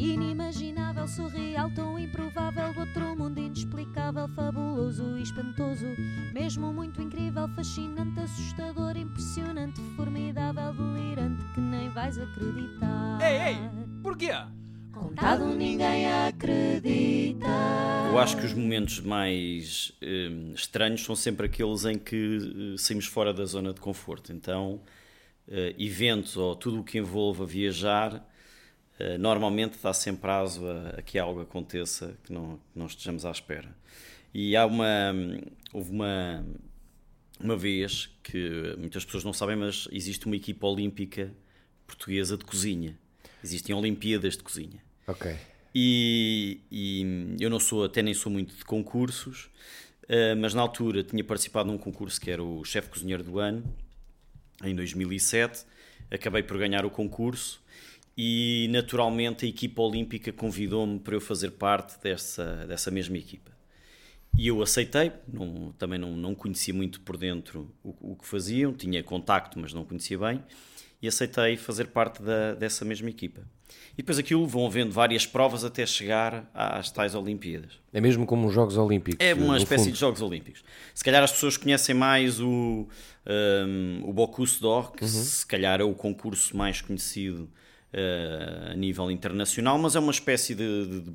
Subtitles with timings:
[0.00, 5.86] inimaginável, surreal, tão improvável, do outro mundo inexplicável, fabuloso e espantoso,
[6.32, 13.18] mesmo muito incrível, fascinante, assustador, impressionante, formidável, delirante, que nem vais acreditar.
[13.20, 13.56] Ei, ei,
[14.02, 14.30] porquê?
[14.92, 17.46] Contado ninguém acredita.
[18.10, 23.06] Eu acho que os momentos mais eh, estranhos são sempre aqueles em que eh, saímos
[23.06, 24.32] fora da zona de conforto.
[24.32, 24.80] Então,
[25.46, 28.26] eh, eventos ou tudo o que envolva viajar,
[29.18, 33.30] normalmente dá sempre prazo a, a que algo aconteça que não, que não estejamos à
[33.30, 33.74] espera.
[34.32, 35.12] E há uma.
[35.72, 36.44] Houve uma,
[37.40, 41.32] uma vez que muitas pessoas não sabem, mas existe uma equipa olímpica
[41.86, 42.98] portuguesa de cozinha.
[43.42, 44.82] Existem Olimpíadas de cozinha.
[45.06, 45.36] Ok.
[45.74, 49.48] E, e eu não sou, até nem sou muito de concursos,
[50.08, 53.64] eh, mas na altura tinha participado num concurso que era o chefe cozinheiro do ano,
[54.64, 55.64] em 2007.
[56.10, 57.62] Acabei por ganhar o concurso
[58.16, 63.50] e naturalmente a equipa olímpica convidou-me para eu fazer parte dessa, dessa mesma equipa.
[64.38, 68.72] E eu aceitei, não, também não, não conhecia muito por dentro o, o que faziam,
[68.72, 70.42] tinha contacto, mas não conhecia bem,
[71.02, 73.42] e aceitei fazer parte da, dessa mesma equipa.
[73.94, 77.72] E depois aquilo vão havendo várias provas até chegar às tais Olimpíadas.
[77.92, 79.24] É mesmo como os Jogos Olímpicos.
[79.24, 79.94] É uma espécie fundo.
[79.94, 80.62] de Jogos Olímpicos.
[80.94, 82.88] Se calhar as pessoas conhecem mais o,
[83.26, 87.48] um, o Bocuse d'Or, que se calhar é o concurso mais conhecido
[87.92, 91.10] uh, a nível internacional, mas é uma espécie de, de, de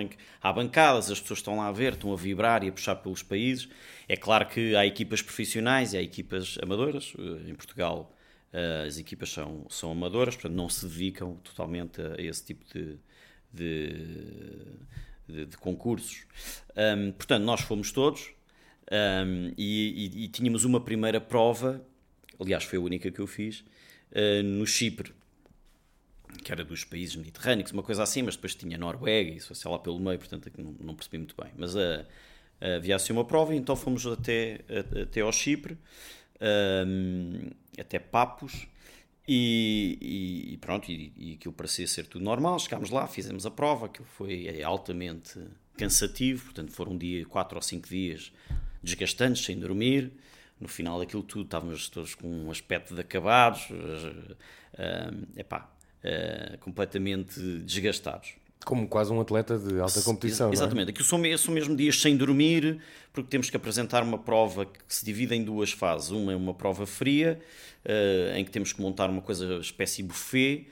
[0.00, 2.72] em que há bancadas, as pessoas estão lá a ver, estão a vibrar e a
[2.72, 3.68] puxar pelos países.
[4.08, 7.14] É claro que há equipas profissionais e há equipas amadoras.
[7.14, 8.12] Uh, em Portugal
[8.52, 12.98] uh, as equipas são, são amadoras, portanto não se dedicam totalmente a, esse tipo de,
[13.52, 16.24] de, de, concursos.
[16.76, 18.30] Um, portanto, nós fomos todos
[18.90, 21.82] um, e, e, e, tínhamos uma primeira prova,
[22.38, 23.64] aliás, foi a única que eu fiz,
[24.44, 25.14] no Chipre,
[26.42, 29.78] que era dos países mediterrâneos, uma coisa assim, mas depois tinha Noruega e isso lá
[29.78, 31.52] pelo meio, portanto não, não percebi muito bem.
[31.56, 32.04] Mas uh,
[32.76, 34.60] havia assim uma prova, então fomos até,
[35.02, 35.76] até ao Chipre,
[36.86, 38.66] um, até Papos.
[39.26, 42.58] E, e, e, pronto, e, e aquilo parecia ser tudo normal.
[42.58, 45.38] Chegámos lá, fizemos a prova, aquilo foi é altamente
[45.76, 48.32] cansativo, portanto foram um dia, quatro ou cinco dias
[48.82, 50.12] desgastantes, sem dormir.
[50.60, 54.36] No final daquilo tudo estávamos todos com um aspecto de acabados, uh,
[55.36, 55.71] epá,
[56.04, 58.34] uh, completamente desgastados.
[58.64, 60.48] Como quase um atleta de alta competição.
[60.48, 60.84] Ex exatamente.
[60.84, 60.92] Não é?
[60.92, 62.80] Aquilo são, são mesmo dias sem dormir,
[63.12, 66.10] porque temos que apresentar uma prova que se divide em duas fases.
[66.10, 67.40] Uma é uma prova fria,
[67.84, 70.68] uh, em que temos que montar uma coisa espécie buffet,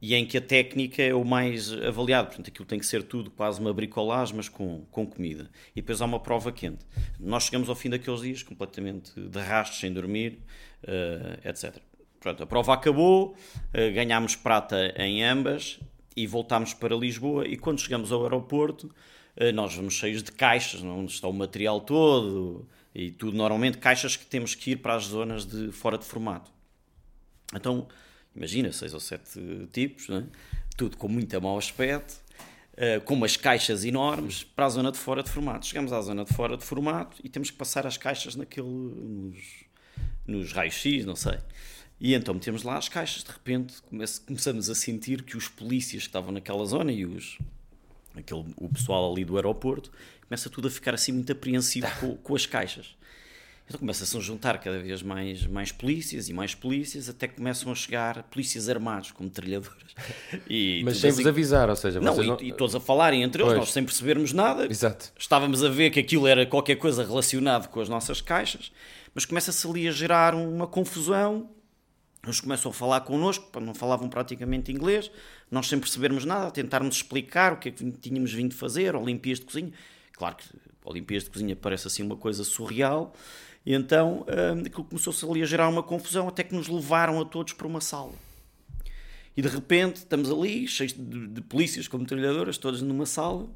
[0.00, 2.28] e em que a técnica é o mais avaliado.
[2.28, 5.50] Portanto, aquilo tem que ser tudo quase uma bricolagem, mas com, com comida.
[5.74, 6.84] E depois há uma prova quente.
[7.18, 10.40] Nós chegamos ao fim daqueles dias completamente de rastros, sem dormir,
[10.82, 11.76] uh, etc.
[12.24, 15.78] Pronto, a prova acabou, uh, ganhámos prata em ambas,
[16.16, 18.94] e voltámos para Lisboa e quando chegamos ao aeroporto
[19.52, 24.24] nós vamos cheios de caixas, onde está o material todo e tudo normalmente caixas que
[24.24, 26.52] temos que ir para as zonas de fora de formato.
[27.52, 27.88] Então,
[28.34, 29.40] imagina, seis ou sete
[29.72, 30.22] tipos, é?
[30.76, 32.14] tudo com muito mau aspecto,
[33.04, 35.66] com umas caixas enormes para a zona de fora de formato.
[35.66, 39.64] Chegamos à zona de fora de formato e temos que passar as caixas naquele, nos,
[40.28, 41.38] nos raios-x, não sei.
[42.04, 43.76] E então metemos lá as caixas, de repente
[44.26, 47.38] começamos a sentir que os polícias que estavam naquela zona e os,
[48.14, 49.90] aquele, o pessoal ali do aeroporto
[50.28, 52.94] começa tudo a ficar assim muito apreensivo com, com as caixas.
[53.66, 57.72] Então começa-se a juntar cada vez mais, mais polícias e mais polícias, até que começam
[57.72, 59.94] a chegar polícias armados com metralhadoras.
[60.46, 61.22] E Mas sem assim...
[61.22, 62.00] vos avisar, ou seja...
[62.02, 62.38] Não, e, não...
[62.38, 63.60] e, todos a falarem entre eles, pois.
[63.60, 64.66] nós sem percebermos nada.
[64.70, 65.10] Exato.
[65.18, 68.70] Estávamos a ver que aquilo era qualquer coisa relacionado com as nossas caixas,
[69.14, 71.48] mas começa-se ali a gerar uma confusão
[72.28, 75.10] eles começam a falar connosco, não falavam praticamente inglês,
[75.50, 79.46] nós sem percebermos nada, tentarmos explicar o que é que tínhamos vindo fazer, Olimpíadas de
[79.46, 79.72] Cozinha.
[80.12, 80.44] Claro que
[80.84, 83.14] Olimpíadas de Cozinha parece assim uma coisa surreal,
[83.64, 87.24] e então hum, aquilo começou-se ali a gerar uma confusão, até que nos levaram a
[87.24, 88.12] todos para uma sala.
[89.36, 93.48] E de repente estamos ali, cheios de, de polícias com metralhadoras, todos numa sala,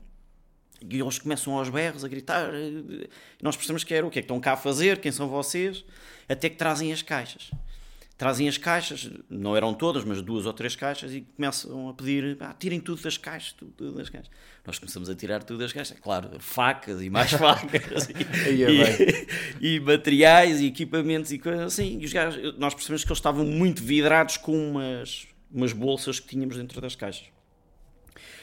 [0.81, 2.53] e eles começam aos berros a gritar.
[2.55, 3.09] E
[3.43, 5.85] nós percebemos que era o que é que estão cá a fazer, quem são vocês,
[6.29, 7.51] até que trazem as caixas
[8.19, 12.37] trazem as caixas, não eram todas, mas duas ou três caixas, e começam a pedir:
[12.41, 14.31] ah, tirem tudo das caixas, tudo, tudo das caixas.
[14.67, 18.65] Nós começamos a tirar tudo das caixas, claro, facas e mais facas, e,
[19.63, 22.01] e, e, materiais e equipamentos e coisas assim.
[22.01, 26.27] E os gajos, nós percebemos que eles estavam muito vidrados com umas, umas bolsas que
[26.27, 27.29] tínhamos dentro das caixas.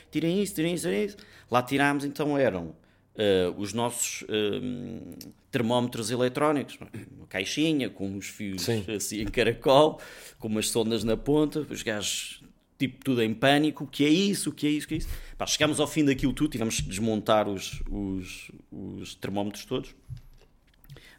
[0.10, 1.18] Tirem isso, tirem isso, tirem isso.
[1.52, 6.78] Lá tirámos, então eram uh, os nossos uh, termómetros eletrónicos,
[7.18, 8.84] uma caixinha com uns fios Sim.
[8.94, 10.02] assim em caracol,
[10.38, 12.44] com umas sondas na ponta, os gajos
[12.78, 14.98] tipo tudo em pânico, o que é isso, o que é isso, o que é
[14.98, 15.08] isso.
[15.38, 19.96] Pá, chegámos ao fim daquilo tudo, tivemos que desmontar os, os, os termómetros todos.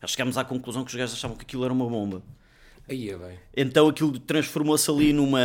[0.06, 2.22] Chegámos à conclusão que os gajos achavam que aquilo era uma bomba.
[2.86, 3.38] Aí é bem.
[3.56, 5.40] Então aquilo transformou-se ali numa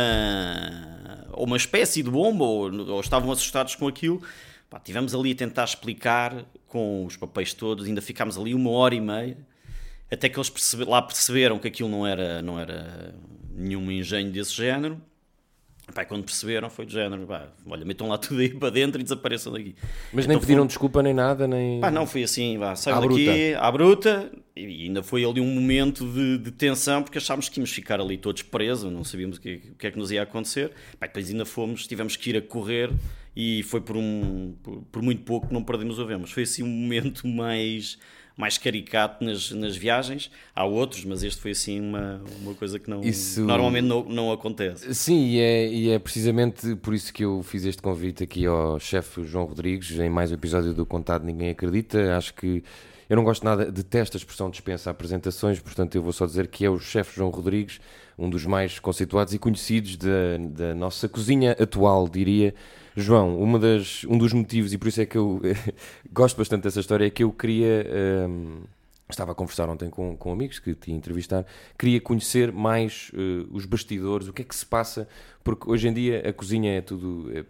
[1.34, 4.22] uma espécie de bomba, ou, ou estavam assustados com aquilo.
[4.68, 8.94] Pá, tivemos ali a tentar explicar com os papéis todos, ainda ficámos ali uma hora
[8.94, 9.36] e meia,
[10.10, 13.14] até que eles percebe, lá perceberam que aquilo não era, não era
[13.54, 14.98] nenhum engenho desse género.
[15.94, 19.04] Pá, quando perceberam, foi do género, pá, olha, metam lá tudo aí para dentro e
[19.04, 19.74] desapareçam daqui.
[20.14, 20.68] Mas então, nem pediram foi...
[20.68, 21.78] desculpa nem nada, nem...
[21.78, 23.60] Pá, não, foi assim, vá, saiu daqui, bruta.
[23.60, 27.70] à bruta, e ainda foi ali um momento de, de, tensão, porque achámos que íamos
[27.70, 30.70] ficar ali todos presos, não sabíamos o que, o que é que nos ia acontecer.
[30.98, 32.90] Pá, depois ainda fomos, tivemos que ir a correr,
[33.34, 36.30] e foi por, um, por, por muito pouco que não perdemos o vemos.
[36.30, 37.98] Foi assim um momento mais
[38.36, 40.30] mais caricato nas, nas viagens.
[40.54, 43.42] Há outros, mas este foi assim uma, uma coisa que não, isso...
[43.42, 44.94] normalmente não, não acontece.
[44.94, 48.80] Sim, e é, e é precisamente por isso que eu fiz este convite aqui ao
[48.80, 52.16] chefe João Rodrigues em mais um episódio do Contado Ninguém Acredita.
[52.16, 52.62] Acho que
[53.08, 56.64] eu não gosto nada, detesto a expressão dispensa apresentações, portanto eu vou só dizer que
[56.64, 57.78] é o chefe João Rodrigues,
[58.18, 62.54] um dos mais conceituados e conhecidos da, da nossa cozinha atual, diria.
[62.96, 65.40] João, uma das, um dos motivos, e por isso é que eu
[66.12, 67.86] gosto bastante dessa história, é que eu queria.
[68.28, 68.62] Um,
[69.08, 71.44] estava a conversar ontem com, com amigos que te ia entrevistar,
[71.78, 75.06] queria conhecer mais uh, os bastidores, o que é que se passa,
[75.44, 77.30] porque hoje em dia a cozinha é tudo.
[77.34, 77.44] É,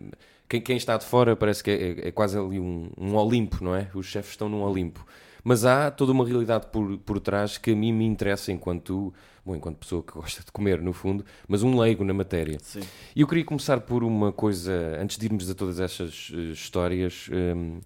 [0.49, 3.65] quem, quem, está de fora parece que é, é, é quase ali um, um Olimpo,
[3.65, 3.89] não é?
[3.95, 5.07] Os chefes estão num Olimpo.
[5.45, 9.13] Mas há toda uma realidade por, por trás que a mim me interessa enquanto,
[9.45, 12.59] bom, enquanto pessoa que gosta de comer, no fundo, mas um leigo na matéria.
[12.61, 12.81] Sim.
[13.15, 17.29] E eu queria começar por uma coisa, antes de irmos a todas estas uh, histórias.
[17.33, 17.81] Um,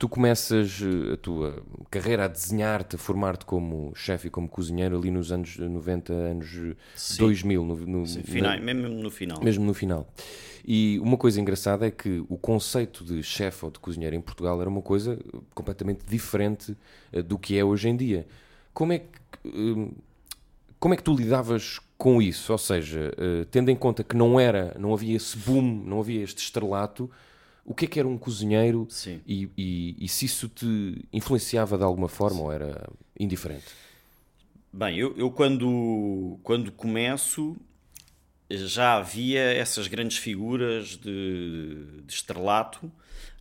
[0.00, 4.96] tu começas eh, a tua carreira a desenhar-te, a formar-te como chefe e como cozinheiro
[4.96, 6.48] ali nos anos 90, anos
[6.96, 7.18] Sim.
[7.18, 7.62] 2000.
[7.62, 9.44] No, no, Sim, final, no, mesmo no final.
[9.44, 10.10] Mesmo no final.
[10.66, 14.58] E uma coisa engraçada é que o conceito de chefe ou de cozinheiro em Portugal
[14.58, 15.18] era uma coisa
[15.54, 16.74] completamente diferente
[17.12, 18.26] uh, do que é hoje em dia.
[18.72, 19.94] Como é que, uh,
[20.80, 22.50] como é que tu lidavas com isso?
[22.50, 26.22] Ou seja, uh, tendo em conta que não era, não havia esse boom, não havia
[26.24, 27.10] este estrelato,
[27.64, 28.88] o que é que era um cozinheiro
[29.26, 32.42] e, e, e, se isso te influenciava de alguma forma Sim.
[32.42, 32.88] ou era
[33.18, 33.66] indiferente?
[34.72, 37.56] Bem, eu, eu quando, quando começo
[38.50, 42.90] já havia essas grandes figuras de, de estrelato,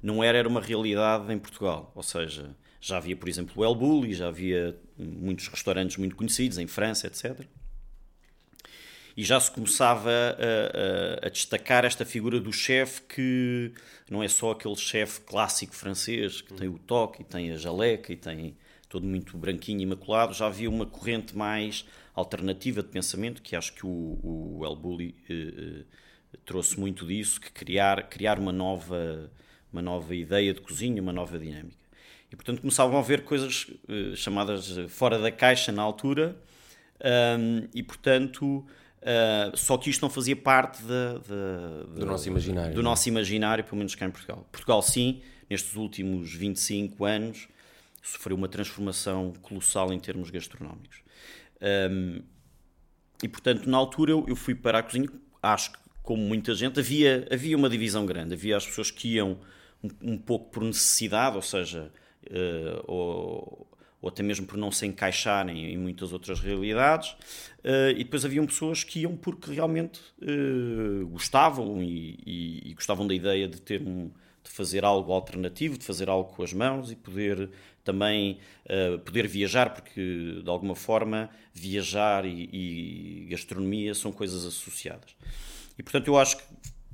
[0.04, 1.92] não era, era uma realidade em Portugal.
[1.96, 6.58] Ou seja, já havia, por exemplo, o El Bulli, já havia muitos restaurantes muito conhecidos
[6.58, 7.46] em França, etc.
[9.18, 13.74] E já se começava a, a, a destacar esta figura do chefe que
[14.10, 18.14] não é só aquele chefe clássico francês que tem o toque e tem a jaleca
[18.14, 18.56] e tem
[18.88, 20.34] todo muito branquinho, imaculado.
[20.34, 21.86] Já havia uma corrente mais
[22.16, 27.40] alternativa de pensamento, que acho que o, o El Bulli eh, eh, trouxe muito disso,
[27.40, 29.32] que criar, criar uma, nova,
[29.72, 31.89] uma nova ideia de cozinha, uma nova dinâmica.
[32.32, 36.38] E, portanto, começavam a ver coisas eh, chamadas fora da caixa na altura,
[37.40, 38.66] um, e, portanto,
[39.02, 42.76] uh, só que isto não fazia parte de, de, de, do nosso imaginário.
[42.76, 44.48] Do nosso imaginário, pelo menos cá em Portugal.
[44.52, 47.48] Portugal, sim, nestes últimos 25 anos,
[48.02, 51.02] sofreu uma transformação colossal em termos gastronómicos.
[51.62, 52.22] Um,
[53.24, 55.10] e portanto, na altura eu, eu, fui para a cozinha,
[55.42, 58.34] acho que como muita gente, havia, havia uma divisão grande.
[58.34, 59.38] Havia as pessoas que iam
[59.84, 61.92] um, um pouco por necessidade, ou seja,
[62.28, 63.68] uh, ou,
[64.02, 67.12] ou, até mesmo por não se encaixarem em muitas outras realidades,
[67.64, 73.08] uh, e depois haviam pessoas que iam porque realmente uh, gostavam e, e, e, gostavam
[73.08, 74.12] da ideia de ter um,
[74.44, 77.50] de fazer algo alternativo, de fazer algo com as mãos e poder
[77.84, 85.16] também uh, poder viajar, porque de alguma forma viajar e, e, gastronomia são coisas associadas.
[85.78, 86.44] E portanto eu acho que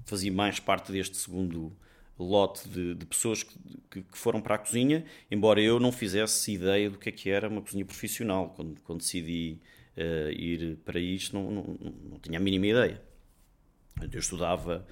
[0.05, 1.75] fazia mais parte deste segundo
[2.18, 3.58] lote de, de pessoas que,
[3.90, 7.48] que, foram para a cozinha, embora eu não fizesse ideia do que é que era
[7.48, 8.50] uma cozinha profissional.
[8.56, 9.60] Quando, quando decidi
[9.98, 11.64] uh, ir para isto, não, não,
[12.10, 13.02] não tinha a mínima ideia.
[14.12, 14.86] Eu estudava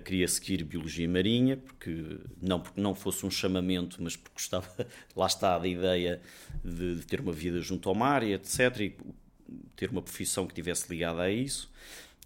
[0.00, 4.68] queria seguir Biologia Marinha, porque não porque não fosse um chamamento, mas porque gostava,
[5.14, 6.20] lá está, da ideia
[6.64, 8.80] de, de ter uma vida junto ao mar e etc.
[8.80, 8.96] E
[9.76, 11.70] ter uma profissão que tivesse ligada a isso.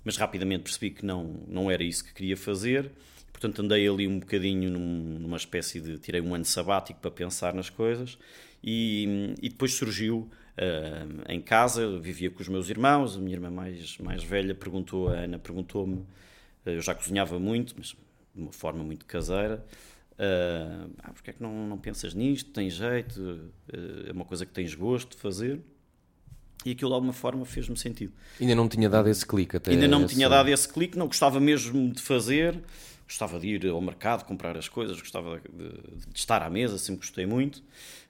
[0.05, 2.91] Mas rapidamente percebi que não, não era isso que queria fazer.
[3.39, 5.99] Portanto, andei ali um bocadinho num, numa espécie de.
[5.99, 8.19] Tirei um ano sabático para pensar nas coisas.
[8.63, 13.17] E, e depois surgiu uh, em casa, vivia com os meus irmãos.
[13.17, 16.05] A minha irmã mais, mais velha perguntou, a Ana perguntou-me
[16.73, 17.97] eu já cozinhava muito, mas de
[18.43, 19.65] uma forma muito caseira.
[20.13, 22.51] Uh, ah, porque é que não, não pensas nisto?
[22.51, 23.21] Tem jeito?
[23.21, 25.61] Uh, é uma coisa que tens gosto de fazer?
[26.65, 28.13] E aquilo de alguma forma fez-me sentido.
[28.41, 29.71] Ainda não tinha dado esse clique até.
[29.71, 32.61] Ainda não me tinha dado esse clique, não gostava mesmo de fazer,
[33.09, 35.69] gostava de ir ao mercado comprar as coisas, gostava de,
[36.13, 37.57] de estar à mesa, sempre gostei muito,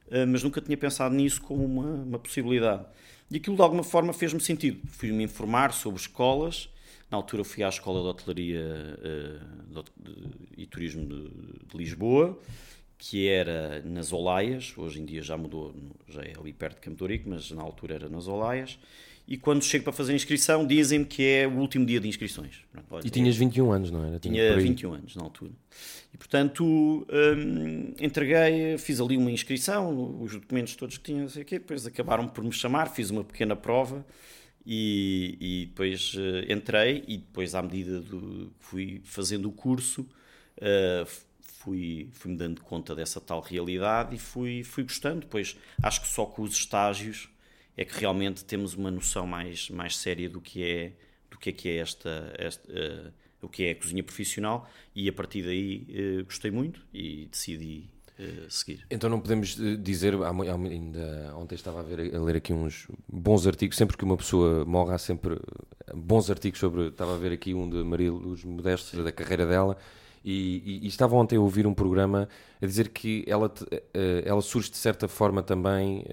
[0.08, 2.84] uh, mas nunca tinha pensado nisso como uma, uma possibilidade.
[3.30, 4.80] E aquilo de alguma forma fez-me sentido.
[4.90, 6.68] Fui-me informar sobre escolas.
[7.10, 8.64] Na altura fui à Escola de Hotelaria
[9.68, 11.30] de, de, e Turismo de,
[11.66, 12.38] de, Lisboa,
[12.96, 14.72] que era nas Olaias.
[14.76, 15.74] Hoje em dia já mudou,
[16.08, 18.78] já é ali perto de Campo Rico, mas na altura era nas Olaias.
[19.28, 22.62] E quando chego para fazer a inscrição, dizem-me que é o último dia de inscrições.
[23.04, 24.18] E tinhas 21 anos, não era?
[24.18, 25.52] Tinha, tinha 21 anos na altura.
[26.14, 31.44] E portanto, hum, entreguei, fiz ali uma inscrição, os documentos todos que tinha, sei o
[31.44, 34.02] quê, depois acabaram por me chamar, fiz uma pequena prova
[34.64, 37.04] e, e depois uh, entrei.
[37.06, 40.08] E depois, à medida do que fui fazendo o curso,
[40.56, 41.06] uh,
[41.42, 45.20] fui, fui me dando conta dessa tal realidade e fui, fui gostando.
[45.20, 47.28] Depois, acho que só com os estágios
[47.78, 50.92] é que realmente temos uma noção mais, mais séria do que é
[51.30, 55.08] do que é que é esta, esta uh, o que é a cozinha profissional e
[55.08, 55.86] a partir daí
[56.20, 58.84] uh, gostei muito e decidi uh, seguir.
[58.90, 63.76] Então não podemos dizer, ainda ontem estava a, ver, a ler aqui uns bons artigos,
[63.76, 65.38] sempre que uma pessoa morre há sempre
[65.94, 69.76] bons artigos sobre, estava a ver aqui um de Maria Luz Modesto, da carreira dela,
[70.24, 72.28] e, e, e, estava ontem a ouvir um programa
[72.60, 73.50] a dizer que ela,
[74.24, 76.04] ela surge de certa forma também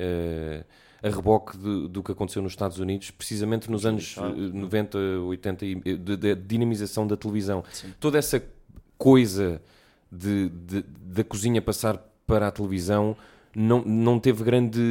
[1.05, 5.65] a reboque de, do que aconteceu nos Estados Unidos, precisamente nos anos 90, 80,
[6.17, 7.63] da dinamização da televisão.
[7.71, 7.93] Sim.
[8.00, 8.43] Toda essa
[8.97, 9.62] coisa
[10.12, 13.15] de, de, da cozinha passar para a televisão
[13.55, 14.81] não, não teve grande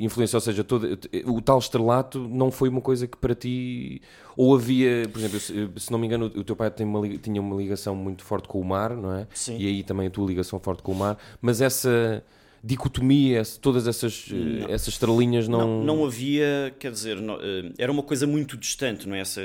[0.00, 4.00] influência, ou seja, todo, o tal estrelato não foi uma coisa que para ti.
[4.34, 7.54] Ou havia, por exemplo, se, não me engano, o teu pai tem uma, tinha uma
[7.54, 9.26] ligação muito forte com o mar, não é?
[9.34, 9.58] Sim.
[9.58, 12.24] E aí também a tua ligação forte com o mar, mas essa
[12.62, 14.68] dicotomia, todas essas, eh, não.
[14.68, 15.58] essas estrelinhas não...
[15.58, 15.84] não...
[15.96, 16.04] não.
[16.04, 19.20] havia, quer dizer, não, eh, era uma coisa muito distante, não é?
[19.20, 19.40] Essa,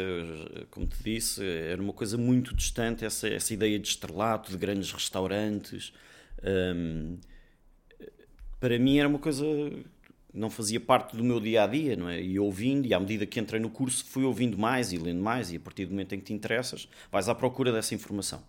[0.69, 4.91] como te disse, era uma coisa muito distante essa, essa ideia de estrelato, de grandes
[4.91, 5.91] restaurantes.
[6.43, 7.17] Um,
[8.59, 9.45] para mim era uma coisa
[10.37, 12.21] não fazia parte do meu dia a dia, não é?
[12.21, 15.51] E ouvindo, e à medida que entrei no curso, fui ouvindo mais e lendo mais,
[15.51, 18.43] e a partir do momento em que te interessas, vais à procura dessa informação.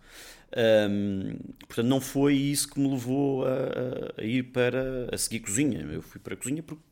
[0.57, 1.37] Um,
[1.67, 5.81] portanto, não foi isso que me levou a, a, ir para a seguir cozinha.
[5.81, 6.83] Eu fui para a cozinha porque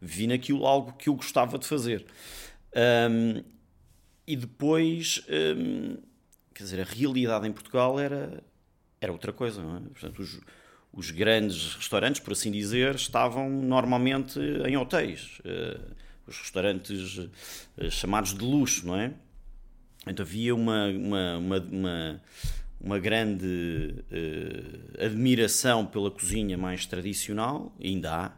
[0.00, 2.04] vi naquilo algo que eu gostava de fazer.
[3.10, 3.42] Um,
[4.26, 5.24] e depois,
[5.56, 5.96] um,
[6.54, 8.42] quer dizer, a realidade em Portugal era,
[9.00, 9.88] era outra coisa, é?
[9.88, 10.40] Portanto, os,
[10.92, 15.38] os grandes restaurantes, por assim dizer, estavam normalmente em hotéis.
[15.40, 15.94] Uh,
[16.26, 17.30] os restaurantes uh,
[17.90, 19.12] chamados de luxo, não é?
[20.06, 22.22] Então havia uma, uma, uma, uma
[22.82, 28.28] uma grande uh, admiração pela cozinha mais tradicional, ainda há,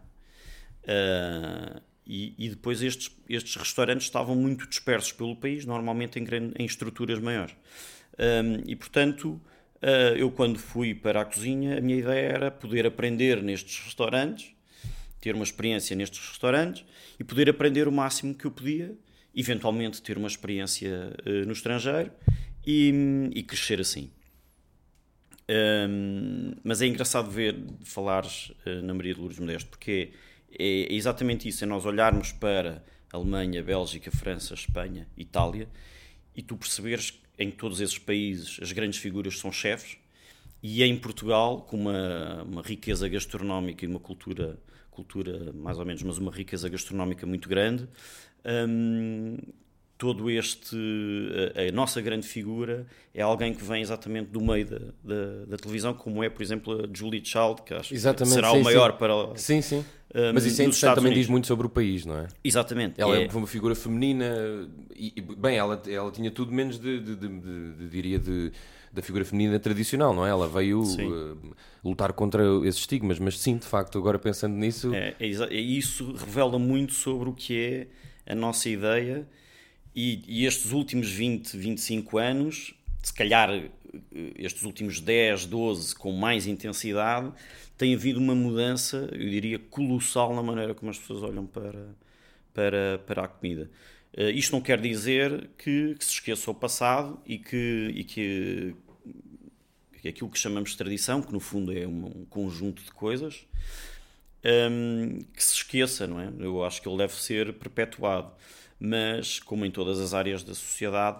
[0.85, 6.53] uh, e, e, depois estes, estes restaurantes estavam muito dispersos pelo país, normalmente em, grande,
[6.59, 7.57] em estruturas maiores.
[8.19, 9.41] Um, e portanto,
[9.77, 14.55] uh, eu quando fui para a cozinha, a minha ideia era poder aprender nestes restaurantes,
[15.23, 16.85] ter uma experiência nestes restaurantes
[17.19, 18.95] e poder aprender o máximo que eu podia,
[19.35, 22.13] eventualmente ter uma experiência no estrangeiro
[22.65, 24.11] e, e crescer assim.
[25.49, 30.13] Um, mas é engraçado ver, falares uh, na Maria de Lourdes Modesto, porque
[30.59, 32.83] é, é, exatamente isso: é nós olharmos para
[33.13, 35.69] Alemanha, Bélgica, França, Espanha, Itália
[36.35, 39.99] e tu perceberes que em todos esses países as grandes figuras são chefes
[40.63, 44.59] e em Portugal, com uma, uma riqueza gastronómica e uma cultura,
[44.91, 47.87] cultura mais ou menos, mas uma riqueza gastronómica muito grande,
[48.67, 49.37] um,
[49.97, 50.77] todo este
[51.55, 55.57] a, a, nossa grande figura é alguém que vem exatamente do meio da, da, da
[55.57, 58.65] televisão como é por exemplo a Julie Child que acho exatamente, que será sim, o
[58.65, 58.99] maior sim.
[58.99, 59.85] para sim sim
[60.15, 63.17] um, mas isso é interessante também diz muito sobre o país não é exatamente ela
[63.17, 67.29] é, é uma figura feminina e bem ela ela tinha tudo menos de, de, de,
[67.29, 68.53] de diria de
[68.93, 70.31] da figura feminina tradicional, não é?
[70.31, 74.95] Ela veio uh, lutar contra esses estigmas, mas sim, de facto, agora pensando nisso.
[74.95, 79.27] É, é, é, isso revela muito sobre o que é a nossa ideia
[79.95, 83.71] e, e, estes últimos 20, 25 anos, se calhar eh,
[84.37, 87.33] estes últimos 10, 12, com mais intensidade,
[87.77, 91.95] tem havido uma mudança, eu diria, colossal na maneira como as pessoas olham para,
[92.53, 93.71] para, para a comida.
[94.17, 98.77] Uh, isto não quer dizer que, que, se esqueça o passado e que, e que,
[100.01, 103.45] que aquilo que chamamos de tradição, que no fundo é um, um conjunto de coisas,
[104.45, 106.33] um, ehm, que se esqueça, não é?
[106.39, 108.31] Eu acho que ele deve ser perpetuado
[108.85, 111.19] mas como em todas as áreas da sociedade,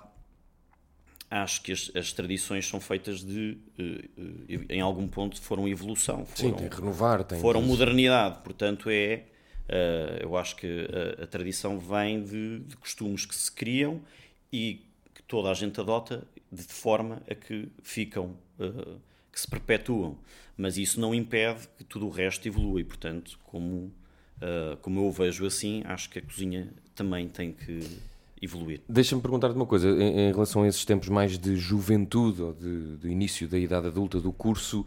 [1.31, 6.51] acho que as, as tradições são feitas de, uh, em algum ponto, foram evolução, foram,
[6.51, 9.25] Sim, tem que renovar, tem foram modernidade, portanto é
[9.65, 10.67] Uh, eu acho que
[11.19, 14.03] a, a tradição vem de, de, costumes que se criam
[14.53, 18.37] e que toda a gente adota de forma a que ficam,
[19.33, 20.19] que se perpetuam.
[20.55, 23.91] Mas isso não impede que tudo o resto evolua e, portanto, como,
[24.43, 27.81] uh, como eu o vejo assim, acho que a cozinha também tem que
[28.41, 28.81] evoluir.
[28.89, 32.97] Deixa-me perguntar-te uma coisa, em, em, relação a esses tempos mais de juventude, ou de,
[32.97, 34.87] de início da idade adulta do curso,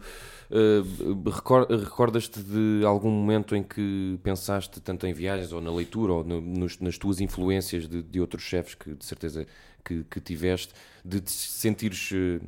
[0.50, 6.24] uh, recordas-te de algum momento em que pensaste tanto em viagens, ou na leitura, ou
[6.24, 9.46] no, nos, nas tuas influências de, de outros chefes que de certeza
[9.84, 10.72] que, que tiveste,
[11.04, 12.10] de te sentires...
[12.12, 12.40] Uh,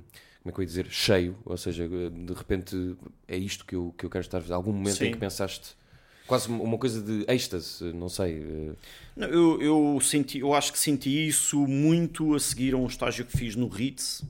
[0.43, 2.97] como é que eu ia dizer, cheio, ou seja, de repente
[3.29, 4.55] é isto que eu, que eu quero estar a fazer.
[4.55, 5.09] Algum momento Sim.
[5.09, 5.77] em que pensaste
[6.31, 8.41] quase uma coisa de êxtase, não sei.
[8.41, 8.73] Eh.
[9.17, 13.25] Não, eu, eu, senti, eu acho que senti isso muito a seguir a um estágio
[13.25, 14.23] que fiz no Ritz,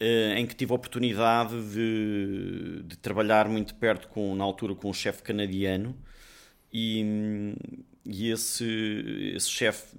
[0.00, 4.88] eh, em que tive a oportunidade de, de trabalhar muito perto, com, na altura, com
[4.88, 5.94] um chefe canadiano,
[6.72, 7.54] e,
[8.06, 9.94] e esse, esse chefe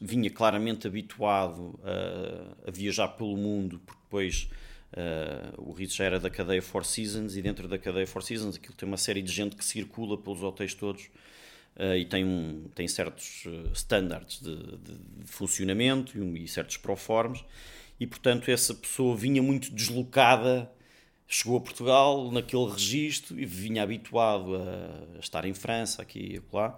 [0.00, 4.48] vinha claramente habituado a, a, viajar pelo mundo, porque depois
[4.92, 8.56] Uh, o Ritz já era da cadeia Four Seasons e dentro da cadeia Four Seasons
[8.56, 11.04] aquilo tem uma série de gente que circula pelos hotéis todos
[11.76, 16.48] uh, e tem, um, tem certos uh, standards de, de, de funcionamento e, um, e
[16.48, 17.44] certos proformes
[18.00, 20.68] e portanto essa pessoa vinha muito deslocada
[21.28, 26.76] chegou a Portugal naquele registro e vinha habituado a estar em França aqui e lá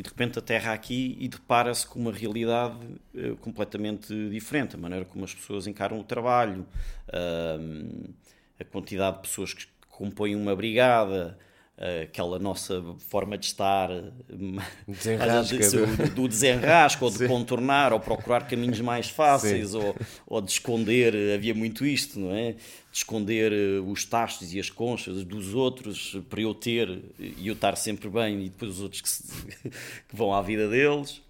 [0.00, 2.74] e de repente aterra aqui e depara-se com uma realidade
[3.14, 6.66] uh, completamente diferente, a maneira como as pessoas encaram o trabalho,
[7.08, 8.14] uh,
[8.58, 11.38] a quantidade de pessoas que compõem uma brigada,
[12.02, 13.88] aquela nossa forma de estar
[14.86, 19.96] desenrasca, do, do desenrasco, ou de contornar, ou procurar caminhos mais fáceis, ou,
[20.26, 22.52] ou de esconder, havia muito isto, não é?
[22.52, 27.54] de esconder eh, os tachos e as conchas dos outros para eu ter e eu
[27.54, 29.22] estar sempre bem e depois os outros que, se,
[30.08, 31.22] que vão à vida deles.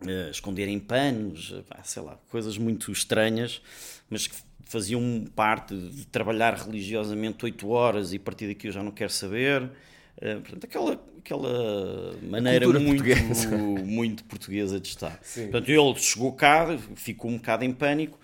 [0.00, 1.54] Uh, esconderem panos
[1.84, 3.62] sei lá, coisas muito estranhas
[4.10, 8.82] mas que faziam parte de trabalhar religiosamente oito horas e a partir daqui eu já
[8.82, 13.56] não quero saber uh, portanto, aquela, aquela maneira muito portuguesa.
[13.84, 15.50] muito portuguesa de estar Sim.
[15.50, 18.18] portanto ele chegou cá ficou um bocado em pânico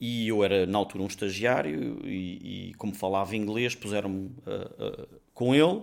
[0.00, 5.20] e eu era na altura um estagiário e, e como falava inglês puseram-me uh, uh,
[5.34, 5.82] com ele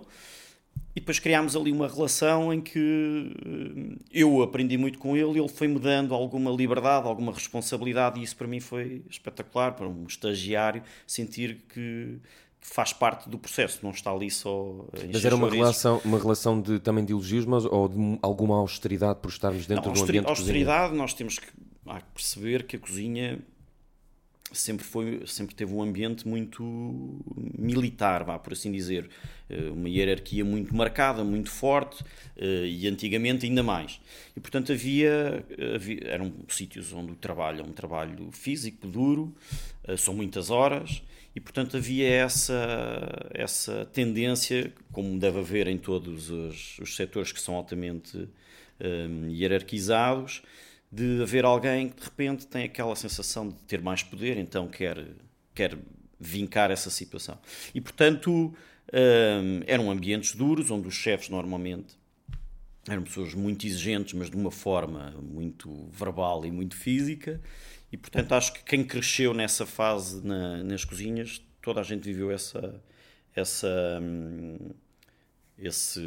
[0.96, 5.38] e depois criámos ali uma relação em que uh, eu aprendi muito com ele e
[5.38, 10.04] ele foi-me dando alguma liberdade, alguma responsabilidade e isso para mim foi espetacular, para um
[10.06, 12.18] estagiário sentir que,
[12.60, 16.60] que faz parte do processo, não está ali só Mas era uma relação, uma relação
[16.60, 20.26] de, também de elogios mas, ou de alguma austeridade por estarmos dentro não, do ambiente
[20.26, 23.38] austeridade, nós temos que, que perceber que a cozinha
[24.52, 26.62] sempre foi sempre teve um ambiente muito
[27.58, 29.08] militar vá por assim dizer.
[29.48, 32.04] Eh, uma hierarquia muito marcada muito forte
[32.36, 34.00] eh, e antigamente ainda mais.
[34.36, 39.34] E portanto havia, havia eram sítios onde o trabalho é um trabalho físico duro
[39.84, 41.02] eh, são muitas horas
[41.34, 47.40] e portanto havia essa essa tendência como deve haver em todos os, os setores que
[47.40, 48.28] são altamente
[49.28, 50.42] hierarquizados
[50.90, 55.06] de haver alguém que de repente tem aquela sensação de ter mais poder, então quer,
[55.54, 55.76] quer
[56.18, 57.38] vincar essa situação.
[57.74, 58.54] E portanto
[58.92, 61.96] um, eram ambientes duros, onde os chefes normalmente
[62.88, 67.40] eram pessoas muito exigentes, mas de uma forma muito verbal e muito física.
[67.92, 72.30] E portanto acho que quem cresceu nessa fase na, nas cozinhas, toda a gente viveu
[72.30, 72.82] essa,
[73.34, 74.70] essa, hum,
[75.58, 76.02] esse,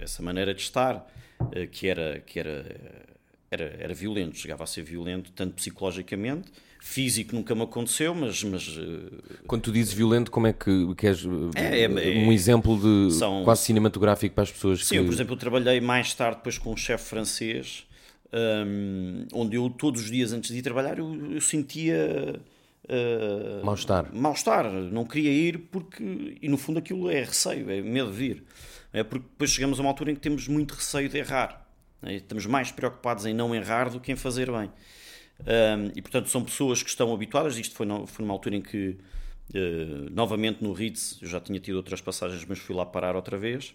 [0.00, 1.06] essa maneira de estar,
[1.52, 3.08] eh, que era, que era
[3.52, 8.42] era, era violento, chegava a ser violento, tanto psicologicamente, físico nunca me aconteceu, mas.
[8.44, 12.78] mas eh, Quando tu dizes violento, como é que queres é, é, é, um exemplo
[12.78, 14.84] de são, quase cinematográfico para as pessoas?
[14.84, 15.00] Sim, que...
[15.00, 17.86] eu, por exemplo, eu trabalhei mais tarde depois com um chefe francês,
[18.32, 22.40] um, onde eu todos os dias antes de ir trabalhar eu, eu sentia.
[22.84, 24.12] Uh, mal-estar.
[24.12, 26.38] Mal-estar, não queria ir porque.
[26.40, 28.44] E no fundo aquilo é receio, é medo de vir.
[28.94, 31.61] É porque depois chegamos a uma altura em que temos muito receio de errar.
[32.02, 32.16] Né?
[32.16, 34.70] Estamos mais preocupados em não errar do que em fazer bem.
[35.40, 37.56] Um, e portanto são pessoas que estão habituadas.
[37.56, 38.98] Isto foi, no, foi numa altura em que,
[39.54, 43.38] uh, novamente no Ritz, eu já tinha tido outras passagens, mas fui lá parar outra
[43.38, 43.74] vez.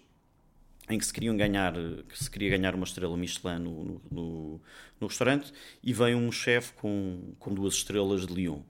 [0.90, 1.74] Em que se, queriam ganhar,
[2.08, 4.60] que se queria ganhar uma estrela Michelin no, no,
[4.98, 8.62] no restaurante, e vem um chefe com, com duas estrelas de Lyon.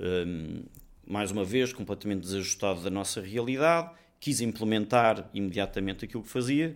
[0.00, 0.62] Um,
[1.06, 6.74] mais uma vez, completamente desajustado da nossa realidade, quis implementar imediatamente aquilo que fazia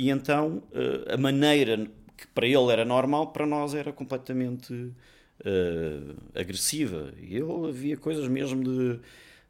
[0.00, 1.86] e então uh, a maneira
[2.16, 7.12] que para ele era normal, para nós era completamente uh, agressiva.
[7.20, 8.98] E ele havia coisas mesmo de,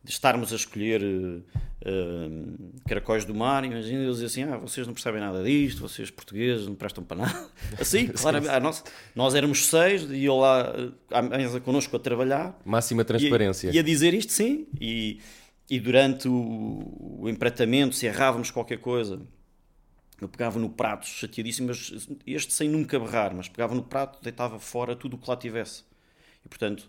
[0.03, 1.41] de estarmos a escolher uh,
[1.89, 6.67] uh, caracóis do mar, imagina eles assim, ah, vocês não percebem nada disto, vocês portugueses
[6.67, 7.49] não prestam para nada.
[7.79, 8.83] Assim, claro, ah, nós,
[9.15, 10.75] nós éramos seis, e eu lá
[11.13, 12.61] à mesa connosco a trabalhar.
[12.65, 13.71] Máxima transparência.
[13.71, 15.21] E, e a dizer isto sim, e,
[15.71, 19.21] e durante o, o empratamento, se errávamos qualquer coisa,
[20.21, 24.59] eu pegava no prato chateadíssimo, mas este sem nunca berrar, mas pegava no prato, deitava
[24.59, 25.85] fora tudo o que lá tivesse.
[26.45, 26.89] E portanto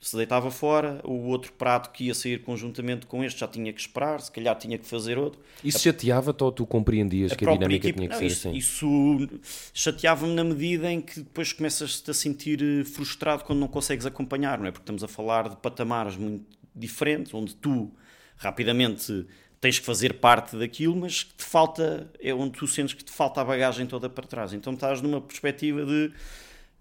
[0.00, 3.80] se deitava fora, o outro prato que ia sair conjuntamente com este já tinha que
[3.80, 5.40] esperar, se calhar tinha que fazer outro.
[5.62, 8.48] Isso chateava-te ou tu compreendias a que a dinâmica equipe, tinha que não, ser isso,
[8.48, 8.56] assim?
[8.56, 9.40] Isso
[9.74, 14.58] chateava-me na medida em que depois começas-te a sentir eh, frustrado quando não consegues acompanhar,
[14.58, 14.70] não é?
[14.70, 17.90] Porque estamos a falar de patamares muito diferentes, onde tu
[18.36, 19.26] rapidamente
[19.60, 23.40] tens que fazer parte daquilo, mas te falta, é onde tu sentes que te falta
[23.40, 24.52] a bagagem toda para trás.
[24.52, 26.12] Então estás numa perspectiva de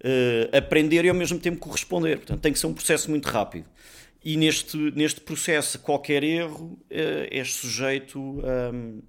[0.03, 2.17] uh, aprender e ao mesmo tempo corresponder.
[2.17, 3.65] Portanto, tem que ser um processo muito rápido.
[4.23, 9.01] E neste, neste processo, qualquer erro uh, és sujeito um,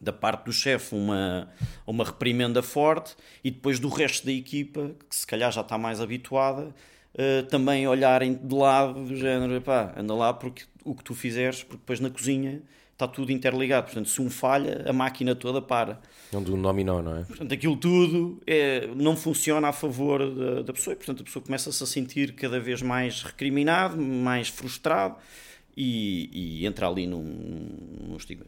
[0.00, 1.48] da parte do chefe uma,
[1.86, 6.00] uma reprimenda forte e depois do resto da equipa, que se calhar já está mais
[6.00, 6.74] habituada,
[7.14, 11.62] uh, também olharem de lado do género, pá, anda lá porque o que tu fizeres,
[11.62, 13.86] porque depois na cozinha está tudo interligado.
[13.86, 16.00] Portanto, se um falha, a máquina toda para.
[16.32, 17.24] É um dominó, não é?
[17.24, 21.44] Portanto, aquilo tudo é, não funciona a favor da, da pessoa e, portanto, a pessoa
[21.44, 25.16] começa-se a sentir cada vez mais recriminado, mais frustrado
[25.76, 27.22] e, e entra ali num,
[28.08, 28.46] num estigma.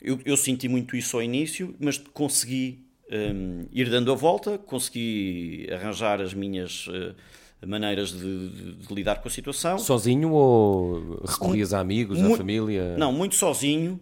[0.00, 5.68] Eu, eu, senti muito isso ao início, mas consegui um, ir dando a volta, consegui
[5.72, 6.86] arranjar as minhas.
[6.86, 7.14] Uh,
[7.66, 9.78] maneiras de, de, de, lidar com a situação.
[9.78, 12.96] Sozinho ou recorrias a amigos, a família?
[12.96, 14.00] Não, muito sozinho.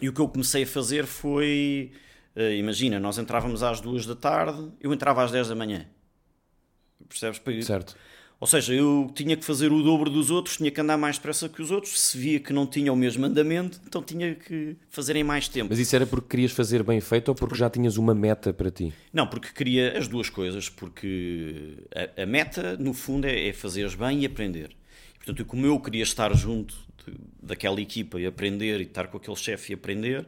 [0.00, 1.92] E o que eu comecei a fazer foi.
[2.36, 5.86] Uh, imagina, nós entrávamos às duas da tarde, eu entrava às 10 da manhã.
[7.08, 7.40] Percebes?
[7.64, 7.96] Certo.
[8.42, 11.48] Ou seja, eu tinha que fazer o dobro dos outros, tinha que andar mais depressa
[11.48, 12.00] que os outros.
[12.00, 15.68] Se via que não tinha o mesmo andamento, então tinha que fazer em mais tempo.
[15.70, 18.68] Mas isso era porque querias fazer bem feito ou porque já tinhas uma meta para
[18.68, 18.92] ti?
[19.12, 20.68] Não, porque queria as duas coisas.
[20.68, 24.70] Porque a, a meta, no fundo, é, é fazeres bem e aprender.
[25.14, 26.74] E, portanto, como eu queria estar junto
[27.06, 30.26] de, daquela equipa e aprender e estar com aquele chefe e aprender,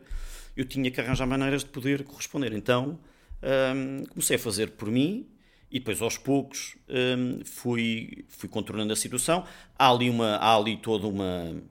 [0.57, 2.53] eu tinha que arranjar maneiras de poder corresponder.
[2.53, 2.97] Então,
[3.43, 5.27] hum, comecei a fazer por mim
[5.71, 9.45] e depois aos poucos hum, fui, fui contornando a situação.
[9.79, 11.63] Há ali, uma, há ali toda uma.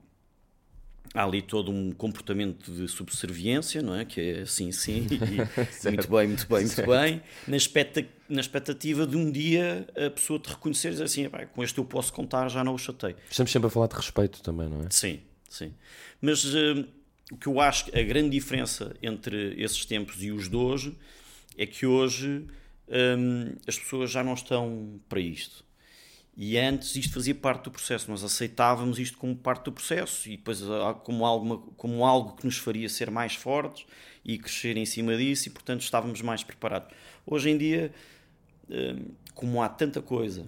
[1.14, 4.04] Há ali todo um comportamento de subserviência, não é?
[4.04, 5.18] Que é assim, sim, e,
[5.88, 6.90] muito bem, muito bem, muito certo.
[6.90, 11.30] bem, na, expecta, na expectativa de um dia a pessoa te reconhecer e dizer assim:
[11.54, 13.14] com este eu posso contar, já não o chatei.
[13.30, 14.88] Estamos sempre a falar de respeito também, não é?
[14.90, 15.72] Sim, sim.
[16.20, 16.84] Mas hum,
[17.30, 20.96] o que eu acho que a grande diferença entre esses tempos e os de hoje
[21.56, 22.44] é que hoje
[22.88, 25.64] hum, as pessoas já não estão para isto.
[26.36, 30.36] E antes isto fazia parte do processo, nós aceitávamos isto como parte do processo e
[30.36, 33.86] depois ah, como algo, como algo que nos faria ser mais fortes
[34.24, 36.92] e crescer em cima disso e portanto estávamos mais preparados.
[37.24, 37.92] Hoje em dia,
[38.68, 40.44] hum, como há tanta coisa,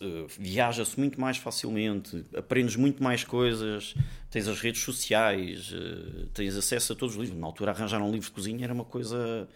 [0.00, 3.94] ah, viaja-se muito mais facilmente, aprendes muito mais coisas,
[4.30, 7.40] tens as redes sociais, ah, tens acesso a todos os livros.
[7.40, 9.48] Na altura arranjar um livro de cozinha era uma coisa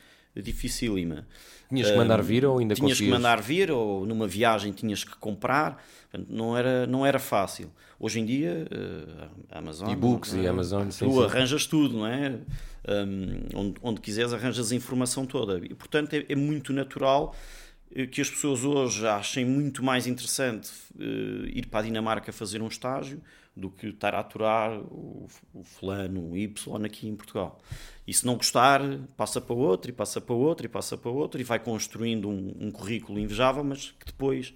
[0.43, 1.27] dificílima.
[1.69, 3.11] Tinhas que mandar vir ou ainda Tinhas conseguias?
[3.11, 5.83] que mandar vir ou numa viagem tinhas que comprar.
[6.29, 7.71] Não era, não era fácil.
[7.99, 9.91] Hoje em dia, uh, Amazon...
[9.91, 11.25] E-books e Amazon, sim, Tu sim.
[11.25, 12.39] arranjas tudo, não é?
[12.87, 15.59] Um, onde, onde quiseres arranjas a informação toda.
[15.59, 17.35] E, portanto, é, é muito natural
[17.95, 22.61] eh, que as pessoas hoje achem muito mais interessante uh, ir para a Dinamarca fazer
[22.61, 23.21] um estágio
[23.57, 27.61] do que estar a aturar o, o fulano, o Y aqui em Portugal.
[28.07, 28.81] E se não gostar,
[29.17, 32.55] passa para outro, e passa para outro, e passa para outro, e vai construindo um,
[32.61, 34.53] um currículo invejável, mas que depois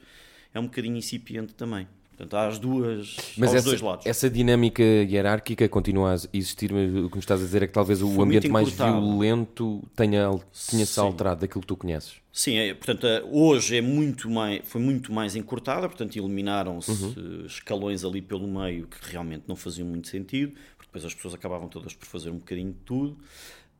[0.52, 1.86] é um bocadinho incipiente também.
[2.18, 4.04] Portanto, há as duas, mas essa, dois lados.
[4.04, 7.72] Essa dinâmica hierárquica continua a existir, mas o que me estás a dizer é que
[7.72, 10.28] talvez o ambiente mais violento tenha,
[10.68, 12.14] tenha-se alterado daquilo que tu conheces.
[12.32, 17.46] Sim, é, portanto, hoje é muito mais, foi muito mais encurtada, portanto, eliminaram-se uhum.
[17.46, 21.68] escalões ali pelo meio que realmente não faziam muito sentido, porque depois as pessoas acabavam
[21.68, 23.16] todas por fazer um bocadinho de tudo.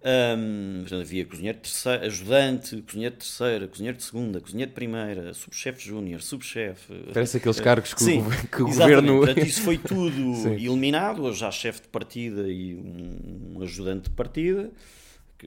[0.00, 5.34] Um, havia cozinheiro de terceira, ajudante, cozinheiro de terceira, cozinheiro de segunda, cozinheiro de primeira,
[5.34, 6.92] subchefe júnior, subchefe.
[7.12, 9.16] Parece aqueles cargos que, Sim, o, que o governo.
[9.18, 11.24] Portanto, isso foi tudo eliminado.
[11.24, 14.70] Hoje há chefe de partida e um, ajudante de partida.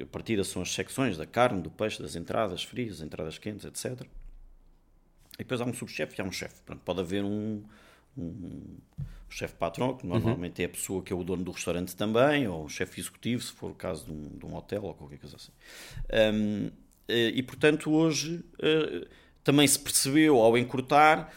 [0.01, 3.63] A partida são as secções da carne, do peixe, das entradas frias, das entradas quentes,
[3.65, 4.05] etc.
[5.35, 6.55] E depois há um subchefe e há um chefe.
[6.83, 7.63] Pode haver um,
[8.17, 8.77] um,
[9.31, 10.63] o chefe patrão, que normalmente uhum.
[10.63, 13.53] é a pessoa que é o dono do restaurante também, ou o chefe executivo, se
[13.53, 15.51] for o caso de um, de um hotel ou qualquer coisa assim.
[16.33, 16.69] Um,
[17.07, 19.07] eh, e portanto, hoje uh,
[19.41, 21.33] também se percebeu ao encurtar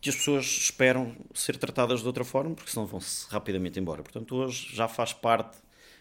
[0.00, 4.02] que as pessoas esperam ser tratadas de outra forma, porque senão vão-se rapidamente embora.
[4.02, 5.58] Portanto, hoje já faz parte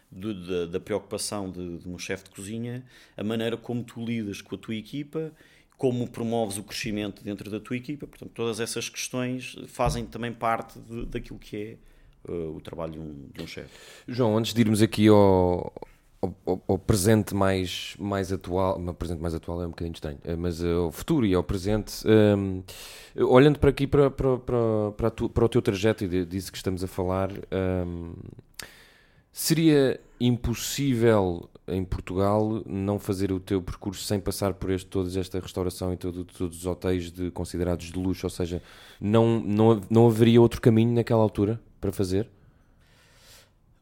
[0.09, 2.85] do, da, da, preocupação de, de um chefe de cozinha
[3.17, 5.33] a maneira como tu lidas com a tua equipa,
[5.77, 8.07] como promoves o crescimento dentro da tua equipa.
[8.07, 12.99] Portanto, todas essas questões fazem também parte de, daquilo que é uh, o trabalho de
[12.99, 13.69] um, de um chefe.
[14.07, 15.73] João, antes de irmos aqui ao,
[16.21, 20.35] ao, ao, presente mais, mais atual, o presente mais atual é um bocadinho estranho, eh,
[20.35, 22.63] mas eh, ao futuro e ao presente, um,
[23.25, 26.57] olhando para aqui para, para, para, para, tu, para, o teu trajeto e disso que
[26.57, 27.31] estamos a falar,
[27.85, 28.13] um,
[29.31, 35.39] seria impossível em Portugal não fazer o teu percurso sem passar por este, toda esta
[35.39, 38.61] restauração e todo, todos os hotéis de, considerados de luxo, ou seja,
[39.01, 42.29] não, não, não haveria outro caminho naquela altura para fazer?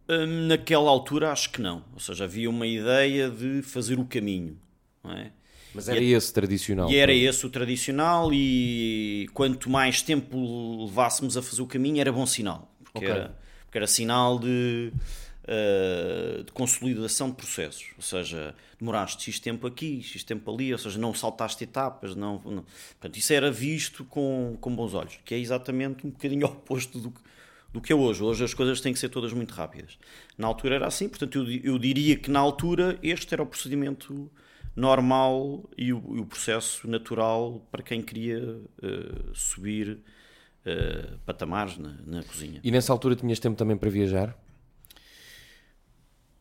[0.08, 1.84] Hum, naquela altura acho que não.
[1.93, 4.58] Ou seja, havia uma ideia de fazer o caminho.
[5.06, 5.32] É?
[5.73, 6.89] Mas era e, esse tradicional.
[6.89, 12.12] E era esse o tradicional e quanto mais tempo levássemos a fazer o caminho era
[12.12, 12.71] bom sinal.
[12.84, 13.10] Porque, okay.
[13.10, 14.93] era, porque era sinal de,
[15.43, 17.88] uh, de consolidação de processos.
[17.95, 22.15] Ou seja, demoraste X tempo aqui, X tempo ali, ou seja, não saltaste etapas.
[22.15, 22.65] Não, não.
[22.99, 27.12] Portanto, isso era visto com, com bons olhos, que é exatamente um bocadinho oposto do
[27.12, 27.21] que
[27.73, 28.23] do que é hoje.
[28.23, 29.97] Hoje as coisas têm que ser todas muito rápidas.
[30.38, 34.32] Na altura era assim, portanto eu, eu diria que na altura este era o procedimento
[34.75, 39.99] normal e o, e o processo natural para quem queria uh, subir
[40.65, 42.62] uh, patamares na, na cozinha.
[42.63, 44.38] E nessa altura tinhas tempo também para viajar?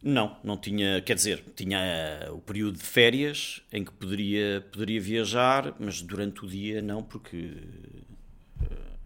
[0.03, 5.01] Não, não tinha, quer dizer, tinha eh, o período de férias em que poderia, poderia
[5.01, 7.53] viajar, mas durante o dia não, porque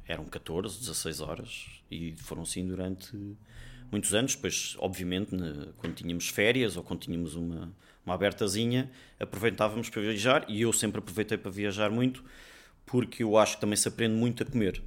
[0.09, 3.15] eram 14, 16 horas e foram assim durante
[3.91, 4.35] muitos anos.
[4.35, 5.37] Depois, obviamente,
[5.77, 7.73] quando tínhamos férias ou quando tínhamos uma,
[8.05, 12.25] uma abertazinha, aproveitávamos para viajar e eu sempre aproveitei para viajar muito
[12.85, 14.81] porque eu acho que também se aprende muito a comer.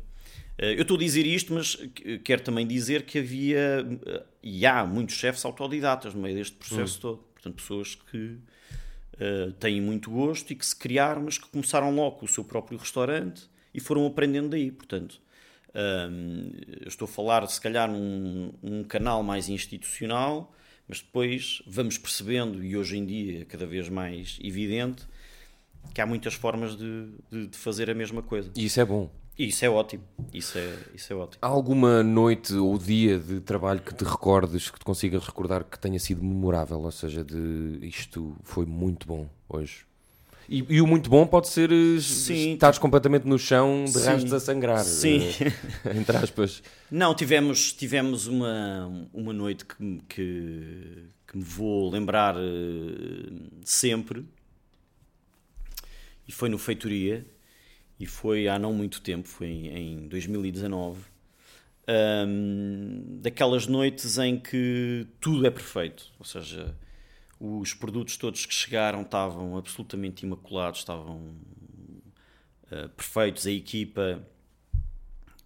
[0.60, 1.78] Eh, eu estou a dizer isto, mas
[2.24, 6.98] quero também dizer que havia eh, e há muitos chefes autodidatas no meio deste processo
[6.98, 7.02] hum.
[7.02, 7.18] todo.
[7.34, 12.26] Portanto, pessoas que uh, têm muito gosto e que se criaram, mas que começaram logo
[12.26, 14.70] o seu próprio restaurante e foram aprendendo daí.
[14.70, 15.22] Portanto,
[16.12, 20.54] um, eu estou a falar, se calhar, num, num canal mais institucional,
[20.86, 25.08] mas depois vamos percebendo, e hoje em dia é cada vez mais evidente,
[25.94, 28.52] que há muitas formas de, de, de fazer a mesma coisa.
[28.54, 29.10] E isso é bom.
[29.40, 30.04] Isso é ótimo.
[30.34, 31.40] Isso é, isso é ótimo.
[31.42, 35.80] Há alguma noite ou dia de trabalho que te recordes, que te consigas recordar que
[35.80, 36.82] tenha sido memorável?
[36.82, 39.86] Ou seja, de isto foi muito bom hoje?
[40.50, 42.54] E, e, o muito bom pode ser eh, Sim.
[42.54, 44.84] estares completamente no chão de rastos a sangrar.
[44.84, 45.20] Sim.
[45.20, 46.62] Uh, entre aspas.
[46.92, 52.40] Não, tivemos, tivemos uma, uma noite que, que, que me vou lembrar uh,
[53.64, 54.26] sempre.
[56.28, 57.26] E foi no Feitoria.
[58.00, 61.02] E foi há não muito tempo, foi em, em 2019.
[61.88, 66.06] Um, daquelas noites em que tudo é perfeito.
[66.18, 66.74] Ou seja,
[67.40, 71.36] os produtos todos que chegaram estavam absolutamente imaculados, estavam
[72.72, 73.46] uh, perfeitos.
[73.46, 74.24] A equipa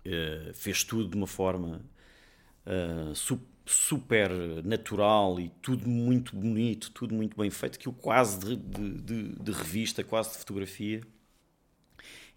[0.06, 1.82] uh, fez tudo de uma forma
[2.68, 4.30] uh, su super
[4.66, 9.24] natural e tudo muito bonito, tudo muito bem feito, que eu quase de, de, de,
[9.42, 11.02] de revista, quase de fotografia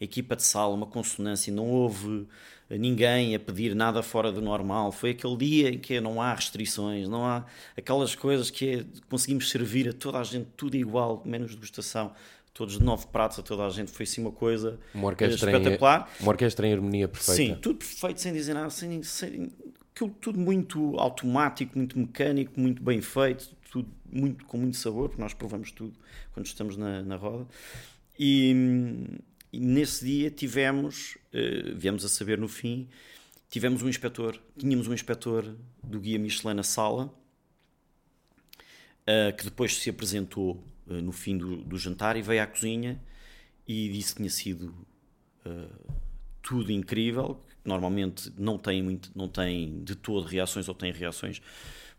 [0.00, 2.26] equipa de sala, uma consonância, não houve
[2.70, 4.90] ninguém a pedir nada fora do normal.
[4.90, 7.44] Foi aquele dia em que não há restrições, não há
[7.76, 12.12] aquelas coisas que é, conseguimos servir a toda a gente tudo igual, menos degustação.
[12.52, 16.10] Todos de nove pratos a toda a gente, foi assim uma coisa uma orquestra espetacular.
[16.18, 17.54] Em, uma orquestra em harmonia perfeita.
[17.54, 19.52] Sim, tudo perfeito, sem dizer nada, sem, sem,
[19.94, 25.34] tudo muito automático, muito mecânico, muito bem feito, tudo muito, com muito sabor, porque nós
[25.34, 25.92] provamos tudo
[26.32, 27.46] quando estamos na, na roda.
[28.18, 28.54] E,
[29.56, 32.86] e nesse dia tivemos, uh, viemos a saber no fim,
[33.48, 39.88] tivemos um inspetor, tínhamos um inspetor do Guia Michelin na sala, uh, que depois se
[39.88, 43.00] apresentou uh, no fim do, do, jantar e veio à cozinha
[43.66, 44.74] e disse que tinha sido
[46.42, 51.40] tudo incrível, que normalmente não tem, muito, não tem de todo reações ou tem reações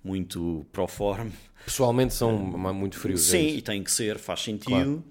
[0.03, 1.31] muito pro forma.
[1.63, 3.33] Pessoalmente são muito frios.
[3.33, 4.69] É sim, é e tem que ser, faz sentido.
[4.69, 5.03] Claro.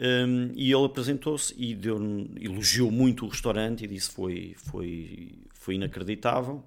[0.00, 1.98] Um, e ele apresentou-se e deu,
[2.40, 6.62] elogiou muito o restaurante e disse foi foi foi inacreditável.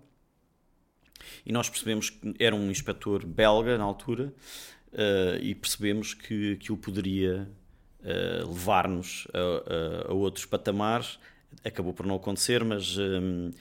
[1.45, 4.33] E nós percebemos que era um inspetor belga na altura
[4.91, 7.49] uh, e percebemos que aquilo poderia
[8.01, 11.17] uh, levar-nos a, a, a, outros patamares.
[11.63, 13.51] Acabou por não acontecer, mas um,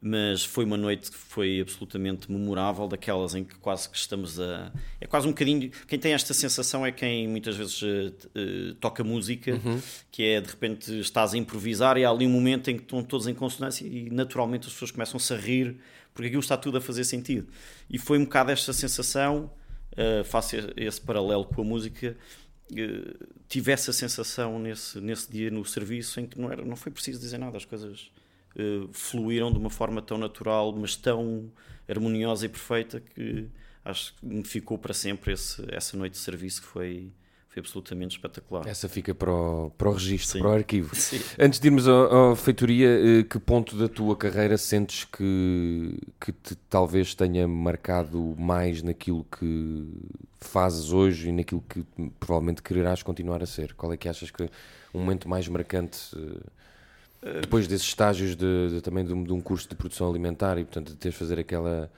[0.00, 4.72] mas foi uma noite que foi absolutamente memorável, daquelas em que quase que estamos a.
[5.00, 5.70] É quase um bocadinho.
[5.88, 9.80] Quem tem esta sensação é quem muitas vezes uh, toca música, uhum.
[10.12, 13.02] que é de repente estás a improvisar e há ali um momento em que estão
[13.02, 15.76] todos em consonância e naturalmente as pessoas começam-se a rir
[16.14, 17.48] porque aquilo está tudo a fazer sentido.
[17.90, 19.50] E foi um bocado esta sensação,
[19.92, 22.16] uh, faço esse paralelo com a música.
[23.48, 27.18] tive essa sensação nesse, nesse dia no serviço em que não, era, não foi preciso
[27.18, 28.12] dizer nada, as coisas
[28.56, 31.50] uh, fluíram de uma forma tão natural, mas tão
[31.88, 33.48] harmoniosa e perfeita que
[33.84, 37.10] acho que me ficou para sempre esse, essa noite de serviço que foi,
[37.48, 38.66] foi absolutamente espetacular.
[38.66, 40.38] Essa fica para o, para o registro, Sim.
[40.40, 40.94] para o arquivo.
[40.96, 41.20] Sim.
[41.38, 46.54] Antes de irmos à, feitoria, eh, que ponto da tua carreira sentes que, que te
[46.68, 49.86] talvez tenha marcado mais naquilo que
[50.38, 51.84] fazes hoje e naquilo que
[52.20, 53.72] provavelmente quererás continuar a ser?
[53.74, 54.50] Qual é que achas que é
[54.92, 55.98] um momento mais marcante?
[57.22, 60.56] Uh, depois desses estágios de, de também de um, de um, curso de produção alimentar
[60.56, 61.90] e portanto de teres de fazer aquela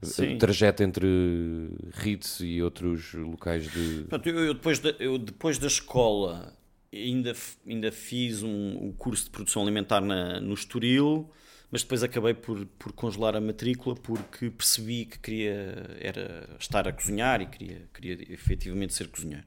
[0.00, 0.38] Sim.
[0.38, 6.56] trajeto entre Ritz e outros locais de eu, eu, depois da, eu depois da escola
[6.92, 7.34] ainda
[7.66, 11.28] ainda fiz um, o curso de produção alimentar na, no Estoril
[11.72, 16.92] mas depois acabei por, por congelar a matrícula porque percebi que queria era estar a
[16.92, 19.46] cozinhar e queria queria efetivamente ser cozinheiro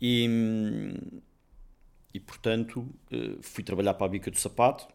[0.00, 0.28] e
[2.14, 4.86] e portanto eh, fui trabalhar para a Bica do Sapato,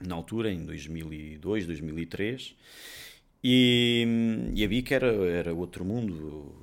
[0.00, 2.54] na altura, em 2002, 2003,
[3.42, 4.06] e,
[4.54, 6.54] e a Bica era, era outro mundo.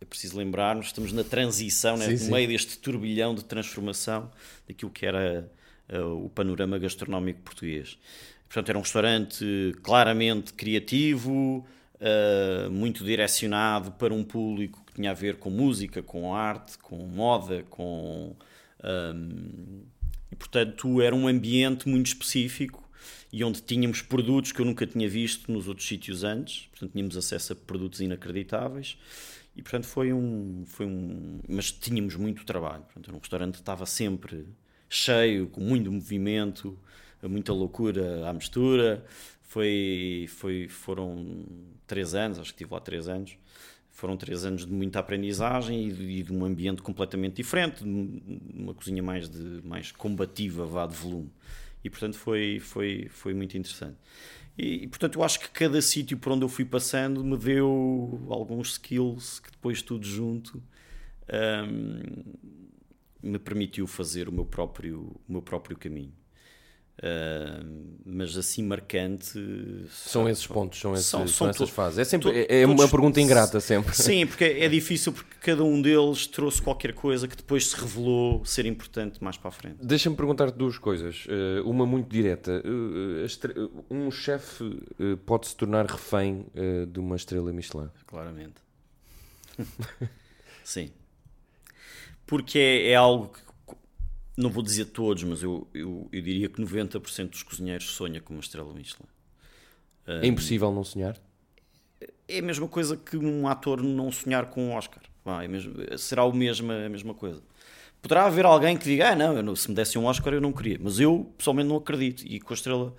[0.00, 4.30] É preciso lembrar-nos, estamos na transição, né, no meio deste turbilhão de transformação
[4.68, 5.50] daquilo que era
[5.90, 7.98] uh, o panorama gastronómico português.
[8.46, 9.44] Portanto, era um restaurante
[9.82, 11.66] claramente criativo,
[12.04, 16.98] uh, muito direcionado para um público que tinha a ver com música, com arte, com
[16.98, 18.36] moda, com.
[18.82, 19.82] Um,
[20.30, 22.82] e portanto era um ambiente muito específico
[23.32, 27.16] e onde tínhamos produtos que eu nunca tinha visto nos outros sítios antes, portanto tínhamos
[27.16, 28.98] acesso a produtos inacreditáveis
[29.56, 33.60] e portanto foi um, foi um mas tínhamos muito trabalho, portanto era um restaurante que
[33.60, 34.46] estava sempre
[34.88, 36.78] cheio, com muito movimento,
[37.28, 39.04] muita loucura à mistura,
[39.44, 41.44] foi, foi, foram
[41.86, 43.36] três anos, acho que estive lá três anos,
[43.90, 48.74] foram três anos de muita aprendizagem e de, e de um ambiente completamente diferente, uma
[48.74, 51.30] cozinha mais, de, mais combativa, vá de volume.
[51.84, 53.96] E portanto foi, foi, foi muito interessante.
[54.56, 58.72] E, portanto eu acho que cada sítio por onde eu fui passando me deu alguns
[58.72, 60.62] skills que depois tudo junto
[61.68, 62.24] um,
[63.22, 66.12] me permitiu fazer o meu próprio, o meu próprio caminho.
[66.96, 69.36] Uh, mas assim marcante
[69.90, 71.98] são esses pontos, são, esses, são, são essas fases.
[71.98, 73.94] É sempre é, é uma pergunta ingrata sempre.
[73.96, 78.44] Sim, porque é difícil porque cada um deles trouxe qualquer coisa que depois se revelou
[78.44, 79.78] ser importante mais para a frente.
[79.82, 82.62] Deixa-me perguntar-te duas coisas, uh, uma muito direta.
[82.64, 84.64] Uh, um chefe
[85.26, 86.46] pode se tornar refém
[86.88, 87.88] de uma estrela Michelin?
[88.06, 88.62] Claramente.
[90.62, 90.90] Sim.
[92.26, 93.43] Porque é, é algo que
[94.36, 98.34] não vou dizer todos, mas eu, eu, eu diria que 90% dos cozinheiros sonha com
[98.34, 99.06] uma estrela Michelin.
[100.06, 101.16] É impossível não sonhar?
[102.28, 105.02] É a mesma coisa que um ator não sonhar com um Oscar.
[105.42, 107.42] é mesmo, será o mesmo, a mesma coisa.
[108.02, 110.52] Poderá haver alguém que diga, ah, não, não, se me desse um Oscar eu não
[110.52, 110.78] queria.
[110.80, 112.22] Mas eu, pessoalmente, não acredito.
[112.26, 112.94] E com, a estrela,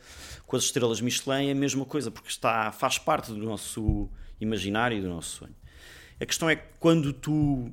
[0.47, 4.09] com as estrelas Michelin é a mesma coisa, porque está, faz parte do nosso
[4.41, 5.55] imaginário e do nosso sonho.
[6.19, 7.71] A questão é que quando tu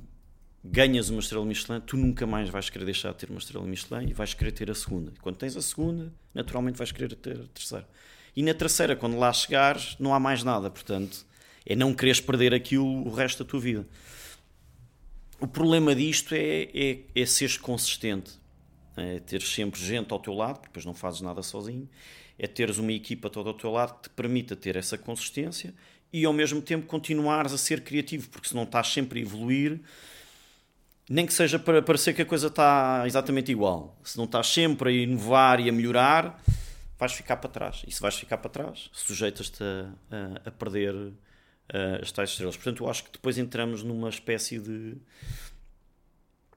[0.63, 4.09] ganhas uma estrela Michelin, tu nunca mais vais querer deixar de ter uma estrela Michelin
[4.09, 5.11] e vais querer ter a segunda.
[5.21, 7.87] Quando tens a segunda, naturalmente vais querer ter a terceira.
[8.35, 10.69] E na terceira, quando lá chegares, não há mais nada.
[10.69, 11.25] Portanto,
[11.65, 13.85] é não quereres perder aquilo o resto da tua vida.
[15.39, 18.31] O problema disto é, é, é seres consistente.
[18.95, 21.89] É teres sempre gente ao teu lado, porque depois não fazes nada sozinho.
[22.39, 25.73] É teres uma equipa toda ao teu lado que te permita ter essa consistência
[26.11, 29.81] e ao mesmo tempo continuares a ser criativo, porque se não estás sempre a evoluir,
[31.09, 33.99] nem que seja para parecer que a coisa está exatamente igual.
[34.03, 36.41] Se não estás sempre a inovar e a melhorar,
[36.97, 37.83] vais ficar para trás.
[37.87, 41.13] E se vais ficar para trás, sujeitas-te a, a, a, perder uh,
[42.01, 42.55] as tais estrelas.
[42.55, 44.95] Portanto, eu acho que depois entramos numa espécie de,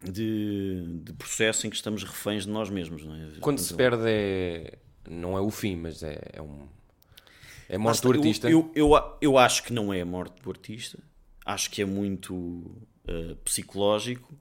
[0.02, 3.02] de, de processo em que estamos reféns de nós mesmos.
[3.02, 3.40] É?
[3.40, 4.78] Quando se perde, é,
[5.08, 6.68] não é o fim, mas é, é um.
[7.68, 8.48] É morte do artista.
[8.48, 10.98] Eu, eu, eu, eu acho que não é a morte do artista.
[11.44, 14.32] Acho que é muito uh, psicológico,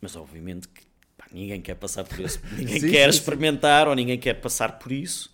[0.00, 0.82] mas obviamente que
[1.16, 3.88] pá, ninguém quer passar por isso, ninguém sim, quer sim, experimentar sim.
[3.90, 5.32] ou ninguém quer passar por isso,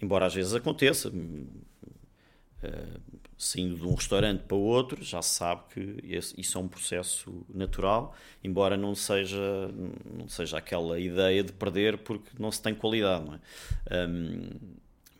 [0.00, 1.08] embora às vezes aconteça.
[1.08, 3.00] Uh,
[3.38, 5.98] saindo de um restaurante para outro, já se sabe que
[6.38, 9.70] isso é um processo natural, embora não seja,
[10.18, 14.06] não seja aquela ideia de perder porque não se tem qualidade, não é?
[14.08, 14.50] Um,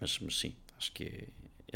[0.01, 1.25] mas, mas sim, acho que é,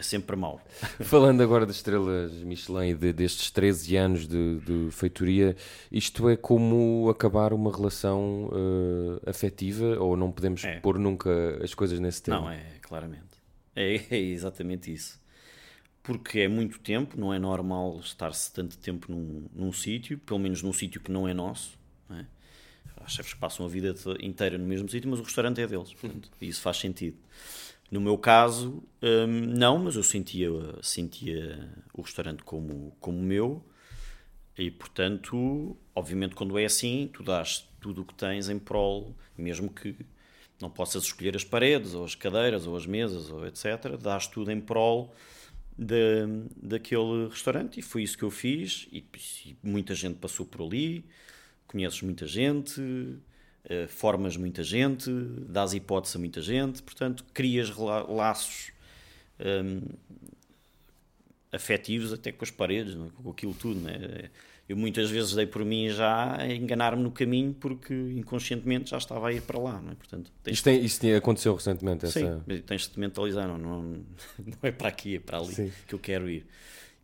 [0.00, 0.60] é sempre mau.
[1.00, 5.56] Falando agora das estrelas Michelin e de, destes 13 anos de, de, feitoria,
[5.92, 10.80] isto é como acabar uma relação uh, afetiva ou não podemos é.
[10.80, 11.30] pôr nunca
[11.62, 12.40] as coisas nesse tempo?
[12.40, 13.40] Não, é, claramente.
[13.76, 15.20] É, é exatamente isso
[16.02, 20.62] porque é muito tempo, não é normal estar-se tanto tempo num, num sítio, pelo menos
[20.62, 21.78] num sítio que não é nosso.
[22.08, 22.26] Não é?
[22.96, 25.92] Há chefes que passam a vida inteira no mesmo sítio, mas o restaurante é deles,
[25.92, 27.16] portanto, isso faz sentido.
[27.90, 30.48] No meu caso, hum, não, mas eu sentia,
[30.82, 33.64] sentia o restaurante como, como meu,
[34.56, 39.70] e portanto, obviamente, quando é assim, tu dás tudo o que tens em prol, mesmo
[39.70, 39.96] que
[40.60, 44.52] não possas escolher as paredes, ou as cadeiras, ou as mesas, ou etc., dás tudo
[44.52, 45.14] em prol
[45.76, 46.26] de,
[46.62, 47.80] daquele restaurante.
[47.80, 48.86] E foi isso que eu fiz.
[48.92, 49.04] E,
[49.46, 51.04] e muita gente passou por ali,
[51.66, 52.80] conheces muita gente,
[53.64, 55.10] uh, formas muita gente,
[55.48, 58.72] dás hipótese a muita gente, portanto crias laços
[59.38, 59.82] um, ehm,
[61.52, 63.22] afetivos até com as paredes, é?
[63.22, 64.30] com aquilo tudo, é?
[64.70, 69.26] eu muitas vezes dei por mim já a enganar-me no caminho porque inconscientemente já estava
[69.26, 69.94] a ir para lá, é?
[69.96, 70.62] Portanto, tens...
[70.62, 72.06] tem, isso aconteceu recentemente?
[72.06, 72.20] Essa...
[72.48, 73.82] Sim, tens de mentalizar, não, não,
[74.38, 75.72] não é para aqui, é para ali Sim.
[75.88, 76.46] que eu quero ir.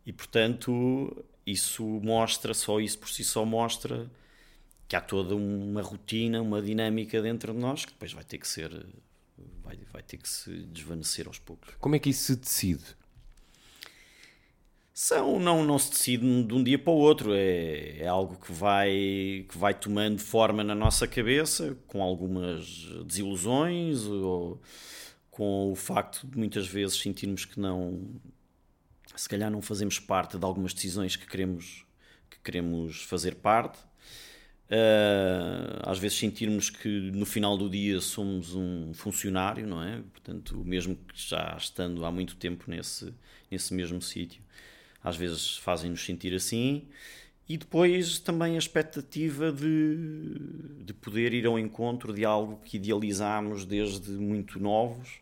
[0.07, 4.09] E portanto, isso mostra, só isso por si só mostra
[4.89, 8.47] que há toda uma rotina, uma dinâmica dentro de nós que depois vai ter que
[8.47, 8.70] ser,
[9.62, 11.74] vai, vai ter que se desvanecer aos poucos.
[11.80, 12.97] Como é que isso se decide?
[14.97, 18.51] são não não se decide de um dia para o outro é, é algo que
[18.51, 22.66] vai que vai tomando forma na nossa cabeça com algumas
[23.05, 24.59] desilusões ou
[25.30, 28.09] com o facto de muitas vezes sentirmos que não
[29.14, 31.84] se calhar não fazemos parte de algumas decisões que queremos
[32.30, 33.78] que queremos fazer parte
[34.71, 40.03] uh, às vezes sentirmos que no final do dia somos um funcionário não é?
[40.12, 43.12] Portanto mesmo que já estando há muito tempo nesse
[43.51, 44.43] nesse mesmo sítio
[45.07, 46.83] às vezes fazem-nos sentir assim,
[47.49, 50.35] e depois também a expectativa de,
[50.85, 55.21] de poder ir ao encontro de algo que idealizámos desde muito novos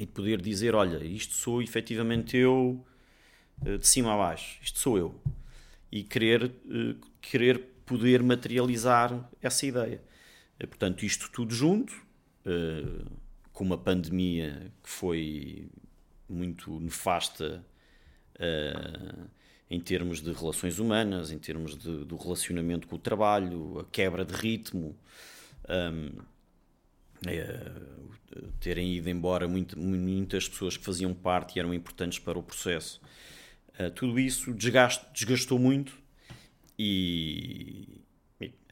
[0.00, 2.84] e de poder dizer: Olha, isto sou efetivamente eu,
[3.64, 5.14] eh, de cima a baixo, isto sou eu,
[5.92, 10.02] e querer, eh, querer poder materializar essa ideia.
[10.58, 12.04] Eh, portanto, isto tudo junto,
[13.54, 15.68] com uma pandemia que foi
[16.28, 17.64] muito nefasta
[18.36, 19.30] uh,
[19.70, 24.24] em termos de relações humanas, em termos de, do relacionamento com o trabalho, a quebra
[24.24, 24.96] de ritmo,
[27.26, 27.72] é,
[28.60, 33.00] terem ido embora muitas pessoas que faziam parte e eram importantes para o processo.
[33.94, 35.96] Tudo isso desgaste, desgastou muito
[36.78, 38.00] e,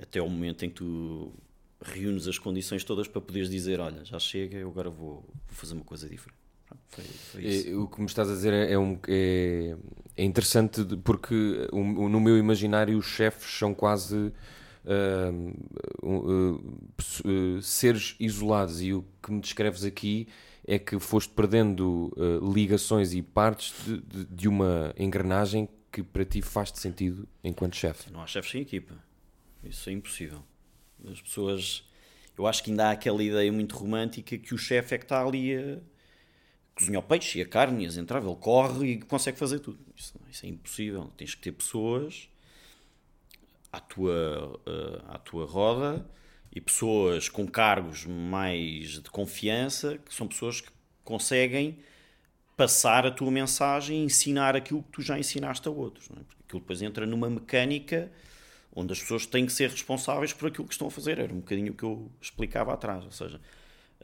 [0.01, 1.33] até o momento em que tu
[1.81, 5.75] reúnes as condições todas para poderes dizer olha, já chega, eu agora vou, vou fazer
[5.75, 6.43] uma coisa diferente.
[6.89, 9.77] Foi, foi é, o que me estás a dizer é, é, um, é,
[10.17, 14.33] é interessante porque um, no meu imaginário os chefes são quase uh,
[16.03, 16.79] uh,
[17.25, 20.29] uh, seres isolados e o que me descreves aqui
[20.67, 22.13] é que foste perdendo
[22.55, 28.11] ligações e partes de, de, de, uma engrenagem que para ti faz sentido enquanto chefe.
[28.11, 28.95] Não há chefes sem equipa.
[29.63, 30.43] Isso é impossível.
[31.07, 31.85] As pessoas.
[32.37, 35.23] Eu acho que ainda há aquela ideia muito romântica que o chefe é que está
[35.23, 35.79] ali a
[36.75, 39.79] cozinha o peixe e a carne e as entraves, ele corre e consegue fazer tudo.
[39.95, 41.13] Isso, isso, é impossível.
[41.17, 42.29] Tens que ter pessoas
[43.71, 46.07] à tua, uh, à tua roda
[46.51, 50.71] e pessoas com cargos mais de confiança, que são pessoas que
[51.05, 51.79] conseguem
[52.57, 56.09] passar a tua mensagem e ensinar aquilo que tu já ensinaste a outros.
[56.11, 56.15] É?
[56.15, 58.11] Porque aquilo depois entra numa mecânica
[58.75, 61.19] onde as pessoas têm que ser responsáveis por aquilo que estão a fazer.
[61.19, 63.05] Era um bocadinho o que eu explicava atrás.
[63.05, 63.41] Ou seja,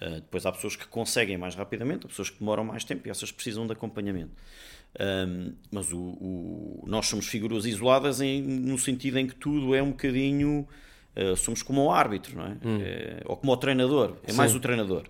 [0.00, 3.10] Uh, depois há pessoas que conseguem mais rapidamente, há pessoas que demoram mais tempo e
[3.10, 4.30] essas precisam de acompanhamento.
[5.72, 9.90] Mas o, o, nós somos figuras isoladas em, no sentido em que tudo é um
[9.90, 10.68] bocadinho.
[11.16, 12.56] Uh, somos como o árbitro, não é?
[12.64, 12.78] Hum.
[12.80, 14.36] é ou como o treinador, é Sim.
[14.36, 15.04] mais o treinador.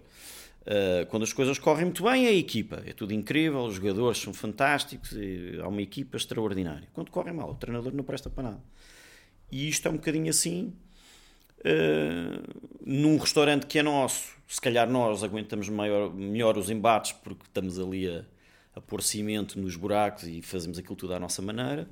[0.68, 4.18] Uh, quando as coisas correm muito bem, é a equipa, é tudo incrível, os jogadores
[4.18, 5.16] são fantásticos,
[5.62, 6.86] há uma equipa extraordinária.
[6.92, 8.62] Quando correm mal, o treinador não presta para nada.
[9.50, 10.74] E isto é um bocadinho assim
[11.60, 12.40] Uh,
[12.86, 17.80] num restaurante que é nosso, se calhar nós aguentamos maior, melhor os embates porque estamos
[17.80, 18.24] ali a,
[18.76, 21.88] a pôr cimento nos buracos e fazemos aquilo tudo à nossa maneira.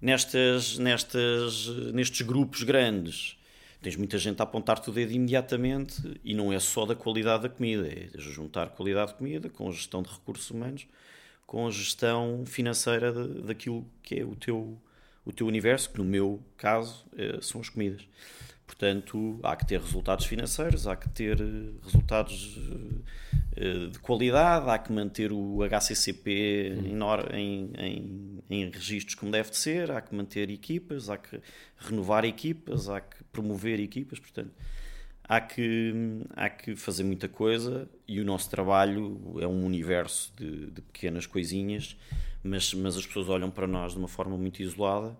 [0.00, 3.36] Nestas, nestas, nestes grupos grandes,
[3.82, 7.48] tens muita gente a apontar-te o dedo imediatamente e não é só da qualidade da
[7.48, 10.86] comida, é juntar qualidade de comida com gestão de recursos humanos
[11.50, 14.80] com a gestão financeira de, daquilo que é o teu,
[15.24, 18.06] o teu universo, que no meu caso eh, são as comidas.
[18.70, 22.56] Portanto, há que ter resultados financeiros, há que ter eh, resultados
[23.56, 26.96] eh, de qualidade, há que manter o HCCP em,
[27.32, 31.40] em, em, em registros como deve de ser, há que manter equipas, há que
[31.78, 34.52] renovar equipas, há que promover equipas, portanto,
[35.24, 35.92] há que,
[36.36, 41.26] há que fazer muita coisa e o nosso trabalho é um universo de, de pequenas
[41.26, 41.96] coisinhas,
[42.40, 45.16] mas, mas as pessoas olham para nós de uma forma muito isolada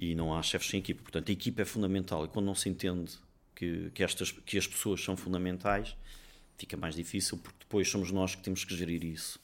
[0.00, 1.02] e não há chefes sem equipa.
[1.02, 3.12] Portanto, a equipa é fundamental e quando não se entende
[3.54, 5.94] que, que, estas, que as pessoas são fundamentais,
[6.56, 9.38] fica mais difícil porque depois somos nós que temos que gerir isso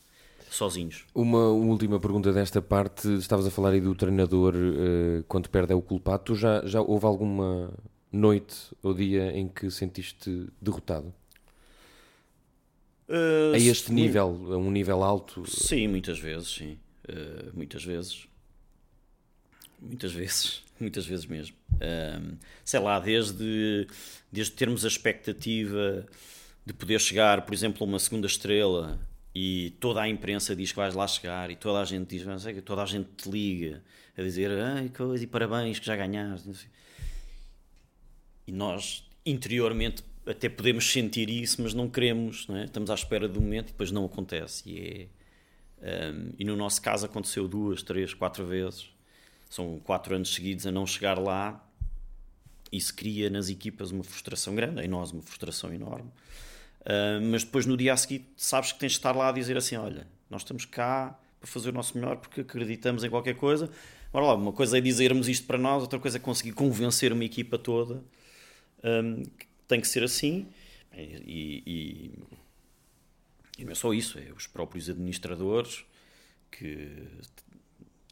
[0.50, 1.04] sozinhos.
[1.14, 3.12] Uma última pergunta desta parte.
[3.14, 6.24] Estavas a falar aí do treinador uh, quando perde é o culpado.
[6.24, 7.72] Tu já, já houve alguma
[8.10, 11.12] noite ou dia em que sentiste derrotado?
[13.08, 13.94] Uh, a este sim.
[13.94, 15.44] nível, a um nível alto?
[15.48, 16.78] Sim, muitas vezes, sim.
[17.08, 18.26] Uh, muitas vezes.
[19.86, 21.56] Muitas vezes, muitas vezes mesmo.
[21.74, 23.86] Um, sei lá, desde,
[24.30, 26.06] desde termos a expectativa
[26.64, 28.98] de poder chegar, por exemplo, a uma segunda estrela
[29.34, 32.60] e toda a imprensa diz que vais lá chegar e toda a gente diz, sei,
[32.60, 33.82] toda a gente te liga
[34.16, 36.68] a dizer ai coisa e parabéns que já ganhaste.
[38.46, 42.64] E nós interiormente até podemos sentir isso, mas não queremos, não é?
[42.64, 44.68] estamos à espera do momento e depois não acontece.
[44.68, 45.08] E,
[45.80, 48.95] é, um, e no nosso caso aconteceu duas, três, quatro vezes
[49.48, 51.62] são quatro anos seguidos a não chegar lá.
[52.72, 56.10] Isso cria nas equipas uma frustração grande, em nós uma frustração enorme.
[56.80, 59.56] Uh, mas depois no dia a seguir sabes que tens de estar lá a dizer
[59.56, 63.70] assim: olha, nós estamos cá para fazer o nosso melhor porque acreditamos em qualquer coisa.
[64.12, 67.24] Ora lá, uma coisa é dizermos isto para nós, outra coisa é conseguir convencer uma
[67.24, 68.02] equipa toda
[68.82, 70.46] um, que tem que ser assim.
[70.94, 72.12] E, e,
[73.58, 75.84] e, não é só isso, é os próprios administradores
[76.50, 77.06] que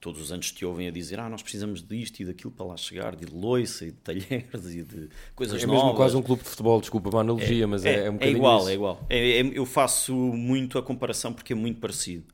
[0.05, 2.77] todos os anos te ouvem a dizer ah, nós precisamos disto e daquilo para lá
[2.77, 5.81] chegar, de loiça e de talheres e de coisas é novas.
[5.81, 8.19] É mesmo quase um clube de futebol, desculpa uma analogia, é, mas é, é, um
[8.21, 8.69] é igual, isso.
[8.69, 9.07] é igual.
[9.09, 12.27] É, eu faço muito a comparação porque é muito parecido.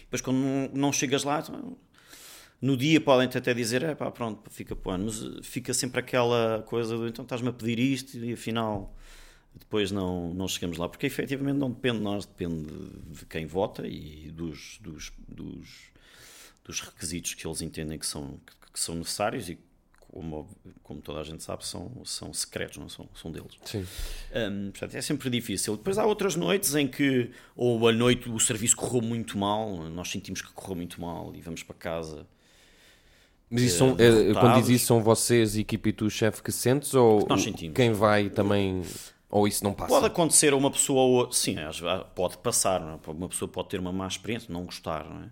[0.00, 1.42] Depois quando não, não chegas lá,
[2.60, 6.62] no dia podem até dizer, é pá, pronto, fica para ano, mas fica sempre aquela
[6.66, 8.94] coisa do então estás-me a pedir isto e afinal
[9.58, 12.70] depois não, não chegamos lá, porque efetivamente não depende de nós, depende
[13.10, 15.91] de quem vota e dos, dos, dos
[16.64, 19.58] dos requisitos que eles entendem que são, que, que são necessários e
[20.12, 20.46] como,
[20.82, 23.52] como, toda a gente sabe, são, são secretos, não são, são deles.
[23.64, 23.86] Sim.
[24.34, 25.74] Um, portanto, é sempre difícil.
[25.74, 30.10] Depois há outras noites em que, ou a noite o serviço correu muito mal, nós
[30.10, 32.26] sentimos que correu muito mal e vamos para casa.
[33.48, 36.94] Mas isso são, é, quando diz isso, são vocês, equipe e tu, chefe, que sentes?
[36.94, 37.74] Ou nós sentimos.
[37.74, 38.82] quem vai também.
[39.30, 39.88] Ou isso não passa?
[39.88, 41.56] Pode acontecer a uma pessoa ou sim,
[42.14, 42.82] pode passar.
[42.82, 43.10] É?
[43.10, 45.30] Uma pessoa pode ter uma má experiência, não gostar, não é?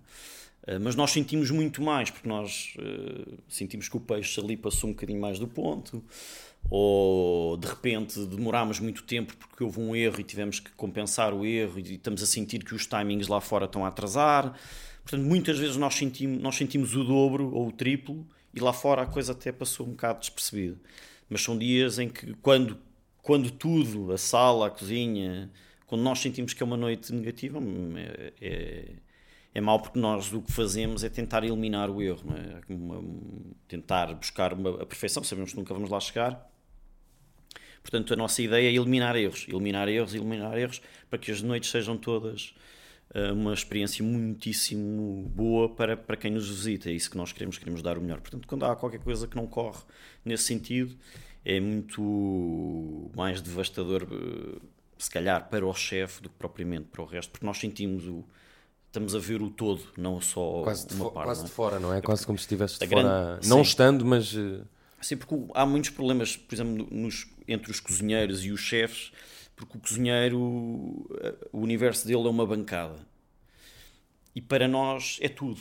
[0.67, 4.91] Eh, mas nós sentimos muito mais, porque nós uh, sentimos que o peixe ali passou
[4.91, 6.05] um bocadinho mais do ponto,
[6.69, 11.45] ou de repente demorámos muito tempo porque houve um erro e tivemos que compensar o
[11.45, 14.55] erro e estamos a sentir que os timings lá fora estão a atrasar.
[15.03, 19.03] Portanto, muitas vezes nós sentimos, nós sentimos o dobro ou o triplo e lá fora
[19.03, 20.79] a coisa até passou um bocado despercebida.
[21.29, 22.77] Mas são dias em que, quando,
[23.23, 25.51] quando tudo, a sala, a cozinha,
[25.87, 27.59] quando nós sentimos que é uma noite negativa,
[27.97, 28.85] é, é
[29.55, 32.73] é mau porque nós o que fazemos é tentar eliminar o erro, é?
[32.73, 33.03] Uma,
[33.67, 36.49] tentar buscar uma, a perfeição, sabemos que nunca vamos lá chegar.
[37.83, 41.71] Portanto, a nossa ideia é eliminar erros, eliminar erros, eliminar erros, para que as noites
[41.71, 42.55] sejam todas
[43.15, 46.91] uh, uma experiência muitíssimo boa para, para quem nos visita.
[46.91, 48.21] É isso que nós queremos, queremos dar o melhor.
[48.21, 49.83] Portanto, quando há qualquer coisa que não corre
[50.25, 50.97] nesse sentido,
[51.45, 54.61] é muito mais devastador, uh,
[54.99, 58.25] se calhar, para o chefe do que propriamente para o resto, porque nós sentimos o
[58.91, 61.27] estamos a ver o todo, não só quase uma de parte.
[61.27, 61.45] Quase é?
[61.45, 62.01] de fora, não é?
[62.01, 63.49] Quase como se estivesse de fora, grande...
[63.49, 63.71] não Sim.
[63.71, 64.37] estando, mas...
[64.37, 64.63] Eh,
[65.01, 69.13] Sim, porque há muitos problemas, por exemplo, nos, entre os cozinheiros e os chefes,
[69.55, 72.99] porque o cozinheiro, eh, o universo dele é uma bancada.
[74.35, 75.61] E para nós é tudo.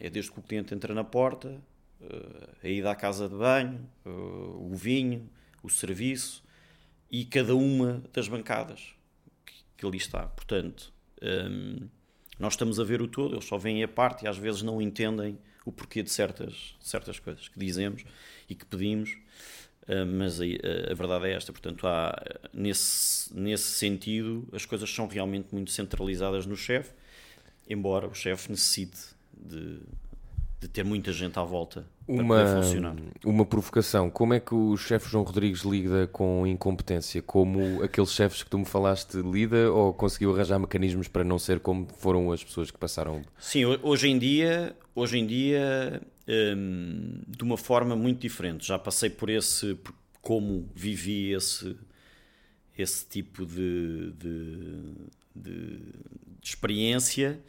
[0.00, 0.08] É?
[0.08, 0.10] é?
[0.10, 1.62] desde que o cliente entra na porta,
[2.00, 5.30] eh, a ida à casa de banho, o vinho,
[5.62, 6.42] o serviço
[7.08, 8.94] e cada uma das bancadas
[9.76, 10.26] que ali está.
[10.26, 10.92] Portanto,
[11.22, 11.88] hum,
[12.38, 14.80] nós estamos a ver o todo, eles só veem a parte e às vezes não
[14.80, 18.04] entendem o porquê de certas, certas coisas que dizemos
[18.48, 19.16] e que pedimos,
[19.82, 21.52] uh, mas a, a, verdade é esta.
[21.52, 22.14] Portanto, há,
[22.52, 26.92] nesse, nesse sentido, as coisas são realmente muito centralizadas no chefe,
[27.68, 28.98] embora o chefe necessite
[29.36, 29.80] de,
[30.66, 32.96] de ter muita gente à volta uma, para funcionar.
[33.24, 34.10] Uma provocação.
[34.10, 37.22] Como é que o chefe João Rodrigues lida com incompetência?
[37.22, 41.60] Como aqueles chefes que tu me falaste lida ou conseguiu arranjar mecanismos para não ser
[41.60, 43.22] como foram as pessoas que passaram?
[43.38, 48.66] Sim, hoje em dia, hoje em dia hum, de uma forma muito diferente.
[48.66, 49.78] Já passei por esse,
[50.20, 51.76] como vivi esse,
[52.76, 54.94] esse tipo de, de,
[55.34, 55.78] de,
[56.40, 57.40] de experiência.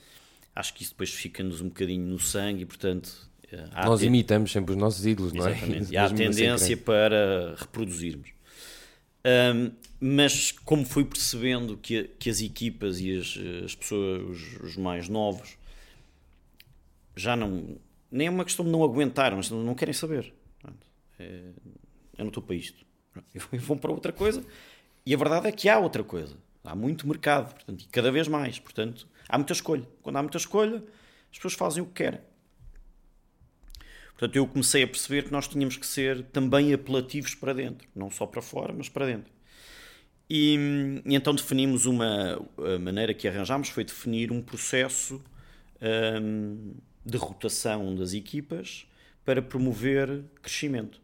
[0.57, 3.29] Acho que isso depois fica-nos um bocadinho no sangue e, portanto,
[3.85, 5.69] nós imitamos sempre os nossos ídolos, Exatamente.
[5.69, 5.91] não é?
[5.93, 8.29] E há tendência para reproduzirmos.
[9.23, 14.77] Um, mas como fui percebendo que, que as equipas e as, as pessoas, os, os,
[14.77, 15.59] mais novos,
[17.15, 17.77] já não.
[18.11, 20.33] Nem é uma questão de não aguentar, mas não, não querem saber.
[21.19, 21.41] É,
[22.17, 22.83] eu não estou para isto.
[23.53, 24.43] E vão para outra coisa.
[25.05, 26.35] E a verdade é que há outra coisa.
[26.63, 28.57] Há muito mercado, portanto, e cada vez mais.
[28.57, 29.87] Portanto, há muita escolha.
[30.01, 30.83] Quando há muita escolha,
[31.31, 32.21] as pessoas fazem o que querem.
[34.11, 38.09] Portanto, eu comecei a perceber que nós tínhamos que ser também apelativos para dentro, não
[38.09, 39.31] só para fora, mas para dentro.
[40.29, 40.55] E,
[41.05, 42.41] e então definimos uma
[42.81, 45.23] maneira que arranjámos foi definir um processo
[46.21, 46.73] um,
[47.05, 48.87] de rotação das equipas
[49.23, 50.99] para promover crescimento.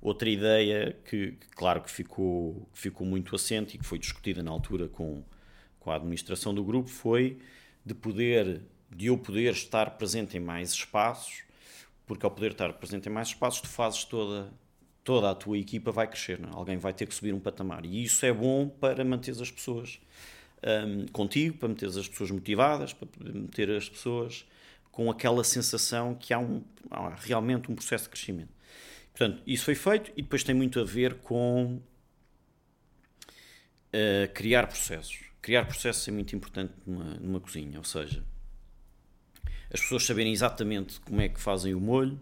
[0.00, 4.42] Outra ideia que, que claro, que ficou, que ficou muito assente e que foi discutida
[4.42, 5.24] na altura com,
[5.80, 7.38] com a administração do grupo foi
[7.88, 8.62] de poder,
[8.94, 11.48] de eu poder estar presente em mais espaços
[12.08, 14.50] porque ao poder estar presente em mais espaços, tu fazes toda,
[15.04, 16.48] toda a tua equipa vai crescer, não?
[16.48, 16.52] É?
[16.54, 17.84] alguém vai ter que subir um patamar.
[17.84, 20.00] E isso é bom para manter as pessoas
[20.86, 24.46] um, contigo, para manter as pessoas motivadas, para manter as pessoas
[24.90, 28.56] com aquela sensação que há, um, há realmente um processo de crescimento.
[29.12, 31.74] Portanto, isso foi feito e depois tem muito a ver com
[33.92, 35.27] uh, criar processos.
[35.40, 38.24] Criar processos é muito importante numa, numa cozinha, ou seja,
[39.72, 42.20] as pessoas saberem exatamente como é que fazem o molho,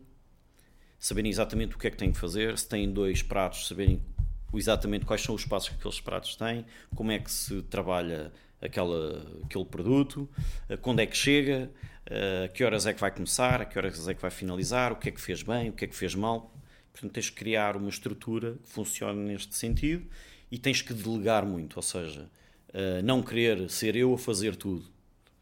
[0.99, 4.03] saberem exatamente o que é que têm que fazer, se têm dois pratos, saberem
[4.53, 6.65] exatamente quais são os passos que aqueles pratos têm,
[6.95, 10.29] como é que se trabalha aquela, aquele produto,
[10.69, 11.71] eh, quando é que chega,
[12.07, 14.93] eh, a que horas é que vai começar, a que horas é que vai finalizar,
[14.93, 16.53] o que é que fez bem, o que é que fez mal.
[16.93, 20.07] Portanto, tens que criar uma estrutura que funcione neste sentido
[20.51, 22.31] e tens que delegar muito, ou seja,
[22.73, 24.97] eh, não querer ser eu a fazer tudo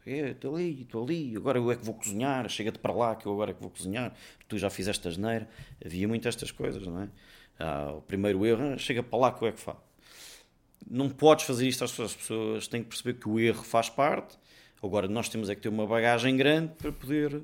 [0.05, 3.33] estou ali, estou ali, agora eu é que vou cozinhar, chega-te para lá que eu
[3.33, 4.13] agora é que vou cozinhar,
[4.47, 5.49] tu já fizeste a geneira.
[5.83, 7.09] Havia muito estas coisas, não é?
[7.59, 9.81] Ah, o primeiro erro, ah, chega para lá que eu é que faço.
[10.87, 13.89] Não podes fazer isto às pessoas, as pessoas têm que perceber que o erro faz
[13.89, 14.37] parte.
[14.83, 17.43] Agora, nós temos é que ter uma bagagem grande para poder, uh,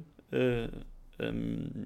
[1.20, 1.86] ah, um,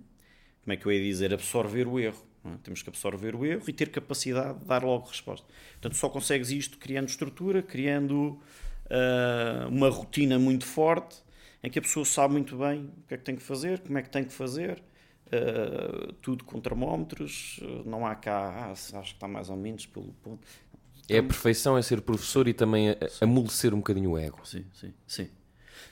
[0.63, 2.25] como é que eu ia dizer, absorver o erro.
[2.45, 2.57] É?
[2.63, 5.45] Temos que absorver o erro e ter capacidade de dar logo resposta.
[5.73, 8.39] Portanto, só consegues isto criando estrutura, criando
[8.85, 11.23] uh, uma rotina muito forte
[11.63, 13.97] em que a pessoa sabe muito bem o que é que tem que fazer, como
[13.97, 14.83] é que tem que fazer,
[15.27, 20.13] uh, tudo com termómetros, não há cá, ah, acho que está mais ou menos pelo
[20.23, 20.47] ponto.
[21.09, 24.39] É a perfeição, é ser professor e também amolecer um bocadinho o ego.
[24.43, 25.29] Sim, sim, sim.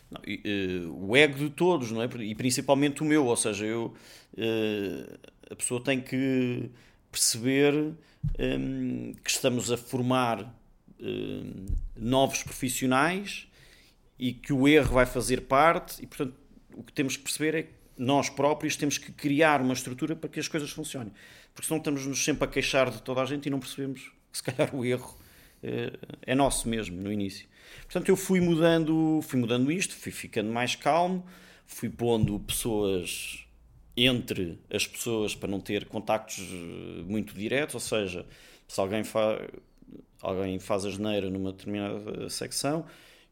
[0.09, 2.09] Não, e, uh, o ego de todos, não é?
[2.19, 3.93] E principalmente o meu, ou seja, eu,
[4.33, 5.19] uh,
[5.53, 6.69] a pessoa tem que
[7.11, 7.73] perceber
[8.39, 13.47] um, que estamos a formar uh, novos profissionais
[14.17, 16.33] e que o erro vai fazer parte e, portanto,
[16.75, 20.27] o que temos que perceber é que nós próprios temos que criar uma estrutura para
[20.27, 21.13] que as coisas funcionem.
[21.53, 24.43] Porque senão estamos-nos sempre a queixar de toda a gente e não percebemos que se
[24.43, 25.15] calhar o erro
[25.63, 27.47] uh, é nosso mesmo no início.
[27.83, 31.23] Portanto, eu fui mudando, fui mudando isto, fui ficando mais calmo,
[31.67, 33.43] fui pondo pessoas
[33.95, 38.25] entre as pessoas para não ter contactos eh, muito diretos, ou seja,
[38.67, 39.39] se alguém faz
[40.21, 42.85] alguém faz a geneira numa determinada secção,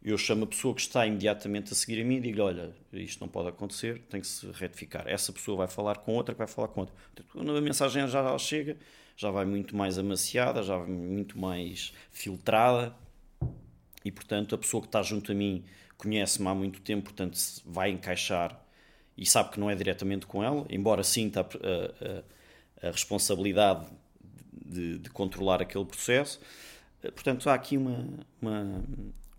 [0.03, 3.21] eu chamo a pessoa que está imediatamente a seguir a mim e digo olha, isto
[3.21, 5.07] não pode acontecer, tem que se retificar.
[5.07, 6.95] Essa pessoa vai falar com outra que vai falar com outra.
[7.31, 8.77] Quando a mensagem já chega,
[9.15, 12.93] já vai muito mais amaciada, já vai muito mais filtrada
[14.03, 15.63] e, portanto, a pessoa que está junto a mim
[15.97, 18.59] conhece-me há muito tempo, portanto, vai encaixar
[19.17, 23.85] e sabe que não é diretamente com ela, embora sinta a, a, a responsabilidade
[24.53, 26.39] de, de controlar aquele processo
[27.09, 28.05] Portanto, há aqui uma,
[28.41, 28.83] uma,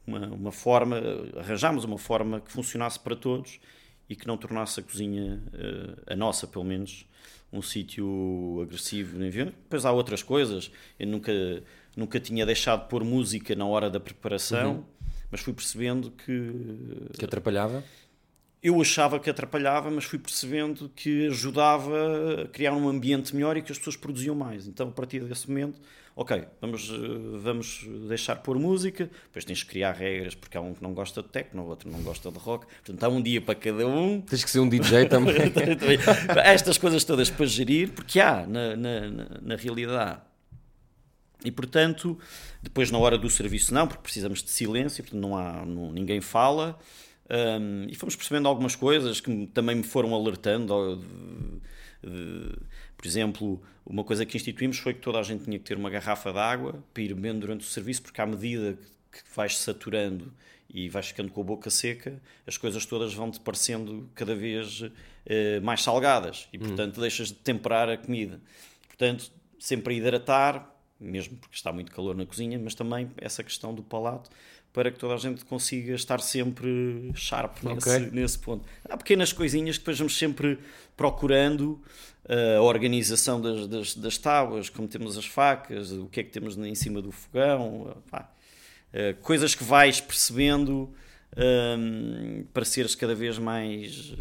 [0.07, 1.01] uma, uma forma,
[1.37, 3.61] arranjámos uma forma que funcionasse para todos
[4.09, 7.07] e que não tornasse a cozinha, eh, a nossa pelo menos,
[7.53, 9.17] um sítio agressivo.
[9.19, 11.33] Depois há outras coisas, eu nunca,
[11.97, 14.85] nunca tinha deixado de pôr música na hora da preparação, uhum.
[15.31, 16.53] mas fui percebendo que...
[17.17, 17.85] Que atrapalhava?
[18.63, 23.63] Eu achava que atrapalhava, mas fui percebendo que ajudava a criar um ambiente melhor e
[23.63, 24.69] que as pessoas produziam mais.
[24.69, 25.81] Então, a partir desse momento,
[26.15, 30.75] ok, vamos, eh, vamos deixar pôr música, depois tens que criar regras, porque há um
[30.75, 33.41] que não gosta de techno, o outro não gosta de rock, portanto há um dia
[33.41, 34.21] para cada um.
[34.21, 35.35] Tens que ser um DJ também.
[36.45, 39.01] Estas coisas todas para gerir, porque há, na, na,
[39.43, 40.21] na realidade.
[41.45, 42.17] E portanto,
[42.63, 46.21] depois na hora do serviço não, porque precisamos de silêncio, portanto não há, não, ninguém
[46.21, 46.79] fala.
[47.33, 51.03] Um, e fomos percebendo algumas coisas que também me foram alertando.
[52.97, 55.89] Por exemplo, uma coisa que instituímos foi que toda a gente tinha que ter uma
[55.89, 58.79] garrafa de água para ir bebendo durante o serviço, porque à medida
[59.11, 60.33] que vais saturando
[60.69, 64.91] e vais ficando com a boca seca, as coisas todas vão-te parecendo cada vez uh,
[65.63, 67.01] mais salgadas e, portanto, hum.
[67.01, 68.41] deixas de temperar a comida.
[68.89, 73.75] Portanto, sempre a hidratar, mesmo porque está muito calor na cozinha, mas também essa questão
[73.75, 74.31] do palato
[74.73, 77.99] para que toda a gente consiga estar sempre sharp okay.
[77.99, 78.65] nesse, nesse, ponto.
[78.89, 80.59] Há pequenas coisinhas que depois vamos sempre
[80.97, 81.81] procurando
[82.25, 86.31] uh, a organização das, das, das, tábuas, como temos as facas, o que é que
[86.31, 90.91] temos em cima do fogão, uh, coisas que vais percebendo
[91.37, 94.15] um, para seres cada vez mais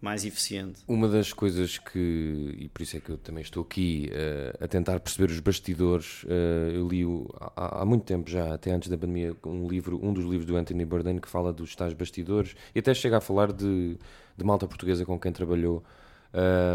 [0.00, 0.82] mais eficiente.
[0.86, 4.68] Uma das coisas que, e por isso é que eu também estou aqui uh, a
[4.68, 8.88] tentar perceber os bastidores, uh, eu li o, há, há, muito tempo já, até antes
[8.88, 12.54] da pandemia, um livro, um dos livros do Anthony Bourdain que fala dos tais bastidores
[12.74, 13.96] e até chega a falar de,
[14.36, 15.82] de malta portuguesa com quem trabalhou.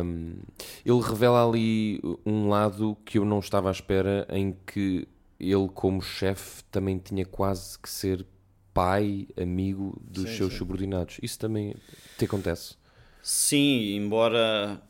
[0.04, 0.34] Um,
[0.84, 5.08] ele revela ali um lado que eu não estava à espera, em que
[5.40, 8.26] ele, como chefe, também tinha quase que ser
[8.74, 10.60] pai, amigo dos sim, seus sim.
[10.60, 11.20] subordinados.
[11.22, 11.76] Isso também
[12.18, 12.81] te acontece?
[13.24, 14.82] Sim, embora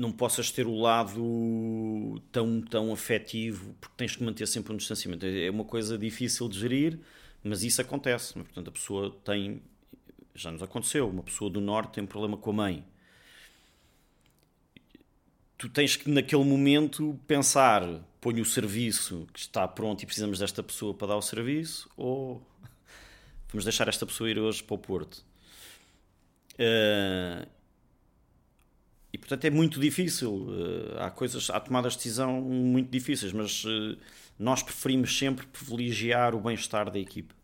[0.00, 5.26] não possas ter o lado tão, tão afetivo, porque tens que manter sempre um distanciamento.
[5.26, 6.98] É uma coisa difícil de gerir,
[7.44, 8.34] mas isso acontece.
[8.34, 9.62] Portanto, a pessoa tem.
[10.34, 12.84] Já nos aconteceu, uma pessoa do Norte tem um problema com a mãe.
[15.58, 17.82] Tu tens que, naquele momento, pensar:
[18.20, 22.40] ponho o serviço que está pronto e precisamos desta pessoa para dar o serviço, ou
[23.48, 25.29] vamos deixar esta pessoa ir hoje para o Porto
[26.60, 27.48] Uh,
[29.12, 30.30] e portanto é muito difícil.
[30.30, 33.96] Uh, há coisas, há tomadas de decisão muito difíceis, mas uh,
[34.38, 37.34] nós preferimos sempre privilegiar o bem-estar da equipe.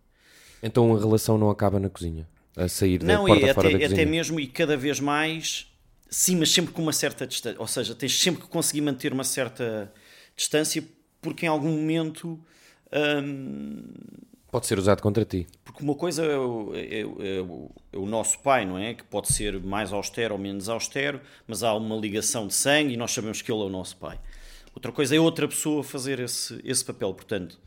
[0.62, 3.78] Então a relação não acaba na cozinha, a sair da não, porta e fora até,
[3.78, 4.02] da cozinha.
[4.02, 5.66] até mesmo e cada vez mais,
[6.10, 7.58] sim, mas sempre com uma certa distância.
[7.58, 9.92] Ou seja, tens sempre que conseguir manter uma certa
[10.36, 10.84] distância,
[11.22, 12.38] porque em algum momento.
[12.92, 13.82] Hum,
[14.56, 15.46] Pode ser usado contra ti.
[15.62, 18.94] Porque uma coisa é o, é, é, é o, nosso pai, não é?
[18.94, 22.96] Que pode ser mais austero ou menos austero, mas há uma ligação de sangue e
[22.96, 24.18] nós sabemos que ele é o nosso pai.
[24.74, 27.12] Outra coisa é outra pessoa fazer esse, esse papel.
[27.12, 27.60] Portanto,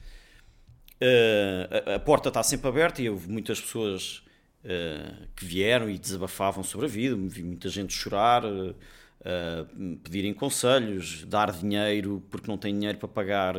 [1.00, 4.24] uh, a, a, porta está sempre aberta e houve muitas pessoas
[4.66, 7.16] uh, que vieram e desabafavam sobre a vida.
[7.16, 8.76] Vi muita gente chorar, uh,
[10.04, 13.54] pedirem conselhos, dar dinheiro porque não tem dinheiro para pagar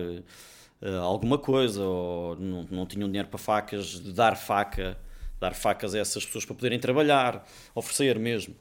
[1.03, 4.97] alguma coisa, ou não, não tinham dinheiro para facas, de dar faca,
[5.39, 8.55] dar facas a essas pessoas para poderem trabalhar, oferecer mesmo.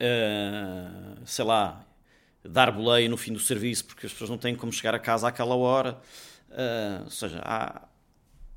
[0.00, 1.84] Uh, sei lá,
[2.44, 5.28] dar boleia no fim do serviço porque as pessoas não têm como chegar a casa
[5.28, 5.98] àquela hora.
[6.50, 7.82] Uh, ou seja, há,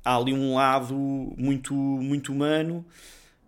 [0.04, 0.94] há ali um lado
[1.36, 2.84] muito, muito humano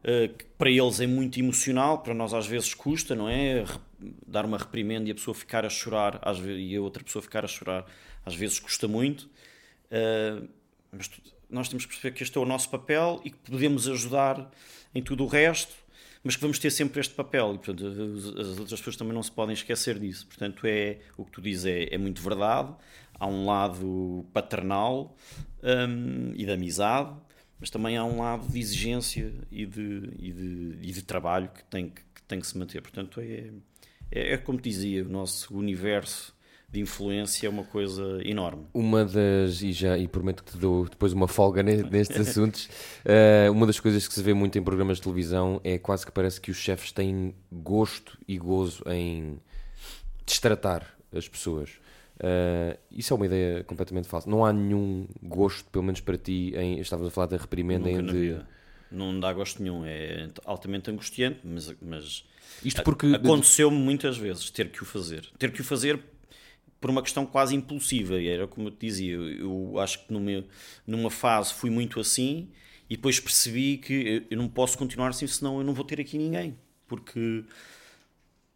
[0.04, 3.64] uh, que para eles é muito emocional, para nós às vezes custa, não é?
[4.26, 7.22] Dar uma reprimenda e a pessoa ficar a chorar às vezes, e a outra pessoa
[7.22, 7.86] ficar a chorar
[8.24, 10.48] às vezes custa muito, uh,
[10.90, 11.10] mas
[11.50, 14.50] nós temos que perceber que este é o nosso papel e que podemos ajudar
[14.94, 15.74] em tudo o resto,
[16.22, 19.30] mas que vamos ter sempre este papel e, portanto, as outras pessoas também não se
[19.30, 20.26] podem esquecer disso.
[20.26, 22.74] Portanto, é o que tu dizes é, é muito verdade.
[23.20, 25.14] Há um lado paternal
[25.62, 27.14] um, e de amizade,
[27.60, 31.62] mas também há um lado de exigência e de, e de, e de trabalho que
[31.64, 32.80] tem que, que, tem que se manter.
[32.80, 33.50] Portanto, é,
[34.10, 36.33] é, é como dizia, o nosso universo
[36.74, 38.66] de influência é uma coisa enorme.
[38.74, 42.68] Uma das, e já e prometo que te dou depois uma folga nestes assuntos,
[43.06, 46.10] uh, uma das coisas que se vê muito em programas de televisão é quase que
[46.10, 49.38] parece que os chefes têm gosto e gozo em
[50.26, 50.84] destratar
[51.16, 51.70] as pessoas.
[52.16, 54.28] Uh, isso é uma ideia completamente falsa.
[54.28, 56.80] Não há nenhum gosto, pelo menos para ti, em.
[56.80, 58.36] Estavas a falar da reprimenda Nunca em de...
[58.90, 62.24] Não dá gosto nenhum, é altamente angustiante, mas, mas
[62.64, 65.26] isto porque aconteceu-me muitas vezes ter que o fazer.
[65.36, 66.00] Ter que o fazer
[66.80, 68.20] por uma questão quase impulsiva.
[68.20, 70.44] E era como eu te dizia, eu acho que numa,
[70.86, 72.48] numa fase fui muito assim
[72.88, 76.18] e depois percebi que eu não posso continuar assim, senão eu não vou ter aqui
[76.18, 76.56] ninguém.
[76.86, 77.44] Porque,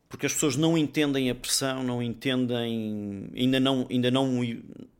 [0.08, 4.40] porque as pessoas não entendem a pressão, não entendem, ainda não, ainda não,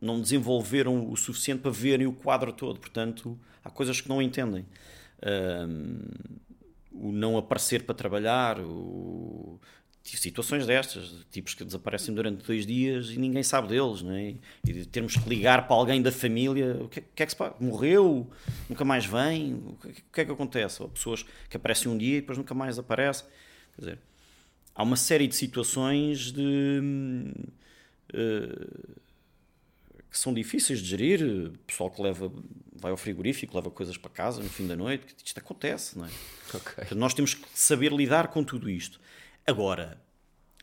[0.01, 2.81] não desenvolveram o suficiente para verem o quadro todo.
[2.81, 4.64] Portanto, há coisas que não entendem.
[6.91, 9.61] o não aparecer para trabalhar, o,
[10.16, 14.34] situações destas, tipos que desaparecem durante dois dias e ninguém sabe deles, não é?
[14.66, 17.36] E de termos que ligar para alguém da família, o que, que é que se
[17.36, 17.56] passa?
[17.61, 18.30] Morreu?
[18.68, 19.54] Nunca mais vem?
[19.54, 20.82] O que, que é que acontece?
[20.82, 23.26] Ou pessoas que aparecem um dia e depois nunca mais aparecem.
[23.74, 23.98] Quer dizer,
[24.74, 26.80] há uma série de situações de.
[28.14, 29.09] Uh,
[30.11, 32.32] que são difíceis de gerir, o pessoal que leva,
[32.72, 36.11] vai ao frigorífico, leva coisas para casa no fim da noite, isto acontece, não é?
[36.54, 36.96] Okay.
[36.96, 38.98] Nós temos que saber lidar com tudo isto.
[39.49, 39.99] Agora,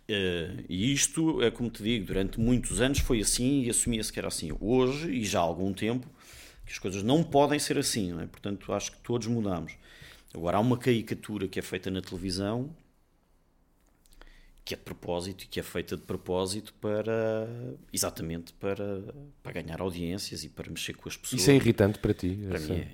[0.08, 4.20] uh, e isto é como te digo, durante muitos anos foi assim e assumia-se que
[4.20, 4.56] era assim.
[4.60, 6.08] Hoje, e já há algum tempo,
[6.64, 8.28] que as coisas não podem ser assim, é?
[8.28, 9.74] Portanto, acho que todos mudamos.
[10.32, 12.70] Agora, há uma caricatura que é feita na televisão
[14.64, 17.48] que é de propósito e que é feita de propósito para
[17.92, 19.04] exatamente para,
[19.42, 21.42] para ganhar audiências e para mexer com as pessoas.
[21.42, 22.38] Isso é irritante para ti?
[22.48, 22.88] Para mim é.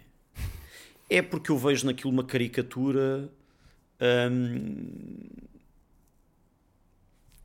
[1.10, 3.30] É porque eu vejo naquilo uma caricatura
[4.32, 5.28] hum,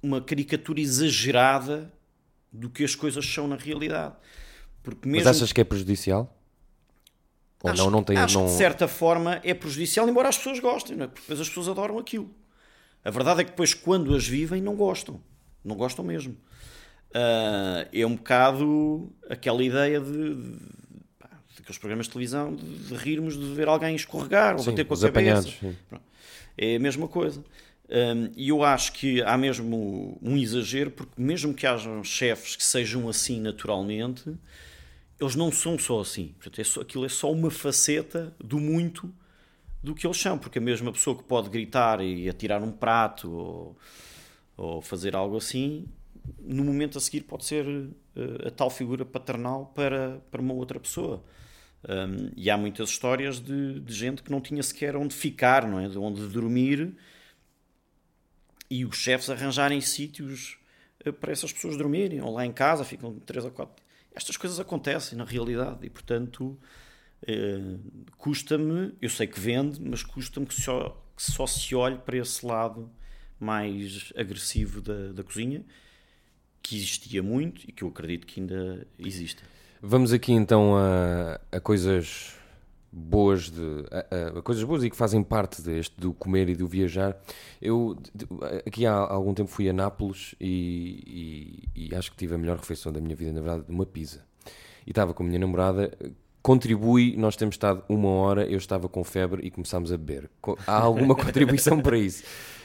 [0.06, 1.92] uma caricatura exagerada
[2.52, 4.14] do que as coisas são na realidade.
[4.82, 5.26] Porque mesmo...
[5.26, 6.32] Mas achas que é prejudicial?
[7.62, 8.46] Ou acho, não, não tem, acho não...
[8.46, 11.08] que de certa forma é prejudicial, embora as pessoas gostem, não é?
[11.08, 12.30] porque depois as pessoas adoram aquilo.
[13.04, 15.20] A verdade é que depois, quando as vivem, não gostam.
[15.64, 16.36] Não gostam mesmo.
[17.10, 20.58] Uh, é um bocado aquela ideia de, de,
[21.58, 24.98] aqueles programas de televisão de, de, rirmos de ver alguém escorregar ou bater com a
[24.98, 25.48] cabeça.
[26.58, 27.44] É a mesma coisa.
[28.34, 33.08] E eu acho que há mesmo um exagero, porque mesmo que hajam chefes que sejam
[33.08, 34.34] assim naturalmente,
[35.20, 36.34] eles não são só assim.
[36.38, 39.12] Portanto, é aquilo é só uma faceta do muito
[39.82, 43.30] do que eles são, porque a mesma pessoa que pode gritar e atirar um prato
[43.30, 43.76] ou,
[44.56, 45.86] ou fazer algo assim,
[46.40, 50.80] no momento a seguir pode ser uh, a tal figura paternal para, para uma outra
[50.80, 51.22] pessoa.
[51.88, 55.78] Um, e há muitas histórias de, de, gente que não tinha sequer onde ficar, não
[55.78, 55.88] é?
[55.88, 56.96] de onde dormir
[58.70, 60.58] e os chefes arranjarem sítios
[61.04, 63.84] eh, para essas pessoas dormirem, ou lá em casa ficam três ou quatro.
[64.14, 66.58] Estas coisas acontecem na realidade e, portanto,
[67.26, 67.76] eh,
[68.16, 72.44] custa-me, eu sei que vende, mas custa-me que só, que só se olhe para esse
[72.44, 72.90] lado
[73.38, 75.64] mais agressivo da, da cozinha,
[76.62, 79.42] que existia muito e que eu acredito que ainda existe.
[79.80, 82.34] Vamos aqui então a, a coisas
[82.98, 86.66] boas de a, a, coisas boas e que fazem parte deste do comer e do
[86.66, 87.14] viajar.
[87.60, 87.94] Eu
[88.66, 92.56] aqui há algum tempo fui a Nápoles e, e, e, acho que tive a melhor
[92.56, 94.24] refeição da minha vida, na verdade, uma pizza.
[94.86, 95.92] E estava com a minha namorada,
[96.40, 100.30] contribui, nós temos estado uma hora, eu estava com febre e começámos a beber.
[100.66, 102.24] Há alguma contribuição para isso?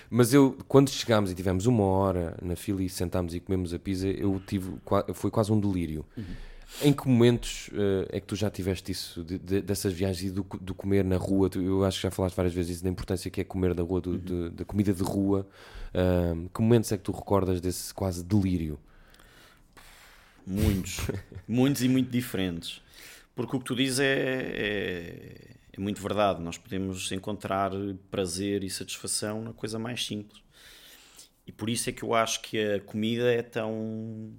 [0.09, 3.79] Mas eu, quando chegámos e tivemos uma hora na fila e sentámos e comemos a
[3.79, 4.73] pizza, eu tive,
[5.13, 6.05] foi quase um delírio.
[6.17, 6.23] Uhum.
[6.81, 10.29] Em que momentos uh, é que tu já tiveste isso, de, de, dessas viagens e
[10.31, 11.49] do, do, comer na rua?
[11.49, 13.83] Tu, eu acho que já falaste várias vezes isso, da importância que é comer da
[13.83, 14.49] rua, do, uhum.
[14.53, 15.47] da comida de rua.
[15.93, 18.79] Uh, que momentos é que tu recordas desse quase delírio?
[20.47, 20.99] Muitos,
[21.47, 22.81] muitos e muito diferentes.
[23.35, 25.35] Porque o que tu dizes é, é,
[25.73, 26.41] é muito verdade.
[26.41, 27.71] Nós podemos encontrar
[28.09, 30.41] prazer e satisfação na coisa mais simples.
[31.45, 34.31] E por isso é que eu acho que a comida é tão.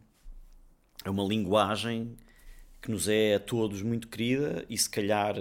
[1.05, 2.17] é uma linguagem
[2.83, 5.37] que nos é a todos muito querida e se calhar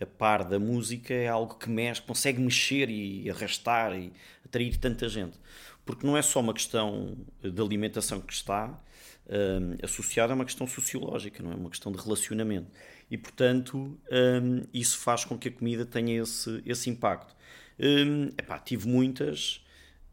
[0.00, 4.12] a par da música é algo que mexe, consegue mexer e arrastar e
[4.44, 5.38] atrair tanta gente.
[5.86, 8.82] Porque não é só uma questão de alimentação que está
[9.28, 12.70] um, associada a uma questão sociológica, não é uma questão de relacionamento.
[13.10, 17.34] E portanto, um, isso faz com que a comida tenha esse, esse impacto.
[17.78, 19.64] Um, epá, tive muitas,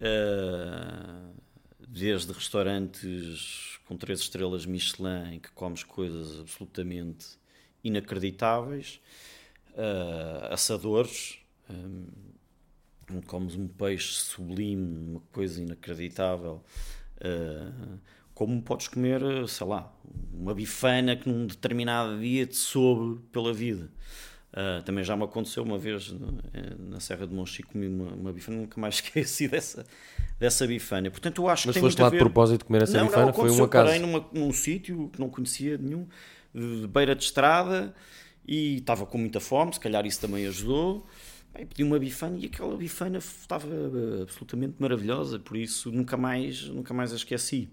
[0.01, 1.33] uh,
[1.91, 7.25] desde restaurantes com três estrelas Michelin em que comes coisas absolutamente
[7.83, 9.01] inacreditáveis,
[9.71, 16.63] uh, assadores, um, comes um peixe sublime, uma coisa inacreditável,
[17.17, 17.99] uh,
[18.35, 19.91] como podes comer, sei lá,
[20.31, 23.91] uma bifana que num determinado dia te soube pela vida.
[24.51, 26.11] Uh, também já me aconteceu uma vez
[26.79, 29.85] na Serra de Monchique comi uma, uma bifana, nunca mais esqueci dessa,
[30.39, 31.11] dessa bifana.
[31.11, 33.25] Portanto, eu acho Mas que foste lá de propósito comer essa não, bifana?
[33.27, 33.85] Não, foi um acaso?
[33.85, 36.07] parei numa, num sítio que não conhecia nenhum,
[36.53, 37.93] de beira de estrada,
[38.47, 41.05] e estava com muita fome, se calhar isso também ajudou.
[41.53, 43.67] Bem, pedi uma bifana e aquela bifana estava
[44.23, 47.69] absolutamente maravilhosa, por isso nunca mais, nunca mais a esqueci.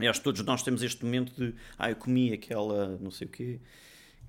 [0.00, 3.26] E acho que todos nós temos este momento de ah, eu comi aquela não sei
[3.26, 3.60] o quê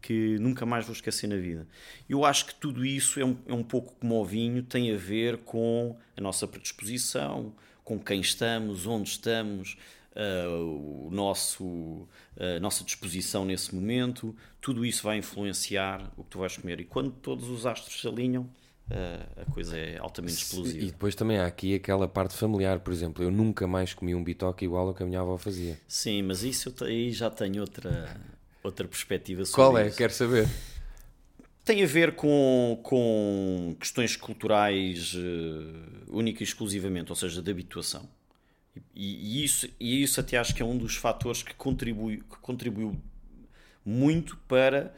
[0.04, 1.66] que nunca mais vou esquecer na vida.
[2.10, 4.97] Eu acho que tudo isso é um, é um pouco como o vinho, tem a
[4.97, 9.78] ver com a nossa predisposição, com quem estamos, onde estamos,
[10.12, 12.06] uh, o nosso,
[12.38, 16.82] a nossa disposição nesse momento, tudo isso vai influenciar o que tu vais comer.
[16.82, 20.84] E quando todos os astros se alinham, uh, a coisa é altamente explosiva.
[20.84, 24.24] E depois também há aqui aquela parte familiar, por exemplo, eu nunca mais comi um
[24.24, 25.80] bitoque igual ao que a minha avó fazia.
[25.88, 28.20] Sim, mas isso aí já tenho outra,
[28.64, 29.88] outra perspectiva sobre Qual é?
[29.88, 29.97] isso.
[29.97, 30.47] Quero saber.
[31.66, 38.07] Tem a ver com, com questões culturais uh, única e exclusivamente, ou seja, de habituação.
[38.93, 42.38] E, e, isso, e isso até acho que é um dos fatores que, contribui, que
[42.41, 42.99] contribuiu
[43.86, 44.93] muito para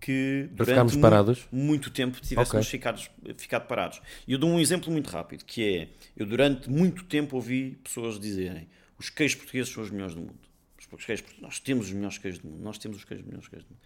[0.00, 1.46] que durante muito, parados?
[1.52, 2.70] muito tempo tivéssemos Ok.
[2.70, 3.00] ficado,
[3.38, 4.02] ficado parados.
[4.26, 8.18] E eu dou um exemplo muito rápido, que é, eu durante muito tempo ouvi pessoas
[8.18, 10.51] dizerem os queijos portugueses são os melhores do mundo.
[10.96, 12.62] Os queijos, portu- nós temos os melhores queijos do mundo.
[12.62, 13.80] Nós temos os queijos melhores queijos do mundo.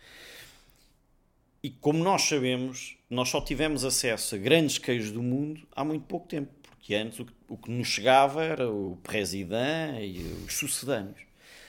[1.62, 6.04] E como nós sabemos, nós só tivemos acesso a grandes queijos do mundo há muito
[6.06, 6.52] pouco tempo.
[6.70, 11.18] Porque antes o que, o que nos chegava era o presidente e os sucedâneos.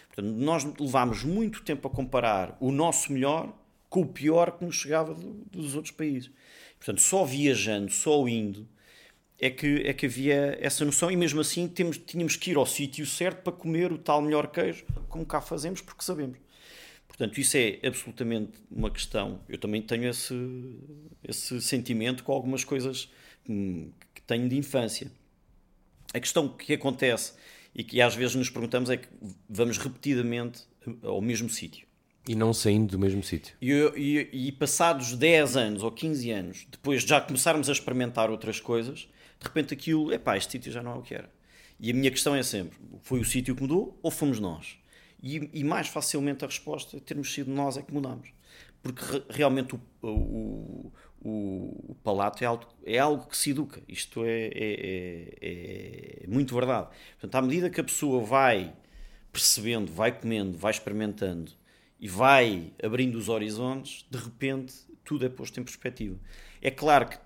[0.08, 3.52] Portanto, nós levámos muito tempo a comparar o nosso melhor
[3.90, 6.30] com o pior que nos chegava do- dos outros países.
[6.78, 8.68] Portanto, só viajando, só indo,
[9.40, 12.66] é que, é que havia essa noção e mesmo assim temos, tínhamos que ir ao
[12.66, 16.38] sítio certo para comer o tal melhor queijo, como cá fazemos, porque sabemos.
[17.08, 19.40] Portanto, isso é absolutamente uma questão.
[19.48, 20.34] Eu também tenho esse,
[21.24, 23.10] esse sentimento com algumas coisas
[23.50, 25.12] hum, que tenho de infância.
[26.14, 27.34] A questão que acontece
[27.74, 29.08] e que às vezes nos perguntamos é que
[29.50, 30.64] vamos repetidamente
[31.04, 31.86] ao mesmo sítio.
[32.28, 33.56] E não saindo do mesmo sítio.
[33.62, 38.30] E, e- e passados 10 anos ou 15 anos, depois de já começarmos a experimentar
[38.30, 39.08] outras coisas,
[39.40, 41.30] de repente aquilo, epá, este sítio já não é o que era.
[41.80, 44.78] E a minha questão é sempre, foi o sítio que mudou ou fomos nós?
[45.22, 48.30] E, e mais facilmente a resposta é termos sido nós é que mudamos.
[48.82, 53.82] Porque re- realmente o, o, o, o palato é algo, é algo que se educa.
[53.88, 56.90] Isto é, é- é- é muito verdade.
[57.20, 58.74] Portanto, à medida que a pessoa vai
[59.32, 61.52] percebendo, vai comendo, vai experimentando
[62.00, 64.74] e vai abrindo os horizontes, de repente
[65.04, 66.18] tudo é posto em perspectiva.
[66.62, 67.18] É claro que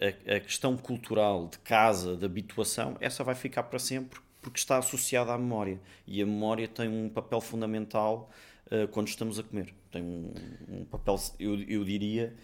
[0.00, 4.78] a, a questão cultural de casa, de habituação, essa vai ficar para sempre porque está
[4.78, 5.80] associada à memória.
[6.06, 8.30] E a memória tem um papel fundamental
[8.70, 9.74] eh, quando estamos a comer.
[9.90, 10.32] Tem um,
[10.68, 12.34] um papel, eu, eu diria,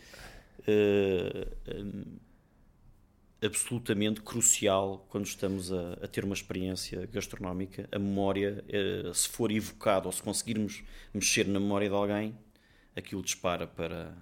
[0.66, 2.18] eh, hum,
[3.42, 7.88] absolutamente crucial quando estamos a, a ter uma experiência gastronómica.
[7.92, 10.82] A memória, eh, se for evocado ou se conseguirmos
[11.12, 12.36] mexer na memória de alguém,
[12.96, 14.16] aquilo dispara para.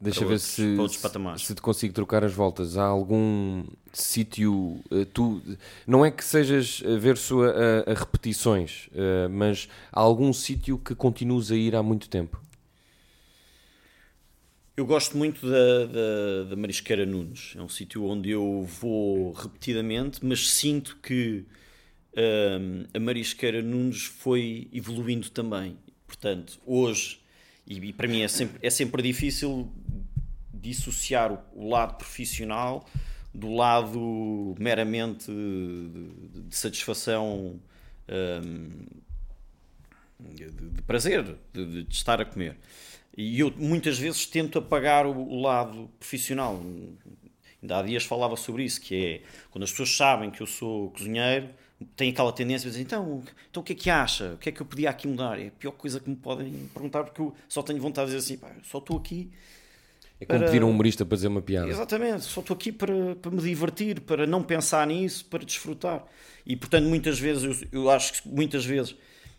[0.00, 1.42] Deixa Para ver outros- se, outros patamares.
[1.42, 2.76] se te consigo trocar as voltas.
[2.76, 4.80] Há algum sítio.
[4.90, 5.40] eh, Tu,
[5.86, 11.50] não é que sejas averso a, a, repetições, eh, mas há algum sítio que continues
[11.50, 12.40] a ir há muito tempo?
[14.76, 17.54] Eu gosto muito da, da, da Marisqueira Nunes.
[17.56, 21.44] É um sítio onde eu vou repetidamente, mas sinto que
[22.16, 25.78] hum, a Marisqueira Nunes foi evoluindo também.
[26.06, 27.20] Portanto, hoje,
[27.66, 29.70] e, e para mim é sempre, é sempre difícil
[30.52, 32.84] dissociar o, o lado profissional
[33.32, 37.60] do lado meramente de, de satisfação
[38.08, 38.70] hum,
[40.20, 42.56] de, de prazer, de, de- estar a comer.
[43.16, 46.60] E eu muitas vezes tento apagar o, o lado profissional.
[47.62, 50.90] Ainda há dias falava sobre isso, que é quando as pessoas sabem que eu sou
[50.90, 51.48] cozinheiro,
[51.96, 54.32] têm aquela tendência a dizer, então, então o que é que acha?
[54.34, 55.38] O que é que eu podia aqui mudar?
[55.38, 58.34] É a pior coisa que me podem perguntar, porque eu só tenho vontade de dizer
[58.34, 59.30] assim, pá, só estou aqui
[60.20, 61.68] É como Para- pedir a um humorista para dizer uma piada.
[61.68, 66.04] Exatamente, só estou aqui para, para me divertir, para não pensar nisso, para desfrutar.
[66.46, 68.94] E portanto, muitas vezes, eu, eu acho que muitas vezes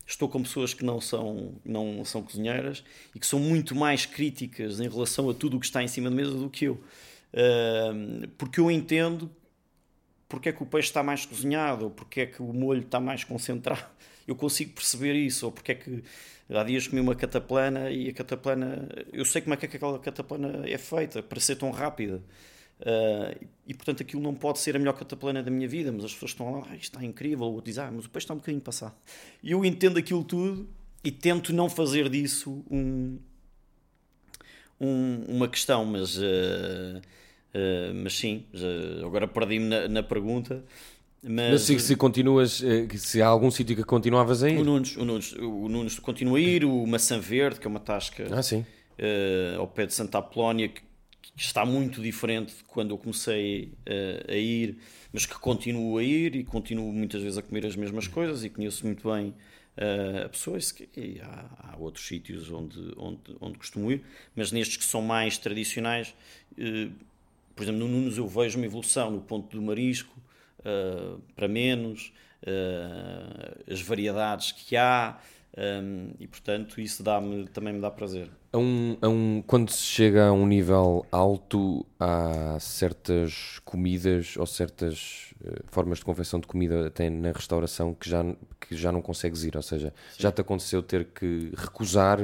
[0.06, 2.84] estou com pessoas que não são, não são cozinheiras
[3.14, 6.10] e que são muito mais críticas em relação a tudo o que está em cima
[6.10, 6.80] da mesa do que eu.
[7.34, 9.30] Ahm, porque eu entendo
[10.28, 12.98] porque é que o peixe está mais cozinhado, ou porque é que o molho está
[13.00, 13.84] mais concentrado.
[14.26, 16.02] Eu consigo perceber isso, ou porque é que
[16.50, 20.68] há dias comi uma cataplana e a cataplana, eu sei como é que aquela cataplana
[20.68, 22.20] é feita para ser tão rápida.
[22.84, 23.32] Ah,
[23.68, 26.32] e portanto aquilo não pode ser a melhor cataplana da minha vida, mas as pessoas
[26.32, 28.38] estão lá, "Ah, isto está incrível, ou outro diz, ah, mas o peixe está um
[28.38, 28.96] bocadinho passado.
[29.44, 30.68] E eu entendo aquilo tudo
[31.04, 33.18] e tento não fazer disso um,
[34.80, 37.00] um- uma questão, mas, ah,
[37.56, 40.64] ah, mas sim, já- agora perdi-me na, na pergunta.
[41.22, 44.64] Mas, Mas se, se continuas, eh, se há algum sítio que continuavas a o ir.
[44.64, 48.28] Nunes, o Nunes, o Nunes continua a ir, o Maçã Verde, que é uma tasca
[48.30, 48.64] Ah, sim.
[48.98, 50.80] eh, ao pé de Santa Apolónia, que,
[51.20, 54.76] que está muito diferente de quando eu comecei eh, a ir,
[55.12, 58.50] mas que continuo a ir e continuo muitas vezes a comer as mesmas coisas e
[58.50, 59.34] conheço muito bem
[59.76, 60.58] eh, a pessoa.
[60.58, 64.02] Isso que- E há, há outros sítios onde, onde, onde costumo ir,
[64.36, 66.14] mas nestes que são mais tradicionais,
[66.56, 66.88] eh,
[67.56, 70.14] por exemplo, no Nunes eu vejo uma evolução no ponto do marisco.
[70.66, 75.18] eh, para menos, uh, as variedades que há.
[75.58, 77.18] Um, e portanto isso dá
[77.50, 78.28] também me dá prazer.
[78.52, 84.44] A um, a um, quando se chega a um nível alto, há certas comidas ou
[84.44, 88.22] certas uh, formas de confecção de comida até na restauração que já,
[88.60, 89.56] que já não consegues ir.
[89.56, 90.22] Ou seja, Sim.
[90.22, 92.18] já te aconteceu ter que recusar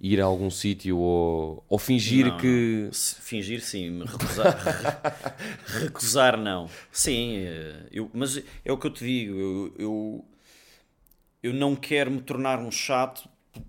[0.00, 2.90] ir a algum sítio ou, ou fingir não, que.
[2.92, 5.36] Fingir sim, recusar,
[5.80, 6.68] recusar não.
[6.92, 10.24] Sim, eh, eu, mas é o que eu te digo, eu, eu,
[11.42, 13.28] eu não quero me tornar um chato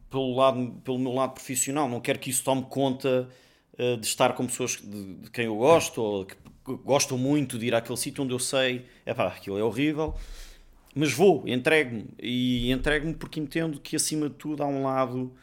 [0.10, 3.30] pelo, lado, pelo meu lado profissional, não quero que isso tome conta
[3.78, 6.36] uh, de estar com pessoas de, de, quem eu gosto ou que
[6.84, 10.16] gostam muito de ir àquele sítio onde eu sei, é pá, aquilo é horrível.
[10.96, 12.06] Mas vou, entrego-me.
[12.22, 15.34] E entrego-me porque entendo que, acima de tudo, há um lado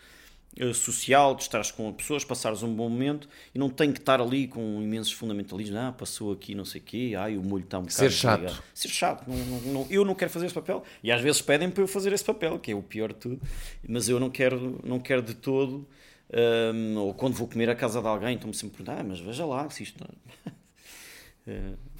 [0.75, 4.47] social, de estares com pessoas, passares um bom momento e não tem que estar ali
[4.47, 5.77] com imensos fundamentalismos.
[5.77, 7.97] Ah, passou aqui não sei o quê, ai, o molho está um bocado.
[7.97, 8.63] Ser chato.
[8.75, 9.25] Ser chato.
[9.27, 10.83] Não, não, não, eu não quero fazer esse papel.
[11.03, 13.41] E às vezes pedem para eu fazer esse papel, que é o pior de tudo.
[13.89, 15.87] Mas eu não quero, não quero de todo.
[16.35, 19.21] Um, ou quando vou comer à casa de alguém, estou-me sempre a perguntar, ah, mas
[19.21, 20.03] veja lá se isto.
[20.03, 21.79] uh,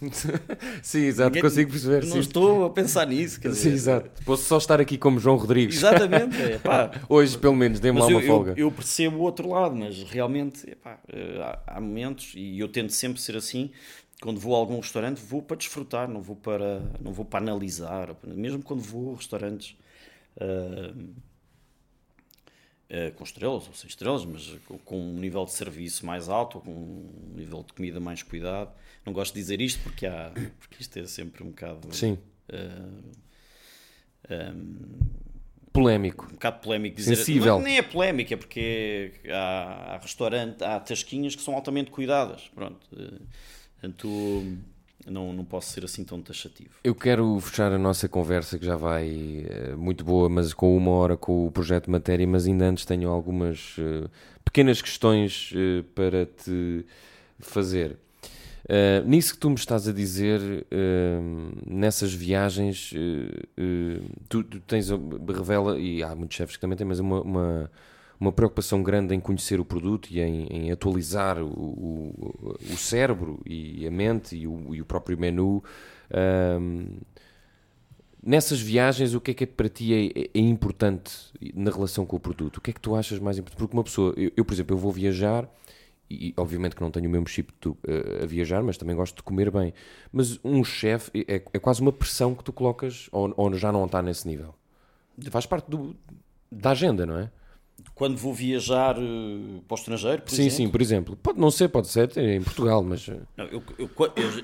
[0.82, 2.04] sim, exato, Ninguém, consigo perceber.
[2.04, 2.18] Não sim.
[2.20, 3.40] estou a pensar nisso.
[3.40, 4.10] Quer sim, exato.
[4.24, 5.76] Posso só estar aqui como João Rodrigues.
[5.76, 6.40] Exatamente.
[6.40, 6.90] É, pá.
[7.08, 8.50] Hoje, pelo menos, dê-me lá uma eu, folga.
[8.52, 12.68] Eu, eu, percebo o outro lado, mas realmente epá, eh, há, há, momentos, e eu
[12.68, 13.70] tento sempre ser assim,
[14.20, 18.14] quando vou a algum restaurante, vou para desfrutar, não vou para, não vou para analisar.
[18.26, 19.76] Mesmo quando vou a restaurantes.
[20.36, 21.27] Uh,
[23.16, 27.34] com estrelas ou sem estrelas, mas com, um nível de serviço mais alto, com um
[27.34, 28.72] nível de comida mais cuidado.
[29.04, 31.94] Não gosto de dizer isto porque, há, porque isto é sempre um bocado.
[31.94, 32.18] Sim.
[32.48, 33.12] Uh,
[34.28, 34.98] eh, um,
[35.72, 36.26] polémico.
[36.26, 37.16] Um bocado polémico dizer.
[37.16, 37.56] Sensível.
[37.56, 42.50] Não, nem é polémica, é porque há, há restaurante, há tasquinhas que são altamente cuidadas.
[42.54, 42.88] Pronto.
[43.80, 44.42] Portanto
[45.10, 46.70] não, não posso ser assim tão taxativo.
[46.84, 50.90] Eu quero fechar a nossa conversa, que já vai uh, muito boa, mas com uma
[50.92, 54.08] hora com o projeto Matéria, mas ainda antes tenho algumas uh,
[54.44, 56.84] pequenas questões uh, para te
[57.38, 57.96] fazer.
[59.06, 60.40] nisso que tu me estás a dizer,
[61.64, 62.92] nessas viagens,
[64.28, 64.88] tu, tu, tens,
[65.28, 67.70] revela, e há muitos chefes que também têm, mas uma, uma
[68.20, 73.40] uma preocupação grande em conhecer o produto e em, em atualizar o, o, o, cérebro
[73.46, 75.62] e a mente e o, e o próprio menu.
[76.60, 76.98] Um,
[78.22, 81.12] nessas viagens, o que é que para ti é, é, importante
[81.54, 82.56] na relação com o produto?
[82.56, 83.58] O que é que tu achas mais importante?
[83.58, 85.48] Porque uma pessoa, eu, eu por exemplo, eu vou viajar
[86.10, 89.16] e obviamente que não tenho o mesmo chip tu, uh, a viajar, mas também gosto
[89.16, 89.74] de comer bem.
[90.10, 93.84] Mas um chefe é, é, quase uma pressão que tu colocas, ou, ou já não
[93.84, 94.54] está nesse nível?
[95.30, 95.94] Faz parte do,
[96.50, 97.30] da agenda, não é?
[97.98, 100.56] Quando vou viajar uh, para o estrangeiro, por sim, exemplo.
[100.56, 101.16] Sim, por exemplo.
[101.16, 103.08] Pode não ser, pode ser em Portugal, mas...
[103.08, 103.90] Eh, não, eu, eu,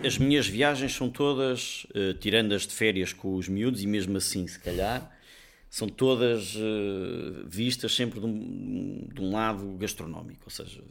[0.05, 4.16] as minhas viagens são todas, uh, tirando as de férias com os miúdos, e mesmo
[4.16, 5.09] assim, se calhar,
[5.70, 10.42] são todas uh, vistas sempre de um, de um, lado gastronómico.
[10.46, 10.82] Ou seja,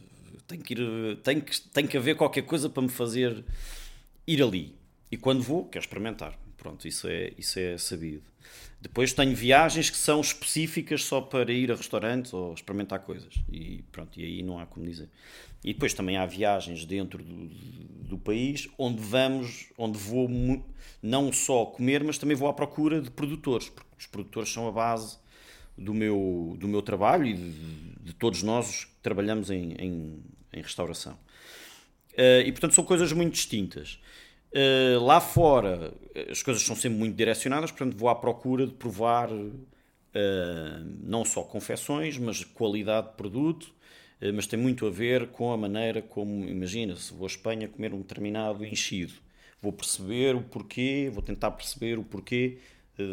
[0.48, 3.44] tem que, ir, tem, que, tem que haver qualquer coisa para me fazer
[4.26, 4.74] ir ali.
[5.12, 6.40] E quando vou, quero experimentar.
[6.56, 8.24] Pronto, isso é, isso é sabido.
[8.84, 13.34] Depois tenho viagens que são específicas só para ir a restaurantes ou experimentar coisas.
[13.50, 15.10] E pronto, e aí não há como dizer.
[15.64, 20.30] E depois também há viagens dentro do, do país onde vamos, onde vou
[21.02, 24.72] não só comer, mas também vou à procura de produtores, porque os produtores são a
[24.72, 25.18] base
[25.78, 27.52] do meu, do meu trabalho e de,
[28.02, 31.14] de todos nós que trabalhamos em, em, em restauração.
[32.12, 33.98] Uh, e portanto são coisas muito distintas.
[34.54, 35.92] Uh, lá fora
[36.30, 39.50] as coisas são sempre muito direcionadas, portanto vou à procura de provar uh,
[41.02, 43.74] não só confecções, mas qualidade de produto,
[44.22, 47.68] uh, mas tem muito a ver com a maneira como, imagina, se vou à Espanha
[47.68, 49.14] comer um determinado enchido,
[49.60, 52.60] vou perceber o porquê, vou tentar perceber o porquê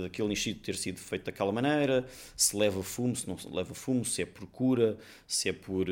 [0.03, 4.21] daquele enchido ter sido feito daquela maneira, se leva fumo, se não leva fumo, se
[4.21, 5.87] é por cura, se é por,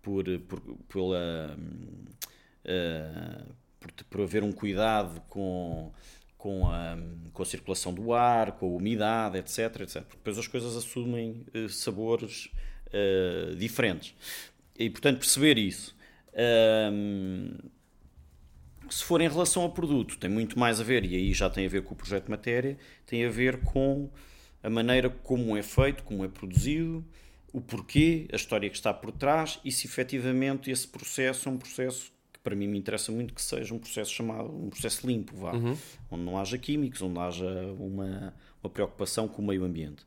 [0.00, 1.58] por, por pela
[3.80, 5.90] por, por haver um cuidado com,
[6.36, 6.96] com, a,
[7.32, 9.80] com a circulação do ar, com a umidade, etc.
[9.80, 10.04] etc.
[10.10, 12.50] Depois as coisas assumem uh, sabores
[12.88, 14.14] uh, diferentes.
[14.78, 15.96] E, portanto, perceber isso.
[16.92, 17.56] Um,
[18.88, 21.64] se for em relação ao produto, tem muito mais a ver, e aí já tem
[21.66, 22.76] a ver com o projeto de matéria,
[23.06, 24.10] tem a ver com
[24.62, 27.04] a maneira como é feito, como é produzido,
[27.52, 31.58] o porquê, a história que está por trás e se efetivamente esse processo é um
[31.58, 32.12] processo
[32.42, 35.76] para mim me interessa muito que seja um processo chamado um processo limpo, vá, uhum.
[36.10, 37.46] onde não haja químicos, onde haja
[37.78, 40.04] uma, uma preocupação com o meio ambiente.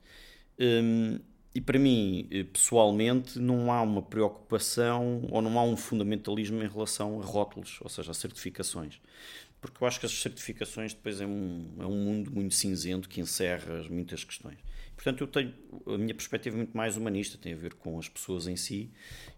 [0.59, 1.19] Um,
[1.55, 6.67] e para mim, eh, pessoalmente, não há uma preocupação ou não há um fundamentalismo em
[6.67, 8.99] relação a rótulos, ou seja, a certificações.
[9.61, 13.21] porque eu acho que as certificações depois é um, é um mundo muito cinzento que
[13.21, 14.57] encerra muitas questões.
[14.95, 15.53] Portanto, eu tenho
[15.87, 18.89] a minha perspectiva é muito mais humanista, tem a ver com as pessoas em si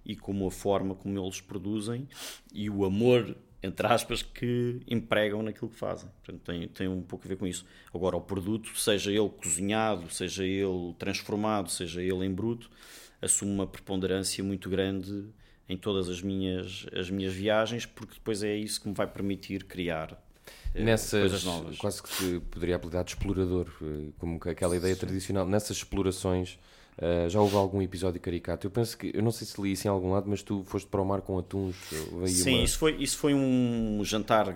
[0.05, 2.07] e com a forma como eles produzem
[2.53, 6.09] e o amor entre aspas, que empregam naquilo que fazem.
[6.23, 7.65] Portanto, tem, tem um pouco a ver com isso.
[7.93, 12.69] Agora, o produto, seja ele cozinhado, seja ele transformado, seja ele em bruto,
[13.21, 15.25] assume uma preponderância muito grande
[15.67, 19.63] em todas as minhas, as minhas viagens, porque depois é isso que me vai permitir
[19.63, 20.21] criar
[20.75, 21.77] Nessas, coisas novas.
[21.77, 24.99] Quase que se poderia apelidar de explorador, eh, como aquela ideia Sim.
[25.01, 25.47] tradicional.
[25.47, 26.57] Nessas explorações
[26.97, 28.65] Uh, já houve algum episódio caricato?
[28.65, 30.87] Eu penso que, eu não sei se li isso em algum lado, mas tu foste
[30.87, 31.75] para o mar com atuns.
[32.25, 32.63] Sim, uma...
[32.63, 34.53] isso, foi, isso foi um jantar.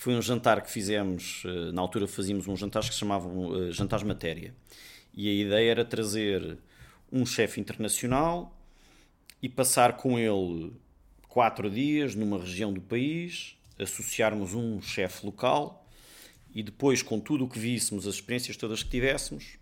[0.00, 3.72] Foi um jantar que fizemos, uh, na altura fazíamos um jantar que se chamavam uh,
[3.72, 4.54] Jantares Matéria.
[5.12, 6.56] E a ideia era trazer
[7.10, 8.56] um chefe internacional
[9.42, 10.72] e passar com ele
[11.26, 15.86] quatro dias numa região do país, associarmos um chefe local
[16.54, 19.58] e depois, com tudo o que víssemos, as experiências todas que tivéssemos,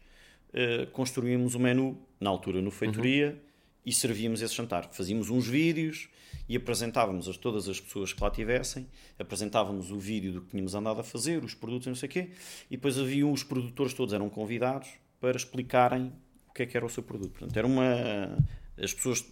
[0.50, 3.38] uh, construímos o um menu, na altura no Feitoria, uhum.
[3.84, 4.88] e servíamos esse jantar.
[4.92, 6.08] Fazíamos uns vídeos
[6.48, 8.86] e apresentávamos a todas as pessoas que lá tivessem,
[9.18, 12.30] apresentávamos o vídeo do que tínhamos andado a fazer, os produtos não sei o quê,
[12.70, 14.88] e depois haviam os produtores todos eram convidados
[15.20, 16.12] para explicarem
[16.48, 17.32] o que é que era o seu produto.
[17.32, 18.38] Portanto, era uma...
[18.78, 19.24] As pessoas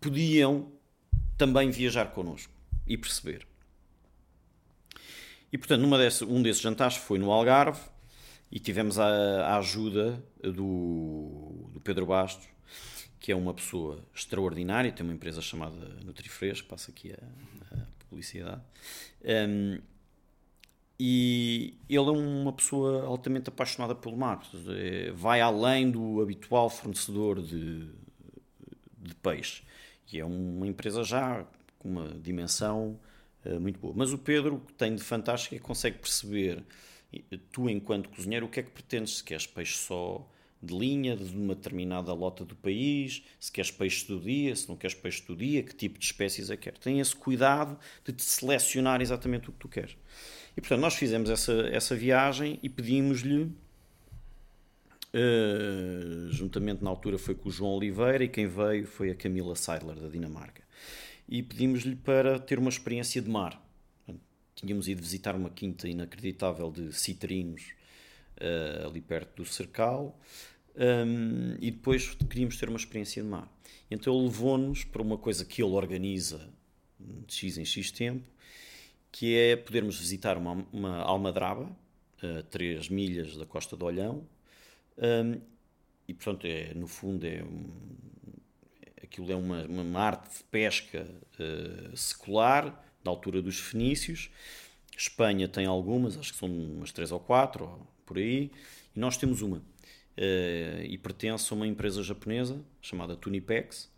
[0.00, 0.72] podiam
[1.38, 2.52] também viajar connosco
[2.86, 3.46] e perceber.
[5.54, 7.80] E, portanto, numa desse, um desses jantares foi no Algarve,
[8.50, 12.48] e tivemos a, a ajuda do, do, Pedro Bastos,
[13.20, 18.62] que é uma pessoa extraordinária, tem uma empresa chamada Nutrifresco, passa aqui a, a publicidade.
[19.48, 19.78] Um,
[20.98, 24.42] e ele é uma pessoa altamente apaixonada pelo mar,
[25.14, 27.88] vai além do habitual fornecedor de,
[28.98, 29.62] de peixe.
[30.12, 31.46] E é uma empresa já
[31.78, 32.98] com uma dimensão
[33.58, 33.94] muito boa.
[33.96, 36.62] Mas o Pedro tem de fantástico é que consegue perceber
[37.52, 39.18] tu, enquanto cozinheiro, o que é que pretendes?
[39.18, 40.26] Se queres peixe só
[40.62, 44.76] de linha, de uma determinada lota do país, se queres peixe do dia, se não
[44.76, 46.78] queres peixe do dia, que tipo de espécies é que queres.
[46.80, 49.96] Tem esse cuidado de te selecionar exatamente o que tu queres.
[50.56, 53.42] E portanto, nós fizemos essa, essa viagem e pedimos-lhe,
[55.12, 59.54] uh, juntamente na altura foi com o João Oliveira e quem veio foi a Camila
[59.54, 60.63] Seidler, da Dinamarca.
[61.28, 63.64] E pedimos-lhe para ter uma experiência de mar
[64.54, 67.72] tínhamos ido visitar uma quinta inacreditável de citrinos
[68.40, 70.18] uh, ali perto do Cercal
[70.76, 73.48] um, e depois queríamos ter uma experiência de mar.
[73.90, 76.48] Então ele levou-nos para uma coisa que ele organiza
[76.98, 78.24] de X em X tempo,
[79.12, 81.70] que é podermos visitar uma, uma almadraba
[82.22, 84.26] a 3 milhas da costa do Olhão
[84.98, 85.40] um,
[86.08, 87.70] e portanto é, no fundo é um,
[89.14, 91.06] aquilo é uma, uma arte de pesca
[91.38, 94.28] uh, secular da altura dos fenícios.
[94.96, 98.50] Espanha tem algumas, acho que são umas três ou quatro, ou por aí,
[98.94, 99.58] e nós temos uma.
[99.58, 103.90] Uh, e pertence a uma empresa japonesa chamada Tunipex.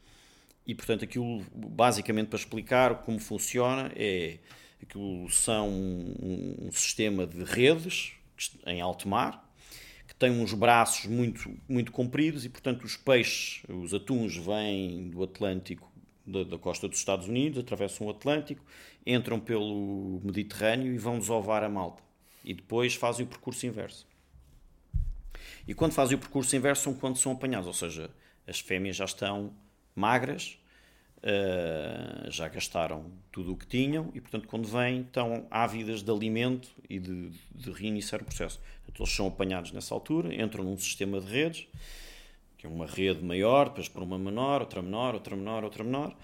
[0.66, 4.38] E portanto, aquilo, basicamente, para explicar como funciona, é
[4.82, 8.12] aquilo são um, um sistema de redes
[8.66, 9.45] em alto mar
[10.18, 15.90] tem uns braços muito, muito compridos e, portanto, os peixes, os atuns, vêm do Atlântico
[16.26, 18.64] da, da, costa dos Estados Unidos, atravessam o Atlântico,
[19.06, 22.02] entram pelo Mediterrâneo e vão desovar a Malta.
[22.44, 24.06] E depois fazem o percurso inverso.
[25.68, 28.10] E quando fazem o percurso inverso são quando são apanhados, ou seja,
[28.46, 29.52] as fêmeas já estão
[29.94, 30.58] magras,
[31.26, 36.68] uh, já gastaram tudo o que tinham e, portanto, quando vêm, estão ávidas de alimento
[36.88, 38.60] e de, de reiniciar o processo.
[38.88, 41.68] Então, eles são apanhados nessa altura, entram num sistema de redes
[42.56, 46.16] que é uma rede maior, depois por uma menor, outra menor, outra menor, outra menor,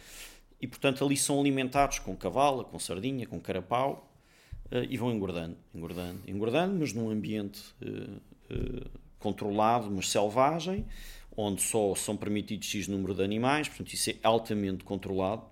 [0.60, 4.10] e portanto ali são alimentados com cavala, com sardinha, com carapau,
[4.70, 10.86] uh, e vão engordando, engordando, engordando, mas num ambiente uh, controlado, mas selvagem,
[11.36, 15.44] onde só são permitidos X número de animais, portanto isso é altamente controlado,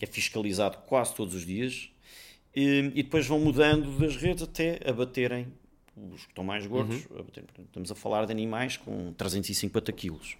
[0.00, 1.90] é fiscalizado quase todos os dias,
[2.54, 5.46] e, e depois vão mudando das redes até abaterem
[6.12, 7.24] os que estão mais gordos, uhum.
[7.64, 10.36] estamos a falar de animais com 350 quilos.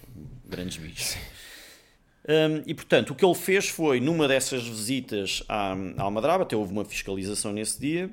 [0.00, 0.08] São
[0.46, 1.16] grandes bichos.
[2.28, 6.56] Um, e portanto, o que ele fez foi, numa dessas visitas à, à Almadraba, até
[6.56, 8.10] houve uma fiscalização nesse dia,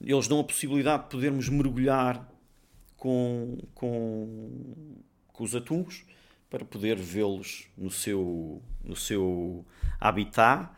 [0.00, 2.26] eles dão a possibilidade de podermos mergulhar
[2.98, 4.60] com, com,
[5.32, 6.04] com os atuns
[6.50, 9.64] para poder vê-los no seu, no seu
[9.98, 10.70] habitat.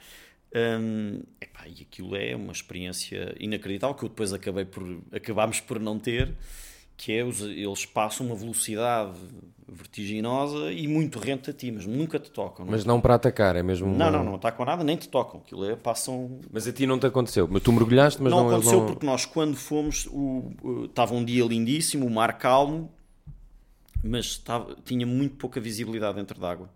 [0.55, 5.79] Um, epá, e aquilo é uma experiência inacreditável que eu depois acabei por, acabámos por
[5.79, 6.35] não ter,
[6.97, 9.19] que é os, eles passam uma velocidade
[9.73, 12.67] vertiginosa e muito rente a ti, mas nunca te tocam.
[12.69, 13.87] Mas não para atacar, é mesmo.
[13.87, 15.41] Não, uma- não, não atacam nada, nem te tocam.
[15.41, 16.41] Aquilo é, passam.
[16.53, 17.47] Mas a ti não te aconteceu.
[17.51, 21.15] Mas tu mergulhaste, mas não, não, aconteceu não- porque nós, quando fomos, o- o- estava
[21.15, 22.91] um dia lindíssimo, o mar calmo,
[24.03, 26.69] mas estava, tinha muito pouca visibilidade dentro d'água.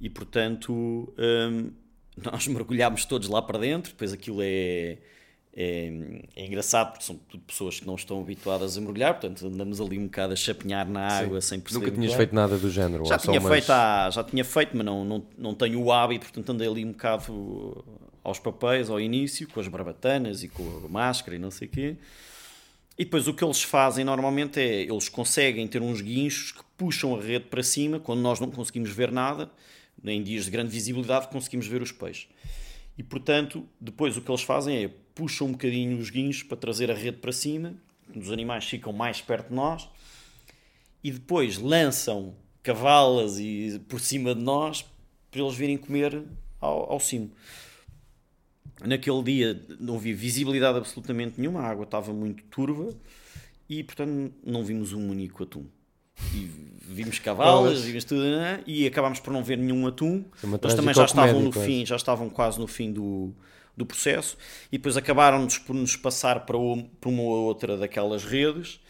[0.00, 0.72] E portanto,
[1.18, 1.70] hum,
[2.16, 3.92] nós mergulhámos todos lá para dentro.
[3.92, 4.98] Depois aquilo é,
[5.58, 5.90] é,
[6.36, 9.98] é engraçado porque são tudo pessoas que não estão habituadas a mergulhar, portanto andamos ali
[9.98, 11.86] um bocado a chapinhar na água sem perceber.
[11.86, 12.16] Nunca tinhas bem.
[12.18, 13.06] feito nada do género.
[13.06, 16.26] Já tinha, umas- feito há- já tinha feito, mas não, não, não tenho o hábito,
[16.26, 17.84] portanto andei ali um bocado
[18.22, 21.70] aos papéis ao início, com as barbatanas e com a máscara e não sei o
[21.70, 21.96] quê.
[22.98, 27.14] E depois o que eles fazem normalmente é, eles conseguem ter uns guinchos que puxam
[27.16, 29.50] a rede para cima, quando nós não conseguimos ver nada,
[30.04, 32.26] em dias de grande visibilidade conseguimos ver os peixes.
[32.98, 36.90] E portanto, depois o que eles fazem é puxam um bocadinho os guinchos para trazer
[36.90, 37.74] a rede para cima,
[38.14, 39.88] os animais ficam mais perto de nós,
[41.02, 44.84] e depois lançam cavalas e por cima de nós
[45.30, 46.24] para eles virem comer
[46.60, 47.30] ao, ao cimo.
[48.84, 52.94] Naquele dia não havia visibilidade absolutamente nenhuma, a água estava muito turva
[53.68, 55.66] e portanto não vimos um único atum.
[56.34, 56.50] E
[56.88, 57.84] vimos cavalas, Pois.
[57.84, 58.62] vimos tudo, né?
[58.66, 60.24] e acabámos por não ver nenhum atum.
[60.42, 63.34] Eles também já estavam no tragicomédia, fim, já estavam quase no fim do,
[63.76, 64.36] do processo
[64.72, 68.80] e depois acabaram-nos por nos passar para, o- para uma ou outra daquelas redes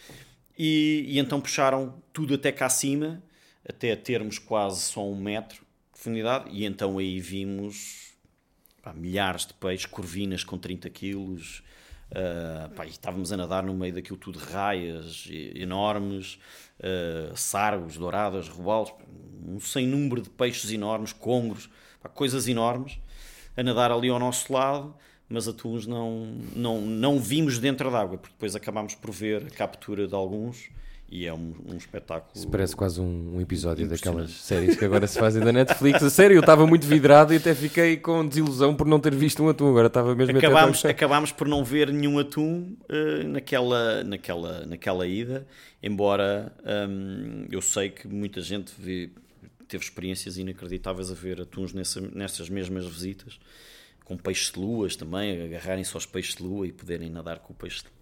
[0.58, 3.22] e, e então puxaram tudo até cá acima,
[3.68, 8.12] até termos quase só um metro de profundidade e então aí vimos
[8.82, 11.62] pá, milhares de peixes, corvinas com 30 quilos,
[12.14, 16.38] ah, pá, estávamos a nadar no meio daquilo tudo, raias enormes,
[16.82, 18.92] ah, sargos, douradas, robalos,
[19.46, 21.68] um sem número de peixes enormes, congros,
[22.02, 22.98] pá, coisas enormes,
[23.56, 24.94] a nadar ali ao nosso lado,
[25.28, 30.06] mas atuns não, não, não vimos dentro d'água, porque depois acabámos por ver a captura
[30.06, 30.68] de alguns
[31.08, 32.32] e é um, um espetáculo.
[32.34, 36.02] Isso parece quase um, um episódio daquelas séries que agora se fazem da Netflix.
[36.02, 39.42] A sério, eu estava muito vidrado e até fiquei com desilusão por não ter visto
[39.42, 39.68] um atum.
[39.68, 44.66] Agora estava mesmo até acabámos, tão- acabámos por não ver nenhum atum eh, naquela, naquela,
[44.66, 45.46] naquela ida,
[45.82, 46.52] embora
[46.88, 49.10] hum, eu sei que muita gente vê-
[49.68, 53.38] teve experiências inacreditáveis a ver atuns nessa, nessas mesmas visitas,
[54.04, 57.56] com peixes de luas também, agarrarem-se aos peixes de lua e poderem nadar com o
[57.56, 57.95] peixe de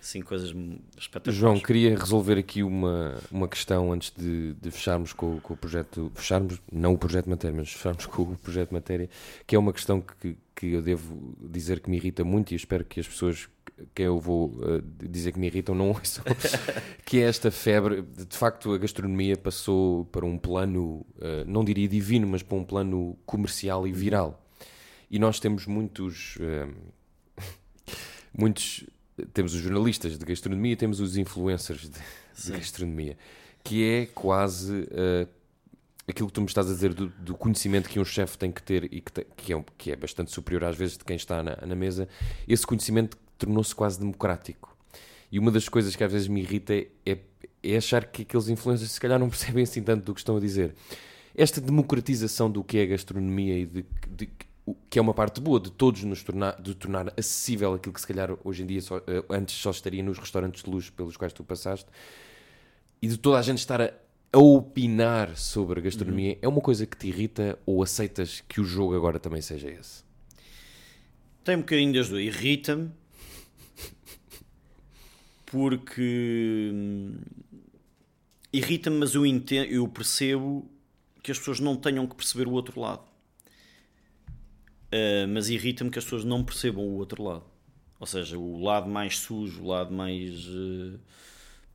[0.00, 0.54] Assim, coisas
[0.96, 1.38] espetaculares.
[1.38, 6.10] João, queria resolver aqui uma, uma questão antes de, de fecharmos com, com o projeto.
[6.14, 9.10] Fecharmos, não o projeto matéria, mas fecharmos com o projeto matéria,
[9.46, 12.84] que é uma questão que, que eu devo dizer que me irrita muito e espero
[12.84, 13.48] que as pessoas
[13.94, 16.24] que eu vou eh, dizer que me irritam não ouçam,
[17.04, 18.02] que é esta febre.
[18.02, 22.64] De facto, a gastronomia passou para um plano, eh, não diria divino, mas para um
[22.64, 24.42] plano comercial e viral.
[25.10, 26.36] E nós temos muitos.
[26.40, 26.68] eh,
[28.36, 28.84] muitos.
[29.32, 31.98] Temos os jornalistas de gastronomia, temos os influencers de,
[32.44, 33.16] de gastronomia,
[33.64, 35.26] que é quase eh,
[36.06, 38.62] aquilo que tu me estás a dizer do, do conhecimento que um chefe tem que
[38.62, 41.16] ter e que, te- que é, um- que é bastante superior às vezes de quem
[41.16, 42.08] está na, na mesa.
[42.46, 44.76] Esse conhecimento tornou-se quase democrático.
[45.30, 47.18] E uma das coisas que às vezes me irrita é, é,
[47.62, 50.40] é achar que aqueles influencers se calhar não percebem assim tanto do que estão a
[50.40, 50.74] dizer.
[51.34, 54.30] Esta democratização do que é gastronomia e de, de-
[54.90, 58.06] que é uma parte boa de todos nos tornar, de tornar acessível aquilo que se
[58.06, 61.32] calhar hoje em dia só- eh, antes só estaria nos restaurantes de luxo pelos quais
[61.32, 61.88] tu passaste
[63.00, 63.92] e de toda a gente estar a,
[64.32, 68.64] a opinar sobre a gastronomia é uma coisa que te irrita ou aceitas que o
[68.64, 70.02] jogo agora também seja esse?
[71.44, 72.22] Tem um bocadinho das duas.
[72.22, 72.90] Irrita-me
[75.46, 77.14] porque hum,
[78.52, 80.70] irrita-me, mas eu, entendo, eu percebo
[81.22, 83.07] que as pessoas não tenham que perceber o outro lado.
[84.92, 87.44] Uh, mas irrita-me que as pessoas não percebam o outro lado.
[88.00, 90.98] Ou seja, o lado mais sujo, o lado mais uh,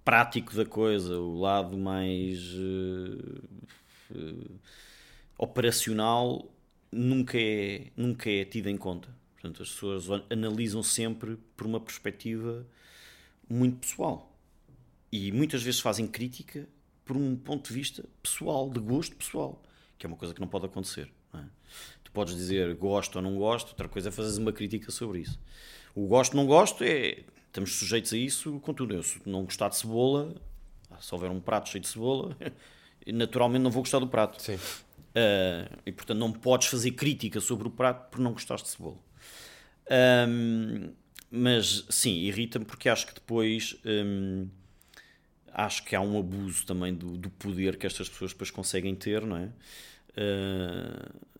[0.04, 4.60] prático da coisa, o lado mais uh,
[5.38, 6.50] operacional
[6.92, 9.10] nunca é, nunca é tido em conta.
[9.34, 12.66] Portanto, as pessoas analisam sempre por uma perspectiva
[13.50, 14.32] muito pessoal.
[15.12, 16.68] E muitas vezes fazem crítica
[17.06, 19.62] por um ponto de vista pessoal, de gosto pessoal,
[19.98, 21.12] que é uma coisa que não pode acontecer.
[22.14, 25.40] Podes dizer gosto ou não gosto, outra coisa é fazeres uma crítica sobre isso.
[25.96, 27.24] O gosto não gosto é.
[27.48, 28.94] Estamos sujeitos a isso com tudo.
[28.94, 30.34] Eu, se não gostar de cebola,
[31.00, 32.36] se houver um prato cheio de cebola,
[33.08, 34.42] naturalmente não vou gostar do prato.
[34.42, 34.56] Sim.
[34.56, 38.98] Uh, e portanto não podes fazer crítica sobre o prato por não gostares de cebola.
[40.28, 40.92] Um,
[41.30, 44.48] mas sim, irrita-me porque acho que depois um,
[45.52, 49.24] acho que há um abuso também do, do poder que estas pessoas depois conseguem ter,
[49.24, 49.50] não é?
[50.18, 51.33] Uh,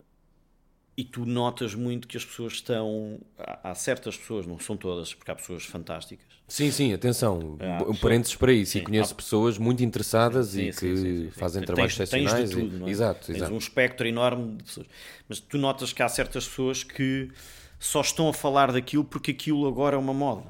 [0.96, 3.18] e tu notas muito que as pessoas estão.
[3.38, 6.26] Há, certas pessoas, não são todas, porque há pessoas fantásticas.
[6.46, 7.56] Sim, sim, atenção.
[7.60, 8.72] Há um parênteses para isso.
[8.72, 12.50] Sim, e conheço há- pessoas muito interessadas Sim, e sim, que fazem trabalhos tens excepcionais.
[12.50, 12.90] de tudo, e- não é?
[12.90, 13.54] Exato, Tens exato.
[13.54, 14.86] um espectro enorme de pessoas.
[15.28, 17.30] Mas tu notas que há certas pessoas que
[17.78, 20.44] só estão a falar daquilo porque aquilo agora é uma moda.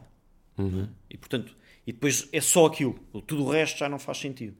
[0.58, 0.82] Uhum.
[0.84, 0.88] é?
[1.10, 1.54] E portanto,
[1.86, 2.98] e depois é só aquilo.
[3.26, 4.56] Tudo o resto já não faz sentido.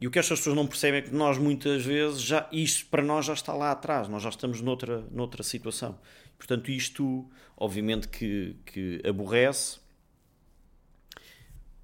[0.00, 3.02] E o que estas pessoas não percebem é que nós muitas vezes já isto para
[3.02, 5.98] nós já está lá atrás, nós já estamos noutra, noutra situação.
[6.38, 9.78] Portanto, isto obviamente que, que aborrece,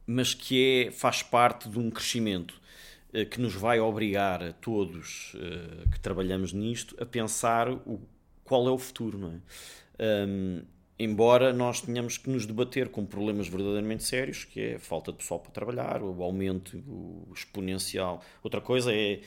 [0.06, 2.60] mas que é, faz parte de um crescimento
[3.12, 8.00] eh, que nos vai obrigar a todos eh, que trabalhamos nisto a pensar o,
[8.44, 10.26] qual é o futuro, não é?
[10.26, 10.62] Hum,
[11.02, 15.18] embora nós tenhamos que nos debater com problemas verdadeiramente sérios, que é a falta de
[15.18, 18.22] pessoal para trabalhar, o aumento o exponencial.
[18.42, 19.20] Outra coisa é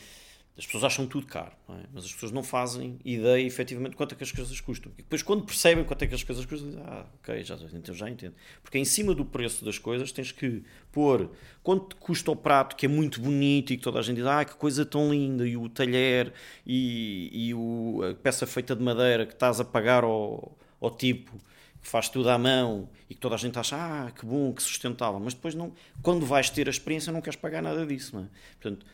[0.57, 1.85] as pessoas acham tudo caro, é?
[1.93, 4.89] mas as pessoas não fazem ideia efetivamente quanto é que as coisas custam.
[4.97, 7.93] E depois, quando percebem quanto é que as coisas custam, dizem, ah, ok, já, então
[7.93, 8.35] já entendo.
[8.63, 11.29] Porque em cima do preço das coisas tens que pôr
[11.61, 14.45] quanto custa o prato, que é muito bonito e que toda a gente diz, ah,
[14.45, 16.31] que coisa tão linda, e o talher
[16.65, 21.37] e, e o, a peça feita de madeira que estás a pagar ao, ao tipo
[21.85, 24.63] que faz tudo à mão e que toda a gente acha, ah, que bom, que
[24.63, 25.71] sustentável, mas depois não,
[26.01, 28.27] quando vais ter a experiência não queres pagar nada disso, não é?
[28.59, 28.85] Portanto,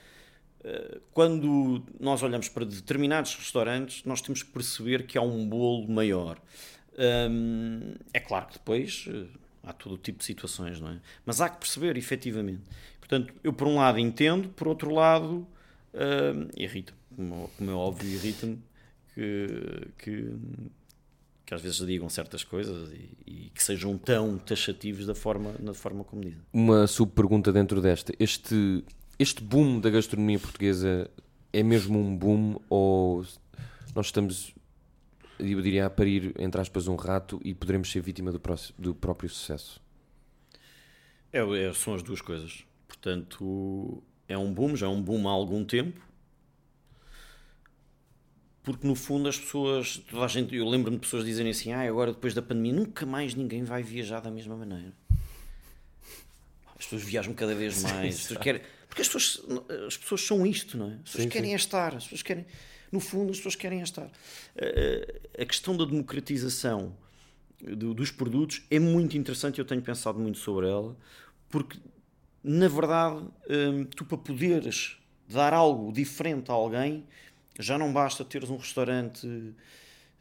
[1.13, 6.39] quando nós olhamos para determinados restaurantes, nós temos que perceber que há um bolo maior.
[7.29, 9.25] Hum, é claro que depois eh,
[9.63, 10.99] há todo tipo de situações, não é?
[11.25, 12.61] Mas há que perceber, efetivamente.
[12.99, 15.47] Portanto, eu por um lado entendo, por outro lado
[15.93, 17.47] hum, irrita-me.
[17.57, 18.61] Como é óbvio, irrita-me
[19.15, 20.35] que, que,
[21.51, 25.73] que às vezes digam certas coisas e, e que sejam tão taxativos da forma, na
[25.73, 26.39] forma como dizem.
[26.53, 28.13] Uma subpergunta dentro desta.
[28.17, 28.85] Este,
[29.19, 31.11] este boom da gastronomia portuguesa
[31.51, 33.25] é mesmo um boom ou
[33.93, 34.55] nós estamos,
[35.37, 38.95] eu diria, a parir, entre aspas, um rato e poderemos ser vítima do, pró- do
[38.95, 39.81] próprio sucesso?
[41.33, 42.63] É, é- são as duas coisas.
[42.87, 45.99] Portanto, é um boom, já é um boom há algum tempo.
[48.63, 51.81] Porque no fundo as pessoas, toda a gente, eu lembro-me de pessoas dizerem assim: ah,
[51.81, 54.93] agora depois da pandemia nunca mais ninguém vai viajar da mesma maneira.
[56.77, 58.15] As pessoas viajam cada vez mais.
[58.15, 59.41] as pessoas querem- porque as pessoas,
[59.87, 60.93] as pessoas são isto, não é?
[60.95, 62.45] As pessoas Sim, querem é estar, as pessoas querem,
[62.91, 64.03] no fundo, as pessoas querem estar.
[64.57, 66.93] A- A a questão da democratização
[67.61, 70.95] do- dos produtos é muito interessante, eu tenho pensado muito sobre ela,
[71.49, 71.79] porque
[72.43, 74.97] na verdade, hum, tu para poderes
[75.29, 77.05] dar algo diferente a alguém,
[77.61, 79.27] já não basta teres um restaurante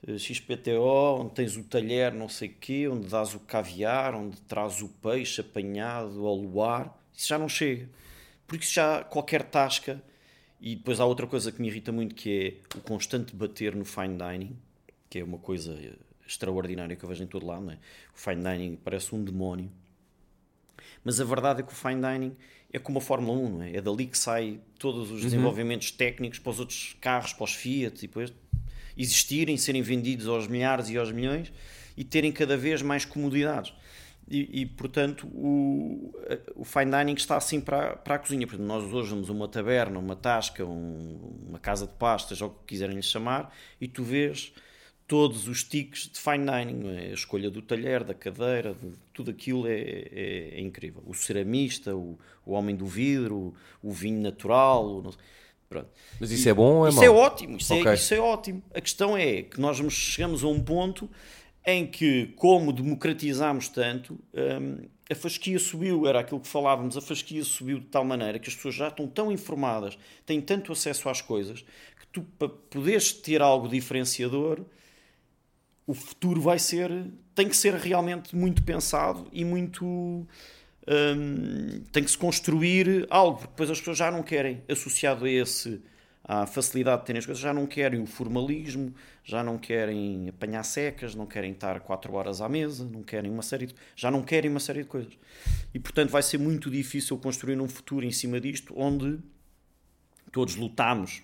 [0.06, 4.80] eh, XPTO, onde tens o talher não sei quê, onde dás o caviar, onde traz
[4.82, 7.88] o peixe apanhado ao luar, isso já não chega.
[8.46, 10.02] Porque já qualquer tasca,
[10.60, 13.84] e depois há outra coisa que me irrita muito que é o constante bater no
[13.84, 14.56] fine dining,
[15.08, 15.78] que é uma coisa
[16.26, 17.78] extraordinária que eu vejo em todo lado, não é?
[18.14, 19.70] O fine dining parece um demónio.
[21.02, 22.36] Mas a verdade é que o fine dining
[22.72, 23.76] é como a Fórmula 1, não é?
[23.76, 27.98] É dali que sai todos os desenvolvimentos técnicos para os outros carros, para os Fiat
[27.98, 28.32] e depois
[28.96, 31.52] existirem, serem vendidos aos milhares e aos milhões
[31.96, 33.72] e terem cada vez mais comodidades.
[34.30, 36.14] E, e, portanto, o,
[36.54, 38.46] o fine dining está assim para, para a cozinha.
[38.46, 41.18] Portanto, nós hoje vamos a uma taberna, uma tasca, um-
[41.48, 44.52] uma casa de pastas, ou o que quiserem lhe chamar, e tu vês
[45.10, 47.10] todos os tiques de fine dining, é?
[47.10, 51.02] a escolha do talher, da cadeira, de, tudo aquilo é, é- é incrível.
[51.04, 52.16] O ceramista, o,
[52.46, 55.12] o homem do vidro, o, o vinho natural, o
[55.68, 55.88] pronto.
[56.20, 57.04] Mas isso é bom ou é Isso mau?
[57.04, 57.90] é ótimo, isso, Ok.
[57.90, 58.62] é, isso é ótimo.
[58.72, 61.10] A questão é que nós chegamos a um ponto
[61.66, 64.78] em que, como democratizamos tanto, hum,
[65.10, 68.54] a fasquia subiu, era aquilo que falávamos, a fasquia subiu de tal maneira que as
[68.54, 71.62] pessoas já estão tão informadas, têm tanto acesso às coisas,
[71.98, 74.60] que tu, para poderes ter algo diferenciador,
[75.90, 76.90] o futuro vai ser,
[77.34, 79.84] tem que ser realmente muito pensado e muito.
[79.84, 80.26] hum,
[81.90, 85.82] tem que se construir algo, porque depois as pessoas já não querem, associado a esse,
[86.22, 88.94] à facilidade de terem as coisas, já não querem o formalismo,
[89.24, 93.42] já não querem apanhar secas, não querem estar 4 horas à mesa, não querem uma
[93.42, 95.12] série de, já não querem uma série de coisas.
[95.74, 99.18] E portanto vai ser muito difícil construir um futuro em cima disto, onde
[100.30, 101.22] todos lutamos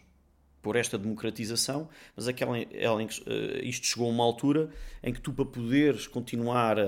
[0.66, 4.68] por esta democratização, mas aquela, ela, em eh, isto chegou a uma altura
[5.00, 6.82] em que tu, para poderes continuar a,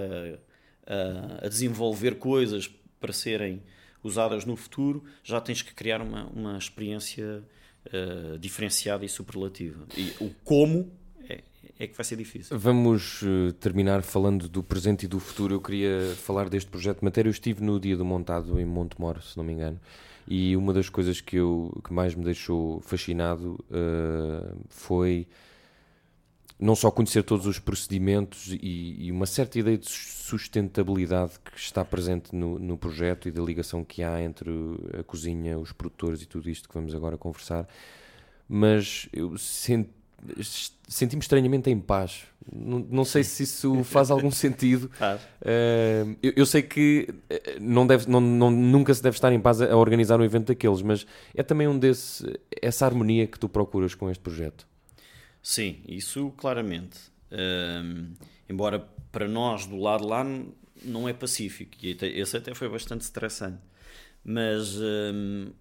[0.84, 2.68] a- a desenvolver coisas
[2.98, 3.62] para serem
[4.02, 7.40] usadas no futuro, já tens que criar uma, uma experiência
[7.92, 9.86] eh, diferenciada e superlativa.
[9.96, 10.90] E o como
[11.28, 11.38] é,
[11.78, 12.58] é que vai ser difícil.
[12.58, 15.54] Vamos eh, terminar falando do presente e do futuro.
[15.54, 17.28] Eu queria falar deste projeto de matéria.
[17.28, 19.78] Eu estive no dia do montado em Montemor, se não me engano,
[20.28, 25.26] e uma das coisas que, eu, que mais me deixou fascinado eh, foi
[26.58, 31.82] não só conhecer todos os procedimentos e, e, uma certa ideia de sustentabilidade que está
[31.84, 34.50] presente no, no, projeto e da ligação que há entre
[34.98, 37.66] a cozinha, os produtores e tudo isto que vamos agora conversar,
[38.48, 39.97] mas eu senti
[40.88, 42.24] senti-me estranhamente em paz.
[42.50, 44.90] Não, não, sei se isso faz algum sentido.
[45.40, 49.40] Uh, eu, eu, sei que eh, não deve, não, não, nunca se deve estar em
[49.40, 52.26] paz a, a, organizar um evento daqueles, mas é também um desse,
[52.60, 54.66] essa harmonia que tu procuras com este projeto.
[55.40, 56.98] Sim, isso claramente.
[57.30, 58.12] Uh,
[58.48, 58.80] embora
[59.12, 60.26] para nós do lado lá
[60.84, 63.60] não é pacífico, e esse até foi bastante estressante.
[64.24, 64.76] Mas.
[64.76, 65.52] Uh,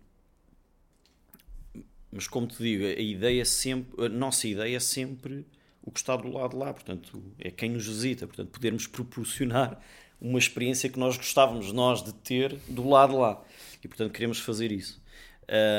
[2.17, 5.45] mas como te digo, a ideia sempre, a nossa ideia é sempre
[5.83, 9.79] o que está do lado de lá, portanto, é quem nos visita, portanto, podermos proporcionar
[10.19, 13.43] uma experiência que nós gostávamos nós de ter do lado de lá.
[13.83, 14.99] E portanto queremos fazer isso.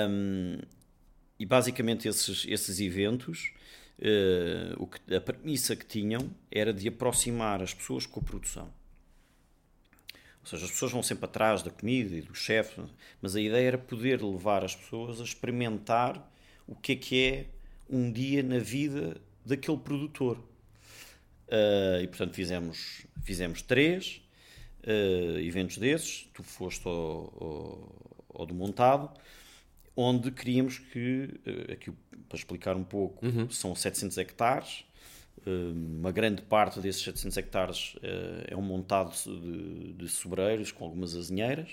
[0.08, 0.60] Um,
[1.40, 3.52] e basicamente esses, esses eventos,
[3.98, 8.72] uh, o que, a premissa que tinham era de aproximar as pessoas com a produção.
[10.40, 12.80] Ou seja, as pessoas vão sempre atrás da comida e do chefe,
[13.20, 16.30] mas a ideia era poder levar as pessoas a experimentar
[16.66, 17.46] o que é que é
[17.88, 20.38] um dia na vida daquele produtor.
[21.48, 24.20] Uh, e portanto fizemos, fizemos três
[24.84, 29.10] uh, eventos desses, tu foste ao, ao, ao, do montado,
[29.96, 31.90] onde queríamos que, uh, aqui
[32.28, 33.48] para explicar um pouco, uhum.
[33.48, 34.84] são 700 hectares,
[35.46, 37.96] uma grande parte desses 700 hectares
[38.46, 41.70] é um montado de, de sobreiros com algumas azinheiras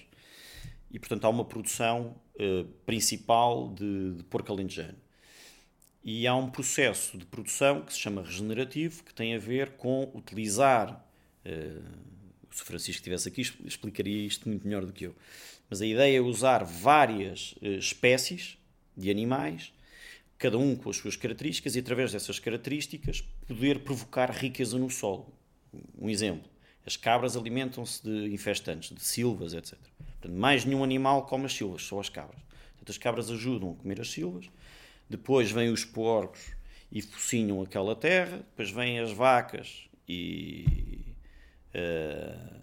[0.91, 2.15] e portanto há uma produção
[2.85, 4.97] principal de, de porco alentejano.
[6.07, 10.11] E há um processo de produção que se chama regenerativo, que tem a ver com
[10.13, 11.03] utilizar.
[11.43, 15.15] Se o Francisco estivesse aqui, explicaria isto muito melhor do que eu.
[15.67, 18.57] Mas a ideia é usar várias espécies
[18.95, 19.73] de animais,
[20.37, 25.33] cada um com as suas características, e através dessas características poder provocar riqueza no solo.
[25.97, 26.49] Um exemplo:
[26.85, 29.77] as cabras alimentam-se de infestantes, de silvas, etc.
[29.97, 32.41] Portanto, mais nenhum animal come as silvas, só as cabras.
[32.71, 34.49] Portanto, as cabras ajudam a comer as silvas
[35.09, 36.51] depois vêm os porcos
[36.91, 41.15] e focinham aquela terra, depois vêm as vacas e
[41.73, 42.61] uh,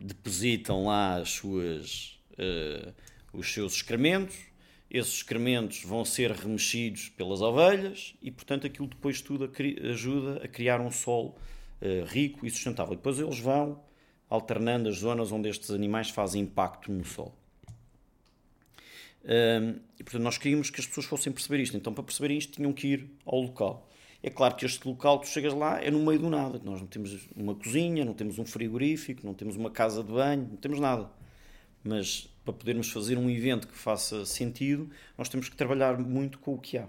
[0.00, 2.92] depositam lá as suas, uh,
[3.32, 4.36] os seus excrementos.
[4.90, 9.50] Esses excrementos vão ser remexidos pelas ovelhas e, portanto, aquilo depois tudo
[9.90, 11.36] ajuda a criar um solo
[11.82, 12.94] uh, rico e sustentável.
[12.94, 13.82] E depois eles vão
[14.30, 17.34] alternando as zonas onde estes animais fazem impacto no solo.
[19.24, 21.76] Um, e portanto nós queríamos que as pessoas fossem perceber isto.
[21.76, 23.88] Então, para perceber isto, tinham que ir ao local.
[24.22, 26.60] É claro que este local, tu chegas lá, é no meio do nada.
[26.64, 30.48] Nós não temos uma cozinha, não temos um frigorífico, não temos uma casa de banho,
[30.50, 31.10] não temos nada.
[31.82, 36.54] Mas para podermos fazer um evento que faça sentido, nós temos que trabalhar muito com
[36.54, 36.88] o que há.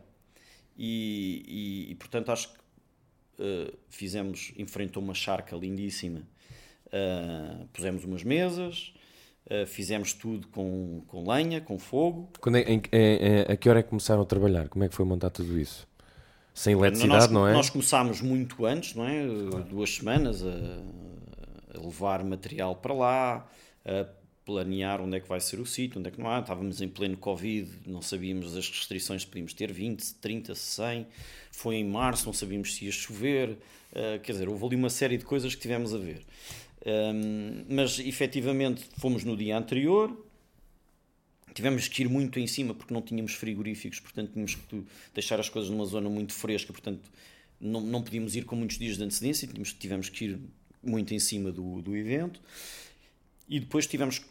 [0.78, 2.60] E, e, e portanto, acho que
[3.42, 6.22] uh, fizemos, enfrentou uma charca lindíssima,
[6.88, 8.94] uh, pusemos umas mesas,
[9.50, 12.30] Uh, fizemos tudo com, com lenha, com fogo.
[12.40, 14.70] Quando é, em, é, é, a que hora é que começaram a trabalhar?
[14.70, 15.88] Como é que foi montar tudo isso?
[16.54, 17.54] Sem eletricidade, não é?
[17.54, 19.26] Nós começámos muito antes, não é?
[19.50, 19.66] Claro.
[19.66, 23.50] Duas semanas a, a, levar material para lá,
[23.84, 24.06] a
[24.50, 26.40] planear onde é que vai ser o sítio, onde é que não há.
[26.40, 31.06] Estávamos em pleno Covid, não sabíamos as restrições que podíamos ter, 20, 30, 100.
[31.52, 33.50] Foi em março, não sabíamos se ia chover.
[33.92, 36.24] Uh, quer dizer, houve ali uma série de coisas que tivemos a ver.
[36.84, 40.18] Um, mas efetivamente fomos no dia anterior,
[41.54, 45.50] tivemos que ir muito em cima porque não tínhamos frigoríficos, portanto tínhamos que deixar as
[45.50, 47.02] coisas numa zona muito fresca, portanto
[47.60, 50.40] não, não podíamos ir com muitos dias de antecedência, tivemos, tivemos que ir
[50.82, 52.40] muito em cima do, do evento
[53.50, 54.22] e depois tivemos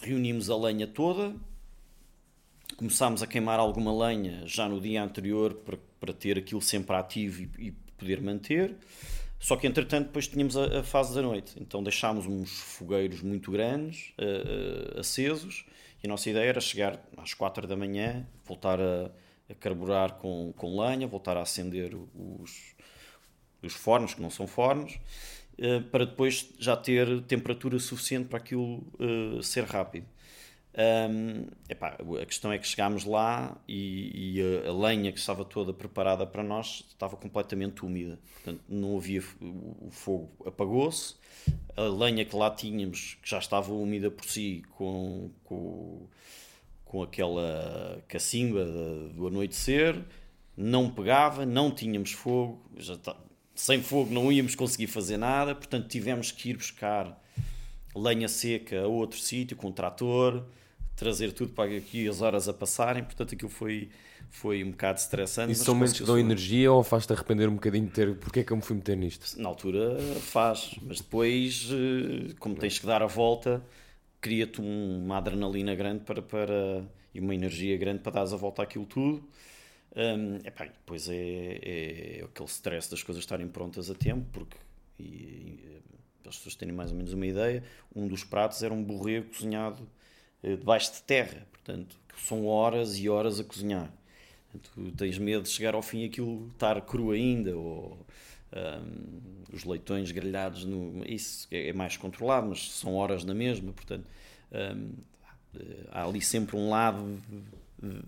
[0.00, 1.34] reunimos a lenha toda,
[2.76, 7.42] começámos a queimar alguma lenha já no dia anterior para, para ter aquilo sempre ativo
[7.42, 8.76] e, e poder manter.
[9.38, 13.50] Só que entretanto depois tínhamos a, a fase da noite, então deixámos uns fogueiros muito
[13.50, 15.64] grandes, uh, uh, acesos,
[16.02, 19.10] e a nossa ideia era chegar às quatro da manhã, voltar a,
[19.50, 22.74] a carburar com, com lenha, voltar a acender os,
[23.60, 24.98] os fornos, que não são fornos,
[25.62, 28.84] uh, para depois já ter temperatura suficiente para aquilo
[29.42, 30.06] ser rápido.
[30.74, 35.44] Um, epá, a questão é que chegámos lá e, e a, a, lenha que estava
[35.44, 38.18] toda preparada para nós estava completamente úmida.
[38.34, 39.22] Portanto, não havia.
[39.40, 41.16] O, o fogo apagou-se.
[41.76, 46.06] A lenha que lá tínhamos, que já estava úmida por si, com, com,
[46.84, 48.64] com aquela cacimba
[49.14, 50.02] do anoitecer,
[50.56, 52.62] não pegava, não tínhamos fogo.
[52.78, 53.14] Já tá,
[53.62, 55.54] sem fogo não íamos conseguir fazer nada.
[55.54, 57.16] Portanto, tivemos que ir buscar
[57.94, 60.44] lenha seca a outro sítio com um trator
[60.96, 63.88] trazer tudo para aqui as horas a passarem, portanto aquilo foi,
[64.30, 65.52] foi um bocado estressante.
[65.52, 68.14] Isso são momentos que dão energia ou faz-te arrepender um bocadinho de ter.
[68.16, 69.40] Porquê é que eu me fui meter nisto?
[69.40, 73.62] Na altura faz, mas depois, eh, como tens que dar a volta,
[74.20, 76.84] cria-te uma adrenalina grande para, para,
[77.14, 79.24] e uma energia grande para dar a volta àquilo tudo.
[79.94, 84.56] Um, epá, depois é, é, é, aquele stress das coisas estarem prontas a tempo, porque
[84.98, 85.82] e, e,
[86.26, 87.62] as pessoas terem mais ou menos uma ideia,
[87.94, 89.86] um dos pratos era um borrego cozinhado
[90.42, 93.92] eh, debaixo de terra, portanto, são horas e horas a cozinhar.
[94.74, 98.06] Tu tens medo de chegar ao fim e aquilo estar cru ainda, ou
[98.52, 104.06] um, os leitões grelhados, no, isso é mais controlado, mas são horas na mesma, portanto,
[104.52, 104.92] um,
[105.90, 108.02] há ali sempre um lado de, de,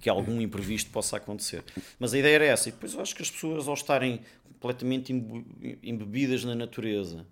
[0.00, 1.62] que algum imprevisto possa acontecer.
[1.98, 4.20] Mas a ideia era essa, e depois eu acho que as pessoas, ao estarem
[4.52, 5.12] completamente
[5.82, 7.26] embebidas na natureza,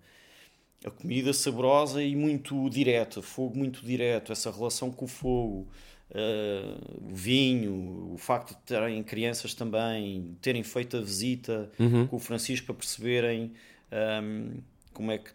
[0.85, 5.67] a comida saborosa e muito direta, fogo muito direto, essa relação com o fogo,
[6.11, 12.05] uh, o vinho, o facto de terem crianças também, terem feito a visita uhum.
[12.07, 13.51] com o Francisco para perceberem
[13.91, 14.63] um, ehm,
[14.93, 15.31] como, é que,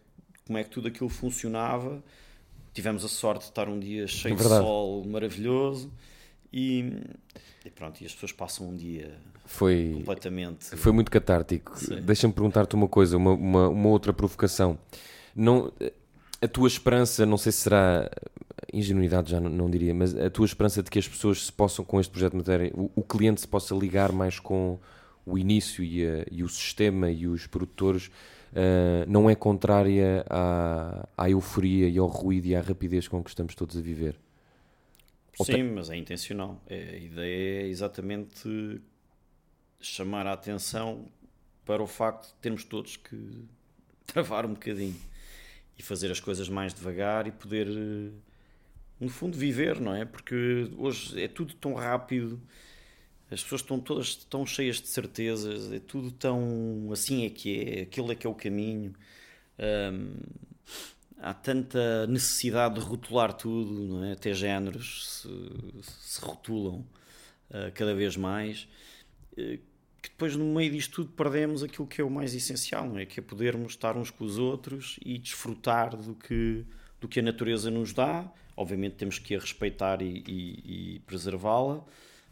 [0.46, 2.02] como é que tudo aquilo funcionava.
[2.72, 5.90] Tivemos a sorte de estar um dia cheio é de sol maravilhoso
[6.52, 6.92] e,
[7.64, 10.76] e, pronto, e as pessoas passam um dia foi, completamente.
[10.76, 11.72] Foi muito catártico.
[12.02, 14.78] Deixa-me perguntar-te uma coisa, uma, uma, uma outra provocação.
[15.34, 15.72] Não,
[16.40, 18.10] a tua esperança, não sei se será
[18.72, 21.84] ingenuidade, já não, não, diria, mas a tua esperança de que as pessoas se possam,
[21.84, 24.78] com este projeto de matéria, o, o cliente se possa ligar mais com
[25.26, 31.08] o início e, a, e o sistema e os produtores, uh, não é contrária à,
[31.16, 34.16] à euforia e ao ruído e à rapidez com que estamos todos a viver?
[35.34, 36.62] Sim, mas é intencional.
[36.66, 38.80] É, a ideia é exatamente
[39.80, 41.10] chamar a atenção
[41.64, 43.44] para o facto de termos todos que
[44.06, 44.96] travar um bocadinho
[45.78, 48.10] e fazer as coisas mais devagar e poder, eh,
[49.00, 50.04] no fundo, viver, não é?
[50.04, 52.40] Porque hoje é tudo tão rápido,
[53.30, 57.82] as pessoas estão todas tão cheias de certezas, é tudo tão assim é que é,
[57.82, 58.94] aquilo é que é o caminho.
[61.20, 64.12] Há tanta necessidade de rotular tudo, não é?
[64.12, 66.86] Até géneros se, se rotulam
[67.50, 68.68] uh, cada vez mais.
[69.32, 69.58] Uh,
[70.02, 73.04] que depois no meio disto tudo perdemos aquilo que é o mais essencial, não é?
[73.04, 76.64] Que é podermos estar uns com os outros e desfrutar do que,
[77.00, 78.30] do que a natureza nos dá.
[78.56, 81.84] Obviamente temos que a respeitar e, e, e preservá-la,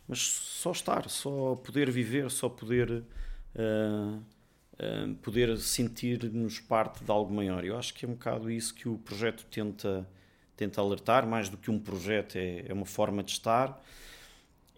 [0.07, 4.23] mas só estar, só poder viver, só poder, uh,
[4.81, 7.65] uh, poder sentir-nos parte de algo maior.
[7.65, 10.09] Eu acho que é um bocado isso que o projeto tenta,
[10.57, 13.81] tenta alertar, mais do que um projeto, é, é uma forma de estar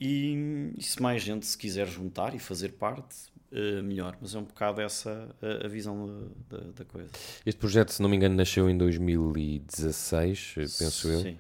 [0.00, 4.16] e, e, se mais gente se quiser juntar e fazer parte, uh, melhor.
[4.20, 7.10] Mas é um bocado essa a, a visão da, da, da, coisa.
[7.44, 11.20] Este projeto, se não me engano, nasceu em 2016, eh, penso eu.
[11.20, 11.38] Sim.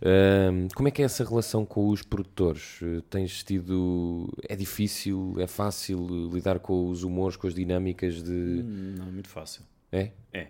[0.00, 2.80] Uh, como é que é essa relação com os produtores?
[2.82, 4.32] Uh, tens tido.
[4.48, 8.30] É difícil, é fácil lidar com os humores, com as dinâmicas de.
[8.30, 9.62] Hum, não, é muito fácil.
[9.90, 10.12] É?
[10.32, 10.48] É.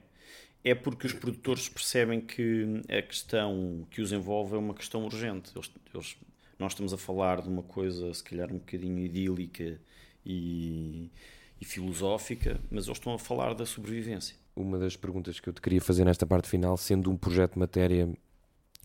[0.64, 5.52] É porque os produtores percebem que a questão que os envolve é uma questão urgente.
[5.55, 6.16] Eles, eles
[6.59, 9.80] nós estamos a falar de uma coisa, se calhar, um bocadinho idílica
[10.28, 11.10] e,
[11.59, 14.36] e filosófica, mas eles estão a falar da sobrevivência.
[14.55, 17.59] Uma das perguntas que eu te queria fazer nesta parte final, sendo um projeto de
[17.59, 18.09] matéria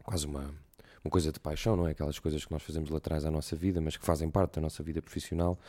[0.03, 0.53] quase uma,
[1.03, 1.91] uma coisa de paixão, não é?
[1.91, 4.61] Aquelas coisas que nós fazemos lá atrás à nossa vida, mas que fazem parte da
[4.61, 5.59] nossa vida profissional,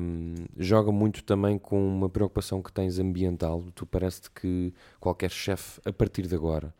[0.00, 3.64] um, joga muito também com uma preocupação que tens ambiental.
[3.74, 6.74] Tu parece-te que qualquer chefe, a partir de agora,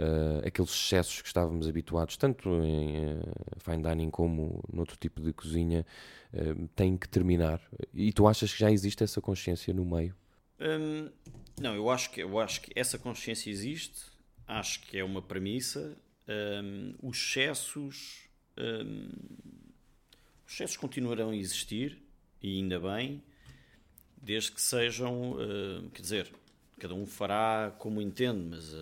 [0.00, 3.20] uh, aqueles excessos que estávamos habituados, tanto em uh,
[3.58, 5.86] fine dining como noutro tipo de cozinha,
[6.32, 7.60] uh, têm que terminar.
[7.92, 10.14] E tu achas que já existe essa consciência no meio?
[10.60, 11.10] Hum,
[11.60, 14.06] não, eu acho, que, eu acho que essa consciência existe,
[14.46, 15.96] acho que é uma premissa.
[16.28, 18.28] Um, os excessos.
[18.56, 19.08] Um,
[20.46, 22.02] os excessos continuarão a existir,
[22.42, 23.22] e ainda bem,
[24.20, 26.32] desde que sejam, uh, quer dizer,
[26.78, 28.74] cada um fará como entende, mas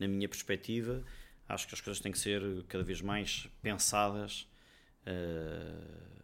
[0.00, 1.04] na minha perspectiva,
[1.48, 4.48] acho que as coisas têm que ser cada vez mais pensadas
[5.06, 6.20] uh,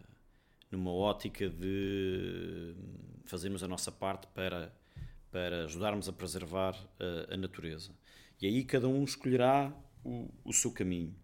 [0.70, 2.74] numa ótica de
[3.26, 4.74] fazermos a nossa parte para,
[5.30, 7.92] para ajudarmos a preservar uh, a natureza.
[8.40, 9.72] E aí cada um escolherá
[10.02, 11.14] o, o seu caminho.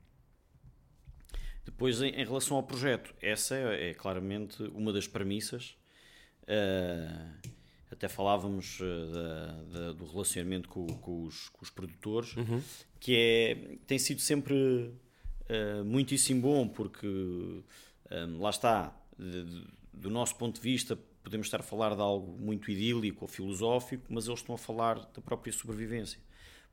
[1.65, 5.77] Depois, em, em, relação ao projeto, essa é, é claramente uma das premissas.
[6.43, 7.53] Uh,
[7.93, 9.47] até falávamos uh, da,
[9.79, 12.63] da, do relacionamento com, com, os, com os, produtores, uhum.
[12.99, 17.63] que é, tem sido sempre uh, muitíssimo bom, porque um,
[18.11, 22.01] eh, lá está, de, de, do nosso ponto de vista, podemos estar a falar de
[22.01, 26.19] algo muito idílico ou filosófico, mas eles estão a falar da própria sobrevivência.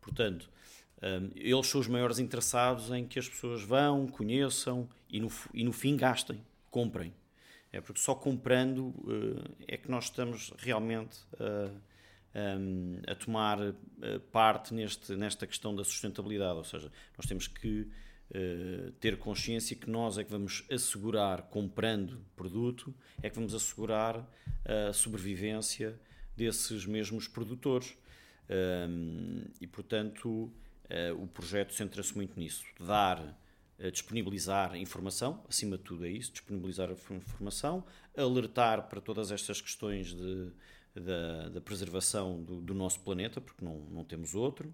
[0.01, 0.49] Portanto,
[1.01, 5.63] Um, eles são os maiores interessados em que as pessoas vão, conheçam e no, e
[5.63, 7.13] no fim gastem, comprem.
[7.71, 11.71] É porque só comprando uh, é que nós estamos realmente uh,
[12.59, 13.75] um, a tomar uh,
[14.31, 16.57] parte neste, nesta questão da sustentabilidade.
[16.57, 17.87] Ou seja, nós temos que
[18.99, 22.93] ter consciência que nós é que vamos assegurar, comprando produto,
[23.23, 24.23] é que vamos assegurar
[24.63, 25.99] a sobrevivência
[26.37, 27.97] desses mesmos produtores.
[28.87, 30.53] Um, e, portanto,
[31.17, 33.35] o projeto centra-se muito nisso: dar
[33.91, 37.85] disponibilizar informação, acima de tudo é isso, disponibilizar informação,
[38.17, 40.51] alertar para todas estas questões de,
[40.93, 44.73] da, da preservação do, do, nosso planeta, porque não, não temos outro,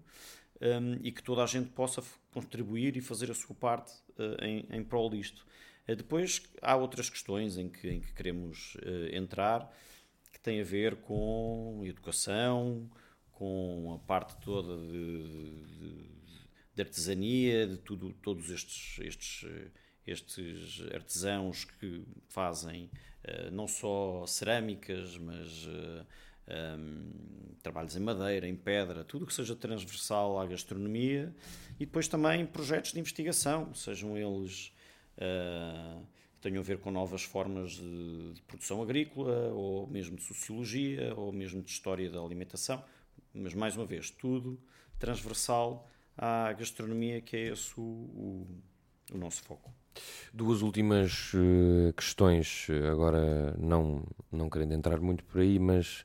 [0.60, 2.02] um, e que toda a gente possa
[2.32, 5.46] contribuir e fazer a sua parte uh, em, em prol disto.
[5.88, 9.70] Uh, depois há outras questões em que, em que queremos uh, entrar,
[10.32, 12.90] que têm a ver com educação,
[13.32, 16.25] com a parte toda de, de
[16.76, 19.46] de artesania, de tudo, todos estes, estes,
[20.06, 22.90] estes artesãos que fazem
[23.24, 27.10] uh, não só cerâmicas, mas eh, um,
[27.62, 31.34] trabalhos em madeira, em pedra, tudo que seja transversal à gastronomia
[31.80, 34.70] e depois também projetos de investigação, sejam eles
[35.16, 40.22] uh, que tenham a ver com novas formas de, de, produção agrícola, ou mesmo de
[40.22, 42.84] sociologia, ou mesmo de história da alimentação,
[43.32, 44.60] mas mais uma vez, tudo
[44.98, 48.46] transversal à gastronomia, que é esse o, o,
[49.12, 49.72] o nosso foco.
[50.32, 56.04] Duas últimas uh, questões, agora não, não querendo entrar muito por aí, mas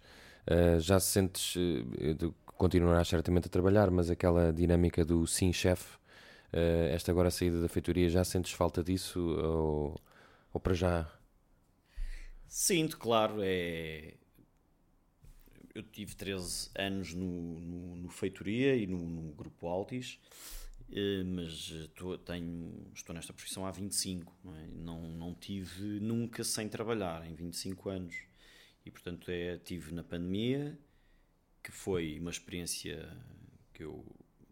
[0.50, 6.00] uh, já se sentes, uh, continuarás certamente a trabalhar, mas aquela dinâmica do sim chefe,
[6.92, 9.96] esta agora saída da feitoria, já sentes falta disso ou,
[10.54, 11.10] ou para já?
[12.46, 14.16] Sinto, claro, é,
[15.74, 20.20] eu tive 13 anos no, no, no Feitoria e no, no Grupo Altis,
[20.92, 24.68] eh, mas estou, tenho, estou nesta profissão há 25, não, é?
[24.68, 28.16] não, não tive nunca sem trabalhar, em 25 anos.
[28.86, 30.78] E portanto é, tive na pandemia,
[31.64, 33.08] que foi uma experiência
[33.74, 34.04] que eu,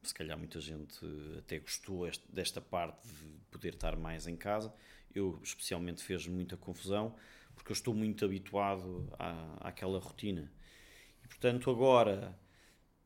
[0.03, 0.99] se calhar muita gente
[1.37, 4.73] até gostou desta parte de poder estar mais em casa.
[5.13, 7.15] Eu especialmente fez muita confusão,
[7.55, 10.51] porque eu estou muito habituado à, àquela rotina
[11.29, 12.37] Portanto, agora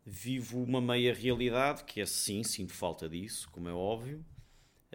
[0.06, 4.26] vivo uma meia realidade que é sim, sinto falta disso, como é óbvio.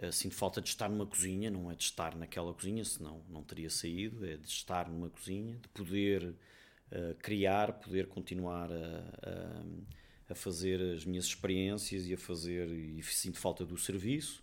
[0.01, 3.43] Uh, sinto falta de estar numa cozinha, não é de estar naquela cozinha, senão não
[3.43, 8.75] teria saído, é de estar numa cozinha, de poder uh, criar, poder continuar a,
[9.23, 14.41] a, a, fazer as minhas experiências e a fazer, e sinto falta do serviço.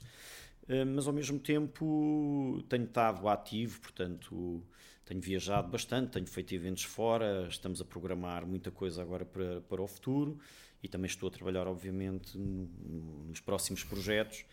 [0.68, 4.62] Uh, mas ao mesmo tempo tenho estado ativo, portanto
[5.04, 9.80] tenho viajado bastante, tenho feito eventos fora, estamos a programar muita coisa agora para, para
[9.80, 10.38] o futuro
[10.82, 14.44] e também estou a trabalhar, obviamente, no, nos próximos projetos,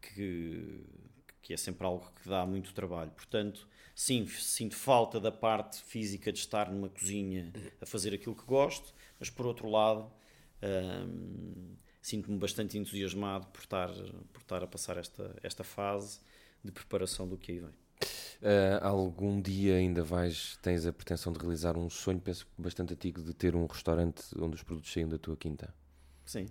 [0.00, 0.84] que,
[1.40, 3.10] que é sempre algo que dá muito trabalho.
[3.12, 7.50] Portanto, sim, sinto falta da parte física de estar numa cozinha
[7.80, 10.12] a fazer aquilo que gosto, mas por outro lado.
[10.62, 13.88] Hum, sinto-me bastante entusiasmado por estar,
[14.32, 16.18] por estar a passar esta, esta fase
[16.62, 17.70] de preparação do que aí vem.
[18.42, 23.22] Uh, algum dia ainda vais, tens a pretensão de realizar um sonho, penso bastante antigo,
[23.22, 25.72] de ter um restaurante onde os produtos saiam da tua quinta?
[26.24, 26.48] Sim.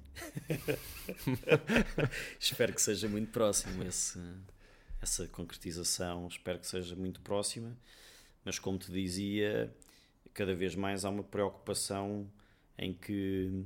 [2.40, 4.20] espero que seja muito próximo esse,
[5.02, 7.78] essa concretização, espero que seja muito próxima,
[8.46, 9.74] mas como te dizia,
[10.34, 12.32] cada vez mais há uma preocupação
[12.78, 13.66] em que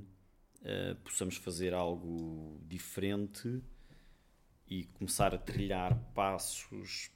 [0.66, 3.62] uh, possamos fazer algo diferente
[4.68, 7.12] e começar a trilhar passos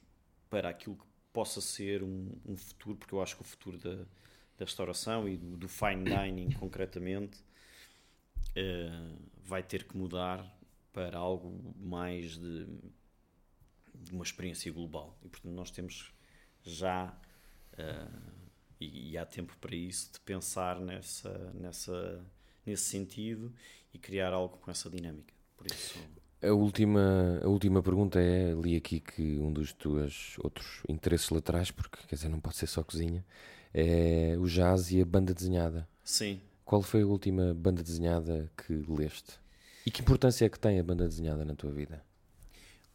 [0.50, 3.96] para aquilo que possa ser um, um, futuro, porque eu acho que o futuro da,
[3.96, 7.40] da restauração e do, do fine dining concretamente
[8.50, 10.46] uh, vai ter que mudar
[10.92, 12.66] para algo mais de,
[13.96, 15.18] de, uma experiência global.
[15.24, 16.14] E portanto nós temos
[16.64, 17.18] já
[17.74, 18.40] uh,
[18.80, 22.26] e, e, há tempo para isso de pensar nessa, nessa,
[22.66, 23.54] nesse sentido
[23.94, 25.34] e criar algo com essa dinâmica.
[25.58, 26.00] Por isso
[26.42, 31.72] a última, a última pergunta é: li aqui que um dos teus outros interesses laterais,
[31.72, 33.26] porque quer dizer, não pode ser só cozinha,
[33.74, 35.88] é o jazz e a banda desenhada.
[36.04, 36.40] Sim.
[36.64, 39.40] Qual foi a última banda desenhada que leste?
[39.86, 42.04] E que importância é que tem a banda desenhada na tua vida?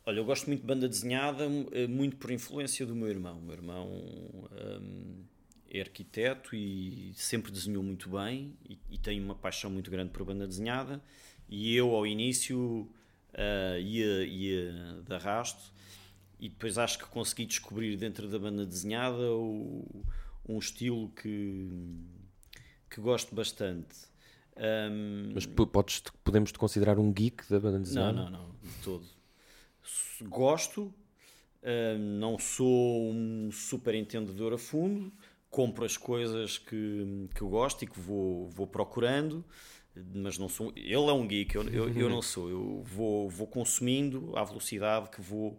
[0.06, 3.38] Olha, eu gosto muito de banda desenhada, eh, muito por influência do meu irmão.
[3.38, 3.88] O meu irmão
[4.80, 5.24] hum,
[5.74, 10.24] é arquiteto e sempre desenhou muito bem e, e tem uma paixão muito grande por
[10.24, 11.02] banda desenhada.
[11.48, 12.88] E eu, ao início,
[13.32, 15.72] uh, ia, ia de arrasto
[16.38, 20.04] e depois acho que consegui descobrir dentro da banda desenhada o,
[20.48, 21.68] um estilo que,
[22.88, 23.96] que gosto bastante.
[24.56, 28.12] Um, Mas podes, podemos te considerar um geek da banda desenhada?
[28.12, 29.04] Não, não, não, de todo.
[30.22, 35.12] Gosto, uh, não sou um super entendedor a fundo,
[35.54, 39.44] compro as coisas que, que eu gosto e que vou, vou procurando,
[40.12, 40.72] mas não sou.
[40.74, 42.50] Ele é um geek, eu, eu, eu não sou.
[42.50, 45.52] Eu vou, vou consumindo à velocidade que vou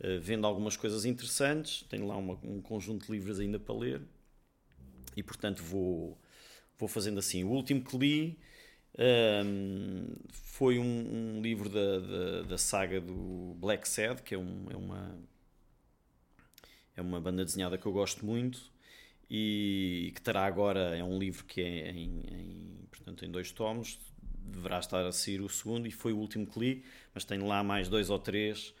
[0.00, 1.82] uh, vendo algumas coisas interessantes.
[1.90, 4.00] Tenho lá uma, um conjunto de livros ainda para ler
[5.14, 6.18] e, portanto, vou,
[6.78, 7.44] vou fazendo assim.
[7.44, 8.38] O último que li.
[8.96, 14.66] Um, foi um, um livro da, da, da, saga do Black Sad, que é, um,
[14.70, 15.18] é, uma
[16.94, 18.72] é uma banda desenhada que eu gosto muito
[19.30, 23.98] e que terá agora, é um livro que é em, em, portanto, em dois tomos,
[24.44, 27.62] deverá estar a sair o segundo e foi o último que li, mas tenho lá
[27.62, 28.74] mais dois ou três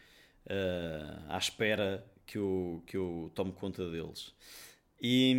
[0.46, 4.32] uh, à espera que eu, que eu tome conta deles.
[5.00, 5.34] E,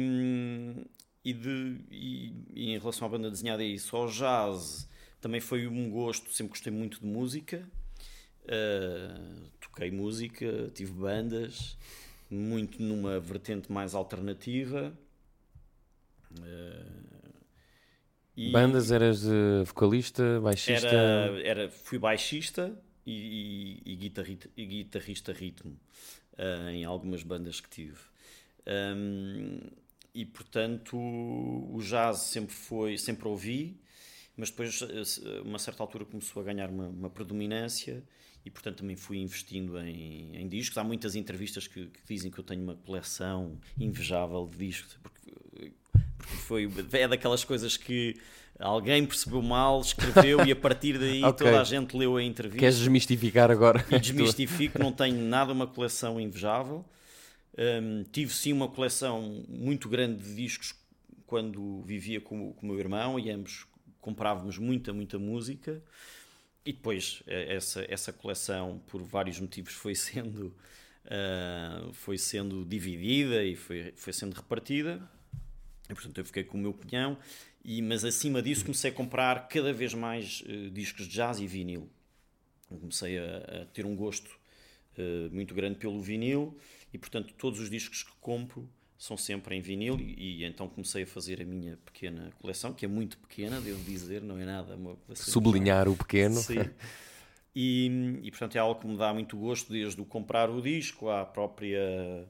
[1.24, 4.88] e, de, e, e em relação à banda desenhada é isso, ao jazz
[5.22, 7.68] também foi um gosto, sempre gostei muito de música,
[8.44, 11.78] uh, toquei música, tive bandas,
[12.30, 14.98] muito numa vertente mais alternativa.
[16.32, 17.16] Uh,
[18.36, 19.24] e Bandas eras
[19.66, 20.88] vocalista, baixista?
[20.88, 25.80] Era, era, fui baixista e, e, e, guitarrista, e guitarrista ritmo
[26.34, 28.00] uh, em algumas bandas que tive.
[28.68, 29.60] Um,
[30.14, 33.80] e portanto o jazz sempre foi, sempre ouvi,
[34.36, 38.04] mas depois a uma certa altura começou a ganhar uma, uma predominância
[38.46, 40.78] e portanto também fui investindo em, em discos.
[40.78, 45.72] Há muitas entrevistas que, que, dizem que eu tenho uma coleção invejável de discos, porque,
[46.18, 48.16] porque foi, é daquelas coisas que
[48.60, 51.48] alguém percebeu mal, escreveu e a partir daí okay.
[51.48, 52.60] toda a gente leu a entrevista.
[52.60, 53.84] Queres desmistificar agora?
[53.90, 56.86] E desmistifico, não tenho nada uma coleção invejável.
[57.58, 60.76] Um, tive sim uma coleção muito grande de discos
[61.26, 63.66] quando vivia com, com o meu irmão e ambos
[64.00, 65.82] comprávamos muita, muita música.
[66.66, 70.48] E depois eh, essa, essa coleção, por vários motivos, foi sendo,
[71.06, 75.00] uh, foi sendo dividida e foi, foi sendo repartida.
[75.88, 77.18] E, portanto, eu fiquei com o meu pinhão.
[77.64, 81.46] E, mas acima disso, comecei a comprar cada vez mais uh, discos de jazz e
[81.46, 81.88] vinil.
[82.68, 84.30] comecei a, a, ter um gosto
[84.98, 86.58] uh, muito grande pelo vinil.
[86.92, 91.04] E, portanto, todos os discos que compro são sempre em vinil e, e, então comecei
[91.04, 94.76] a fazer a minha pequena coleção, que é muito pequena, devo dizer, não é nada
[94.76, 94.98] uma.
[95.14, 96.36] Sublinhar o pequeno.
[96.36, 96.70] Sim.
[97.54, 101.10] E, e, portanto é algo que me dá muito gosto, desde o comprar o disco
[101.10, 102.28] à própria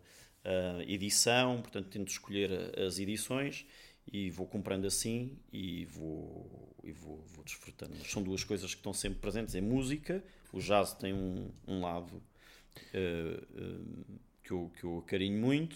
[0.87, 3.65] edição, portanto tento escolher as edições
[4.11, 7.95] e vou comprando assim e vou, e vou, vou desfrutando.
[7.97, 9.55] Mas são duas coisas que estão sempre presentes.
[9.55, 10.23] É música,
[10.53, 15.75] o jazz tem um, um lado uh, uh, que, eu, que eu carinho muito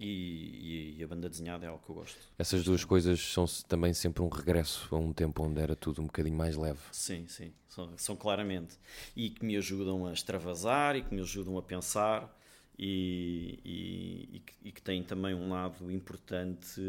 [0.00, 2.18] e, e, a banda desenhada é algo que eu gosto.
[2.38, 6.06] Essas duas coisas são também sempre um regresso a um tempo onde era tudo um
[6.06, 6.78] bocadinho mais leve.
[6.92, 8.78] Sim, sim, são, são claramente.
[9.16, 12.32] E que me ajudam a extravasar e que me ajudam a pensar
[12.78, 16.80] e, e, e, que, e que têm também um lado importante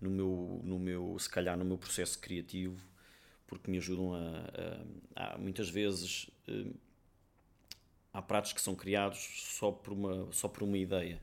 [0.00, 2.84] no meu, no meu, se calhar no meu processo criativo,
[3.46, 4.18] porque me ajudam a,
[5.14, 6.72] a, a muitas vezes eh,
[8.12, 9.18] há pratos que são criados
[9.58, 11.20] só por uma, só por uma ideia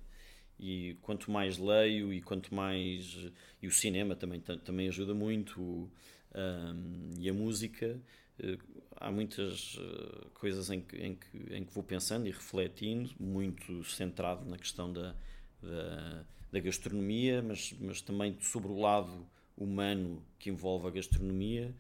[0.59, 3.17] e quanto mais leio e quanto mais
[3.61, 7.99] e o cinema também também ajuda muito um, e a música
[8.39, 13.11] uh, há muitas uh, coisas em que, em que em que vou pensando e refletindo
[13.19, 15.15] muito centrado na questão da,
[15.61, 21.73] da, da gastronomia mas mas também sobre o lado humano que envolve a gastronomia.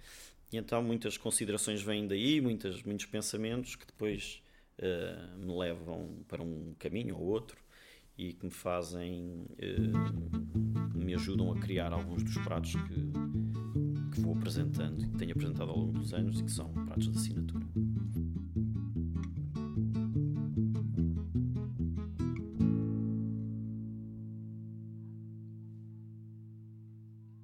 [0.51, 4.41] E então muitas considerações vêm daí muitas muitos pensamentos que depois
[4.79, 7.66] uh, me levam para um caminho ou outro
[8.17, 13.11] e que me fazem, uh, me ajudam a criar alguns dos pratos que,
[14.11, 17.11] que vou apresentando e que tenho apresentado ao longo dos anos e que são pratos
[17.11, 17.65] de assinatura.